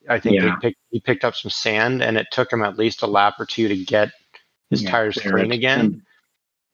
I 0.09 0.21
think 0.21 0.37
yeah. 0.37 0.57
picked, 0.57 0.79
he 0.91 1.01
picked 1.01 1.25
up 1.25 1.35
some 1.35 1.51
sand, 1.51 2.03
and 2.03 2.17
it 2.17 2.27
took 2.31 2.53
him 2.53 2.63
at 2.63 2.79
least 2.79 3.03
a 3.03 3.07
lap 3.07 3.35
or 3.39 3.47
two 3.47 3.69
to 3.69 3.77
get 3.77 4.11
his 4.71 4.83
yeah, 4.83 4.91
tires 4.91 5.19
clean 5.21 5.53
again. 5.53 5.81
And, 5.81 6.03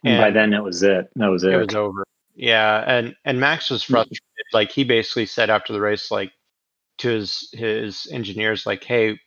and, 0.05 0.21
by 0.21 0.31
then, 0.31 0.53
it 0.53 0.63
was 0.63 0.83
it. 0.83 1.11
That 1.17 1.29
was 1.29 1.45
it. 1.45 1.53
It 1.53 1.67
was 1.67 1.75
over. 1.75 2.05
Yeah, 2.35 2.85
and 2.87 3.17
and 3.25 3.41
Max 3.41 3.71
was 3.71 3.83
frustrated. 3.83 4.21
Like 4.53 4.71
he 4.71 4.85
basically 4.85 5.27
said 5.27 5.51
after 5.51 5.73
the 5.73 5.81
race, 5.81 6.11
like 6.11 6.33
to 6.99 7.09
his 7.09 7.49
his 7.53 8.09
engineers, 8.11 8.67
like, 8.67 8.85
"Hey, 8.85 9.19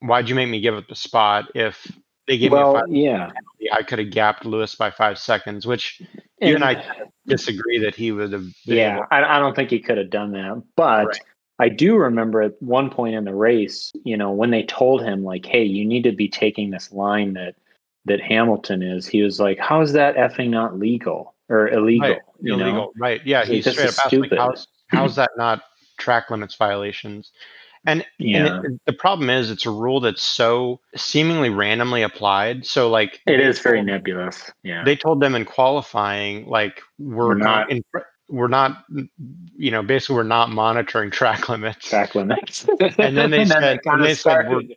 why'd 0.00 0.28
you 0.28 0.34
make 0.34 0.48
me 0.48 0.60
give 0.60 0.74
up 0.74 0.88
the 0.88 0.94
spot? 0.94 1.50
If 1.54 1.90
they 2.26 2.38
gave 2.38 2.52
well, 2.52 2.72
me 2.72 2.78
a 2.78 2.80
five 2.80 2.90
yeah, 2.90 3.26
penalty, 3.26 3.72
I 3.72 3.82
could 3.82 3.98
have 3.98 4.10
gapped 4.10 4.44
Lewis 4.44 4.74
by 4.74 4.90
five 4.90 5.18
seconds." 5.18 5.66
Which 5.66 6.02
you 6.40 6.54
and 6.54 6.64
I 6.64 6.84
disagree 7.26 7.78
that 7.78 7.94
he 7.94 8.12
would 8.12 8.32
have. 8.32 8.46
Yeah, 8.64 9.00
I, 9.10 9.22
I, 9.22 9.38
don't 9.38 9.54
think 9.54 9.70
he 9.70 9.80
could 9.80 9.98
have 9.98 10.10
done 10.10 10.32
that, 10.32 10.62
but. 10.76 11.06
Right 11.06 11.20
I 11.58 11.68
do 11.68 11.96
remember 11.96 12.42
at 12.42 12.60
one 12.60 12.90
point 12.90 13.14
in 13.14 13.24
the 13.24 13.34
race, 13.34 13.92
you 14.04 14.16
know, 14.16 14.30
when 14.30 14.50
they 14.50 14.62
told 14.64 15.02
him 15.02 15.24
like, 15.24 15.46
"Hey, 15.46 15.64
you 15.64 15.84
need 15.84 16.04
to 16.04 16.12
be 16.12 16.28
taking 16.28 16.70
this 16.70 16.92
line 16.92 17.32
that 17.34 17.54
that 18.04 18.20
Hamilton 18.20 18.82
is," 18.82 19.06
he 19.06 19.22
was 19.22 19.40
like, 19.40 19.58
"How 19.58 19.80
is 19.80 19.92
that 19.92 20.16
effing 20.16 20.50
not 20.50 20.78
legal 20.78 21.34
or 21.48 21.68
illegal?" 21.68 22.10
Right. 22.10 22.20
You 22.40 22.54
illegal, 22.54 22.72
know? 22.72 22.92
right? 22.98 23.22
Yeah, 23.24 23.44
he's 23.44 23.64
this 23.64 23.74
straight 23.74 23.88
up 23.88 23.94
asked, 23.94 24.04
like, 24.04 24.08
stupid. 24.08 24.38
how's, 24.38 24.68
how's 24.88 25.16
that 25.16 25.30
not 25.38 25.62
track 25.96 26.30
limits 26.30 26.54
violations? 26.54 27.32
And, 27.88 28.04
Yeah. 28.18 28.56
and 28.56 28.64
it, 28.74 28.80
the 28.86 28.92
problem 28.92 29.30
is, 29.30 29.50
it's 29.50 29.64
a 29.66 29.70
rule 29.70 30.00
that's 30.00 30.22
so 30.22 30.80
seemingly 30.96 31.50
randomly 31.50 32.02
applied. 32.02 32.66
So, 32.66 32.88
like, 32.90 33.20
it 33.26 33.38
is 33.40 33.60
very 33.60 33.80
nebulous. 33.82 34.50
Yeah. 34.64 34.82
They 34.84 34.96
told 34.96 35.20
them 35.20 35.34
in 35.36 35.44
qualifying, 35.44 36.46
like, 36.48 36.82
we're, 36.98 37.28
We're 37.28 37.34
not, 37.34 37.44
not- 37.44 37.70
in, 37.70 37.82
we're 38.28 38.48
not, 38.48 38.84
you 39.56 39.70
know, 39.70 39.84
basically, 39.84 40.16
we're 40.16 40.24
not 40.24 40.50
monitoring 40.50 41.12
track 41.12 41.48
limits. 41.48 41.88
track 41.88 42.16
limits. 42.16 42.66
And 42.98 43.16
then 43.16 43.30
they 43.30 43.44
said- 43.44 43.78
and 43.84 44.04
they 44.04 44.14
said 44.14 44.48
we're- 44.50 44.76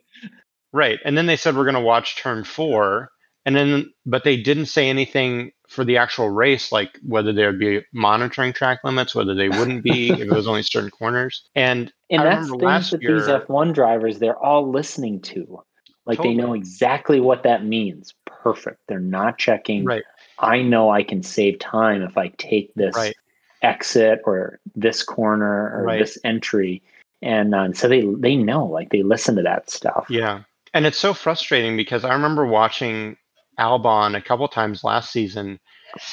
Right. 0.72 1.00
And 1.04 1.18
then 1.18 1.26
they 1.26 1.36
said 1.36 1.56
we're 1.56 1.64
going 1.64 1.74
to 1.74 1.80
watch 1.80 2.14
turn 2.14 2.44
four. 2.44 3.10
And 3.44 3.56
then, 3.56 3.92
but 4.06 4.22
they 4.22 4.36
didn't 4.36 4.66
say 4.66 4.88
anything 4.88 5.50
for 5.70 5.84
the 5.84 5.96
actual 5.96 6.28
race, 6.30 6.72
like 6.72 6.98
whether 7.06 7.32
they 7.32 7.46
would 7.46 7.58
be 7.60 7.80
monitoring 7.92 8.52
track 8.52 8.80
limits, 8.82 9.14
whether 9.14 9.34
they 9.34 9.48
wouldn't 9.48 9.84
be, 9.84 10.10
if 10.10 10.20
it 10.20 10.28
was 10.28 10.48
only 10.48 10.62
certain 10.64 10.90
corners. 10.90 11.48
And 11.54 11.92
and 12.10 12.22
I 12.22 12.24
that's 12.24 12.34
remember 12.48 12.58
things 12.58 12.62
last 12.66 12.90
that 12.90 13.02
year- 13.02 13.14
these 13.14 13.28
F1 13.28 13.72
drivers 13.72 14.18
they're 14.18 14.36
all 14.36 14.68
listening 14.68 15.20
to. 15.22 15.62
Like 16.06 16.20
they 16.22 16.34
know 16.34 16.54
exactly 16.54 17.20
what 17.20 17.44
that 17.44 17.64
means. 17.64 18.14
Perfect. 18.26 18.80
They're 18.88 18.98
not 18.98 19.38
checking. 19.38 19.84
right, 19.84 20.02
I 20.40 20.60
know 20.62 20.90
I 20.90 21.04
can 21.04 21.22
save 21.22 21.60
time 21.60 22.02
if 22.02 22.18
I 22.18 22.28
take 22.38 22.74
this 22.74 22.96
Right. 22.96 23.14
exit 23.62 24.20
or 24.24 24.58
this 24.74 25.02
corner 25.04 25.70
or 25.78 25.84
Right. 25.84 26.00
this 26.00 26.18
entry. 26.24 26.82
And 27.22 27.54
um, 27.54 27.74
so 27.74 27.86
they 27.86 28.04
they 28.18 28.34
know, 28.34 28.64
like 28.66 28.90
they 28.90 29.02
listen 29.04 29.36
to 29.36 29.42
that 29.42 29.70
stuff. 29.70 30.06
yeah. 30.08 30.42
And 30.72 30.86
it's 30.86 30.98
so 30.98 31.14
frustrating 31.14 31.76
because 31.76 32.04
I 32.04 32.12
remember 32.12 32.46
watching 32.46 33.16
Albon 33.60 34.16
a 34.16 34.20
couple 34.22 34.48
times 34.48 34.82
last 34.82 35.12
season 35.12 35.60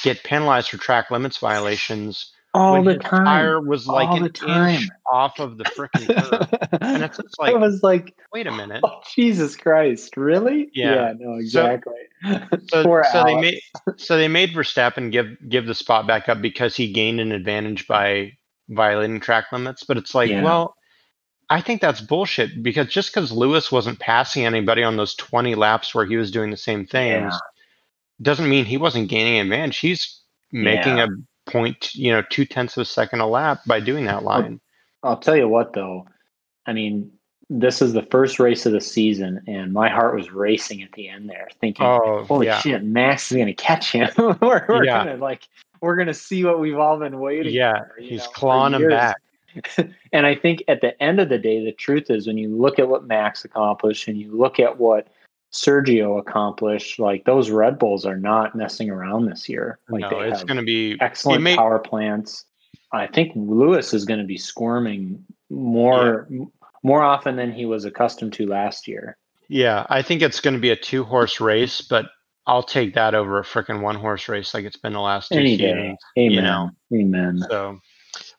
get 0.02 0.22
penalized 0.22 0.68
for 0.70 0.76
track 0.76 1.10
limits 1.10 1.38
violations 1.38 2.32
all 2.54 2.74
when 2.74 2.84
the 2.84 2.92
his 2.94 3.02
time. 3.02 3.24
tire 3.24 3.60
was 3.60 3.86
like 3.86 4.08
All 4.08 4.16
an 4.16 4.22
the 4.24 4.28
time. 4.28 4.74
inch 4.74 4.88
off 5.12 5.38
of 5.38 5.56
the 5.58 5.64
freaking 5.64 6.06
curve. 6.08 6.48
and 6.80 7.02
it's 7.02 7.16
just 7.16 7.36
I 7.40 7.54
was 7.54 7.82
like, 7.82 8.14
wait 8.32 8.46
a 8.46 8.52
minute. 8.52 8.80
oh 8.84 9.00
Jesus 9.14 9.54
Christ, 9.56 10.16
really? 10.16 10.68
Yeah. 10.74 11.12
no, 11.18 11.34
exactly. 11.34 11.92
So, 12.70 12.82
Poor 12.84 13.04
so 13.12 13.24
they 13.24 13.40
made 13.40 13.60
so 13.96 14.16
they 14.16 14.28
made 14.28 14.50
Verstappen 14.50 15.12
give 15.12 15.26
give 15.48 15.66
the 15.66 15.74
spot 15.74 16.06
back 16.06 16.28
up 16.28 16.40
because 16.42 16.74
he 16.76 16.92
gained 16.92 17.20
an 17.20 17.32
advantage 17.32 17.86
by 17.86 18.32
violating 18.68 19.20
track 19.20 19.46
limits. 19.52 19.84
But 19.84 19.96
it's 19.98 20.14
like, 20.14 20.30
Yeah. 20.30 20.42
well, 20.42 20.74
I 21.50 21.60
think 21.60 21.80
that's 21.80 22.00
bullshit 22.00 22.62
because 22.62 22.88
just 22.88 23.12
because 23.12 23.32
Lewis 23.32 23.72
wasn't 23.72 23.98
passing 24.00 24.44
anybody 24.44 24.82
on 24.82 24.96
those 24.96 25.14
twenty 25.14 25.54
laps 25.54 25.94
where 25.94 26.04
he 26.04 26.16
was 26.16 26.30
doing 26.30 26.50
the 26.50 26.56
same 26.56 26.84
things 26.86 27.32
Yeah. 27.32 27.38
doesn't 28.20 28.48
mean 28.48 28.64
he 28.64 28.76
wasn't 28.76 29.08
gaining 29.08 29.40
advantage. 29.40 29.78
He's 29.78 30.20
making 30.52 30.98
Yeah. 30.98 31.06
a 31.06 31.50
point, 31.50 31.94
you 31.94 32.12
know, 32.12 32.22
two 32.30 32.44
tenths 32.44 32.76
of 32.76 32.82
a 32.82 32.84
second 32.84 33.20
a 33.20 33.26
lap 33.26 33.60
by 33.66 33.80
doing 33.80 34.04
that 34.04 34.24
line. 34.24 34.60
I'll 35.02 35.16
tell 35.16 35.36
you 35.36 35.48
what, 35.48 35.72
though. 35.72 36.06
I 36.66 36.74
mean, 36.74 37.10
this 37.48 37.80
is 37.80 37.94
the 37.94 38.02
first 38.02 38.38
race 38.38 38.66
of 38.66 38.72
the 38.72 38.80
season, 38.80 39.40
and 39.46 39.72
my 39.72 39.88
heart 39.88 40.14
was 40.14 40.30
racing 40.30 40.82
at 40.82 40.92
the 40.92 41.08
end 41.08 41.30
there, 41.30 41.48
thinking, 41.62 41.86
Oh, 41.86 42.24
"Holy 42.24 42.46
yeah, 42.46 42.58
shit, 42.58 42.84
Max 42.84 43.32
is 43.32 43.36
going 43.36 43.46
to 43.46 43.54
catch 43.54 43.90
him. 43.90 44.10
we're 44.42 44.66
we're 44.68 44.84
Yeah. 44.84 45.04
gonna 45.04 45.16
like, 45.16 45.48
we're 45.80 45.96
gonna 45.96 46.12
see 46.12 46.44
what 46.44 46.60
we've 46.60 46.76
all 46.78 46.98
been 46.98 47.18
waiting 47.18 47.54
yeah. 47.54 47.84
for." 47.84 47.94
He's 47.98 48.20
know, 48.24 48.30
clawing 48.34 48.74
him 48.74 48.88
back. 48.90 49.16
and 50.12 50.26
I 50.26 50.34
think 50.34 50.62
at 50.68 50.80
the 50.80 51.00
end 51.02 51.20
of 51.20 51.28
the 51.28 51.38
day, 51.38 51.64
the 51.64 51.72
truth 51.72 52.10
is 52.10 52.26
when 52.26 52.38
you 52.38 52.54
look 52.54 52.78
at 52.78 52.88
what 52.88 53.06
Max 53.06 53.44
accomplished 53.44 54.08
and 54.08 54.18
you 54.18 54.36
look 54.36 54.58
at 54.60 54.78
what 54.78 55.08
Sergio 55.52 56.18
accomplished, 56.18 56.98
like 56.98 57.24
those 57.24 57.50
Red 57.50 57.78
Bulls 57.78 58.04
are 58.04 58.16
not 58.16 58.54
messing 58.54 58.90
around 58.90 59.26
this 59.26 59.48
year. 59.48 59.78
Like 59.88 60.02
no, 60.02 60.10
they 60.10 60.28
it's 60.28 60.40
have 60.40 60.48
going 60.48 60.58
to 60.58 60.64
be 60.64 60.96
excellent 61.00 61.42
may- 61.42 61.56
power 61.56 61.78
plants. 61.78 62.44
I 62.92 63.06
think 63.06 63.32
Lewis 63.34 63.92
is 63.92 64.04
going 64.04 64.20
to 64.20 64.26
be 64.26 64.38
squirming 64.38 65.24
more 65.50 66.28
more 66.82 67.02
often 67.02 67.36
than 67.36 67.52
he 67.52 67.66
was 67.66 67.84
accustomed 67.84 68.32
to 68.34 68.46
last 68.46 68.86
year. 68.86 69.16
Yeah, 69.48 69.86
I 69.88 70.02
think 70.02 70.22
it's 70.22 70.40
going 70.40 70.54
to 70.54 70.60
be 70.60 70.70
a 70.70 70.76
two 70.76 71.04
horse 71.04 71.40
race, 71.40 71.80
but 71.80 72.06
I'll 72.46 72.62
take 72.62 72.94
that 72.94 73.14
over 73.14 73.38
a 73.38 73.44
freaking 73.44 73.82
one 73.82 73.96
horse 73.96 74.28
race 74.28 74.54
like 74.54 74.64
it's 74.64 74.76
been 74.76 74.94
the 74.94 75.00
last 75.00 75.28
two 75.28 75.38
Any 75.38 75.56
seasons. 75.56 75.98
day. 76.16 76.22
Amen. 76.22 76.32
you 76.32 76.42
know. 76.42 76.70
Amen. 76.94 77.44
So, 77.50 77.78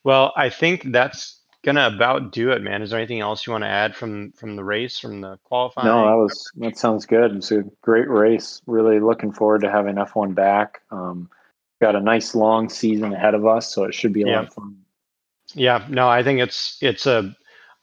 well, 0.03 0.33
I 0.35 0.49
think 0.49 0.91
that's 0.91 1.41
gonna 1.63 1.87
about 1.93 2.31
do 2.31 2.51
it, 2.51 2.61
man. 2.61 2.81
Is 2.81 2.91
there 2.91 2.99
anything 2.99 3.19
else 3.19 3.45
you 3.45 3.51
want 3.51 3.63
to 3.63 3.69
add 3.69 3.95
from 3.95 4.31
from 4.33 4.55
the 4.55 4.63
race, 4.63 4.97
from 4.99 5.21
the 5.21 5.37
qualifying? 5.43 5.87
No, 5.87 6.05
that 6.07 6.17
was 6.17 6.51
that 6.57 6.77
sounds 6.77 7.05
good. 7.05 7.35
It's 7.35 7.51
a 7.51 7.63
great 7.81 8.09
race. 8.09 8.61
Really 8.65 8.99
looking 8.99 9.31
forward 9.31 9.61
to 9.61 9.71
having 9.71 9.95
F1 9.95 10.33
back. 10.33 10.81
Um, 10.91 11.29
got 11.81 11.95
a 11.95 12.01
nice 12.01 12.35
long 12.35 12.69
season 12.69 13.13
ahead 13.13 13.33
of 13.33 13.45
us, 13.45 13.73
so 13.73 13.83
it 13.83 13.93
should 13.93 14.13
be 14.13 14.23
a 14.23 14.27
Yeah. 14.27 14.35
lot 14.37 14.47
of 14.47 14.53
fun. 14.53 14.77
Yeah, 15.55 15.85
no, 15.89 16.07
I 16.07 16.23
think 16.23 16.39
it's 16.39 16.77
it's 16.81 17.05
a 17.05 17.35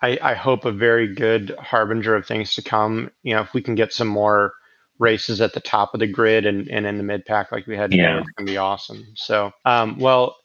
I, 0.03 0.19
I 0.23 0.35
hope 0.35 0.65
a 0.65 0.73
very 0.73 1.15
good 1.15 1.55
harbinger 1.59 2.15
of 2.15 2.27
things 2.27 2.55
to 2.55 2.63
come. 2.63 3.11
You 3.23 3.35
know, 3.35 3.41
if 3.41 3.55
we 3.55 3.63
can 3.63 3.75
get 3.75 3.93
some 3.93 4.09
more 4.09 4.53
races 4.99 5.41
at 5.41 5.53
the 5.53 5.61
top 5.61 5.93
of 5.95 6.01
the 6.01 6.07
grid 6.07 6.47
and, 6.47 6.69
and 6.69 6.87
in 6.87 6.97
the 6.97 7.03
mid 7.03 7.25
pack 7.27 7.53
like 7.53 7.67
we 7.67 7.77
had 7.77 7.91
today, 7.91 8.03
Yeah. 8.05 8.19
it's 8.21 8.31
gonna 8.31 8.47
be 8.47 8.57
awesome. 8.57 9.05
So 9.15 9.53
um 9.65 9.99
well 9.99 10.37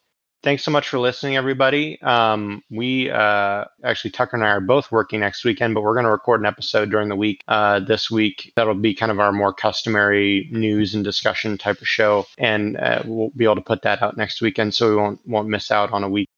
thanks 0.44 0.64
so 0.64 0.72
much 0.72 0.90
for 0.90 1.00
listening 1.00 1.36
everybody. 1.36 2.02
Um 2.02 2.64
we 2.70 3.10
uh 3.10 3.66
actually 3.84 4.12
Tucker 4.12 4.38
and 4.38 4.46
I 4.46 4.50
are 4.50 4.62
both 4.62 4.92
working 4.92 5.20
next 5.20 5.44
weekend, 5.44 5.74
but 5.74 5.82
we're 5.82 5.96
gonna 5.96 6.12
record 6.12 6.42
an 6.42 6.46
episode 6.46 6.90
during 6.90 7.10
the 7.10 7.16
week 7.16 7.44
uh 7.48 7.80
this 7.80 8.10
week. 8.10 8.54
That'll 8.56 8.74
be 8.74 8.94
kind 8.94 9.12
of 9.12 9.20
our 9.20 9.32
more 9.32 9.54
customary 9.54 10.50
news 10.52 10.96
and 10.96 11.04
discussion 11.04 11.58
type 11.58 11.82
of 11.82 11.88
show. 11.88 12.26
And 12.38 12.78
uh, 12.78 13.04
we'll 13.06 13.32
be 13.36 13.46
able 13.46 13.56
to 13.56 13.62
put 13.62 13.84
that 13.84 14.02
out 14.02 14.18
next 14.18 14.42
weekend 14.42 14.74
so 14.74 14.90
we 14.90 14.96
won't 14.96 15.20
won't 15.28 15.48
miss 15.50 15.72
out 15.72 15.92
on 15.92 16.04
a 16.04 16.10
week 16.10 16.30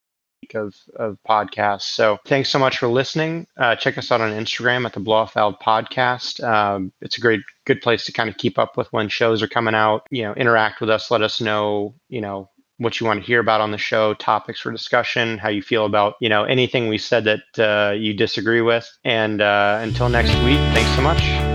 of, 0.54 0.76
of 0.98 1.18
podcasts. 1.28 1.84
So 1.84 2.20
thanks 2.26 2.50
so 2.50 2.60
much 2.60 2.78
for 2.78 2.88
listening. 2.88 3.48
Uh, 3.58 3.76
check 3.76 3.98
us 3.98 4.12
out 4.12 4.22
on 4.22 4.32
Instagram 4.32 4.86
at 4.86 4.94
the 4.94 5.00
Valve 5.00 5.60
Podcast. 5.60 6.44
Um, 6.44 6.92
it's 7.02 7.18
a 7.18 7.22
great, 7.22 7.42
good 7.66 7.82
place 7.82 8.06
to 8.06 8.12
kind 8.12 8.30
of 8.30 8.38
keep 8.38 8.60
up 8.60 8.78
with 8.78 8.92
when 8.92 9.10
shows 9.10 9.42
are 9.42 9.48
coming 9.48 9.76
out. 9.76 10.06
You 10.12 10.24
know, 10.24 10.34
interact 10.34 10.82
with 10.82 10.90
us. 10.90 11.10
Let 11.10 11.22
us 11.22 11.40
know, 11.40 11.96
you 12.10 12.22
know, 12.22 12.50
what 12.84 13.00
you 13.00 13.08
want 13.08 13.20
to 13.22 13.26
hear 13.26 13.40
about 13.40 13.62
on 13.62 13.72
the 13.72 13.78
show, 13.78 14.14
topics 14.16 14.60
for 14.60 14.72
discussion, 14.72 15.38
how 15.38 15.50
you 15.50 15.62
feel 15.62 15.86
about, 15.86 16.16
you 16.20 16.30
know, 16.30 16.44
anything 16.44 16.88
we 16.88 16.98
said 16.98 17.24
that 17.24 17.60
uh, 17.60 17.94
you 17.94 18.14
disagree 18.14 18.62
with. 18.62 18.90
And 19.04 19.42
uh, 19.42 19.80
until 19.82 20.10
next 20.10 20.36
week, 20.44 20.60
thanks 20.74 20.96
so 20.96 21.02
much. 21.02 21.53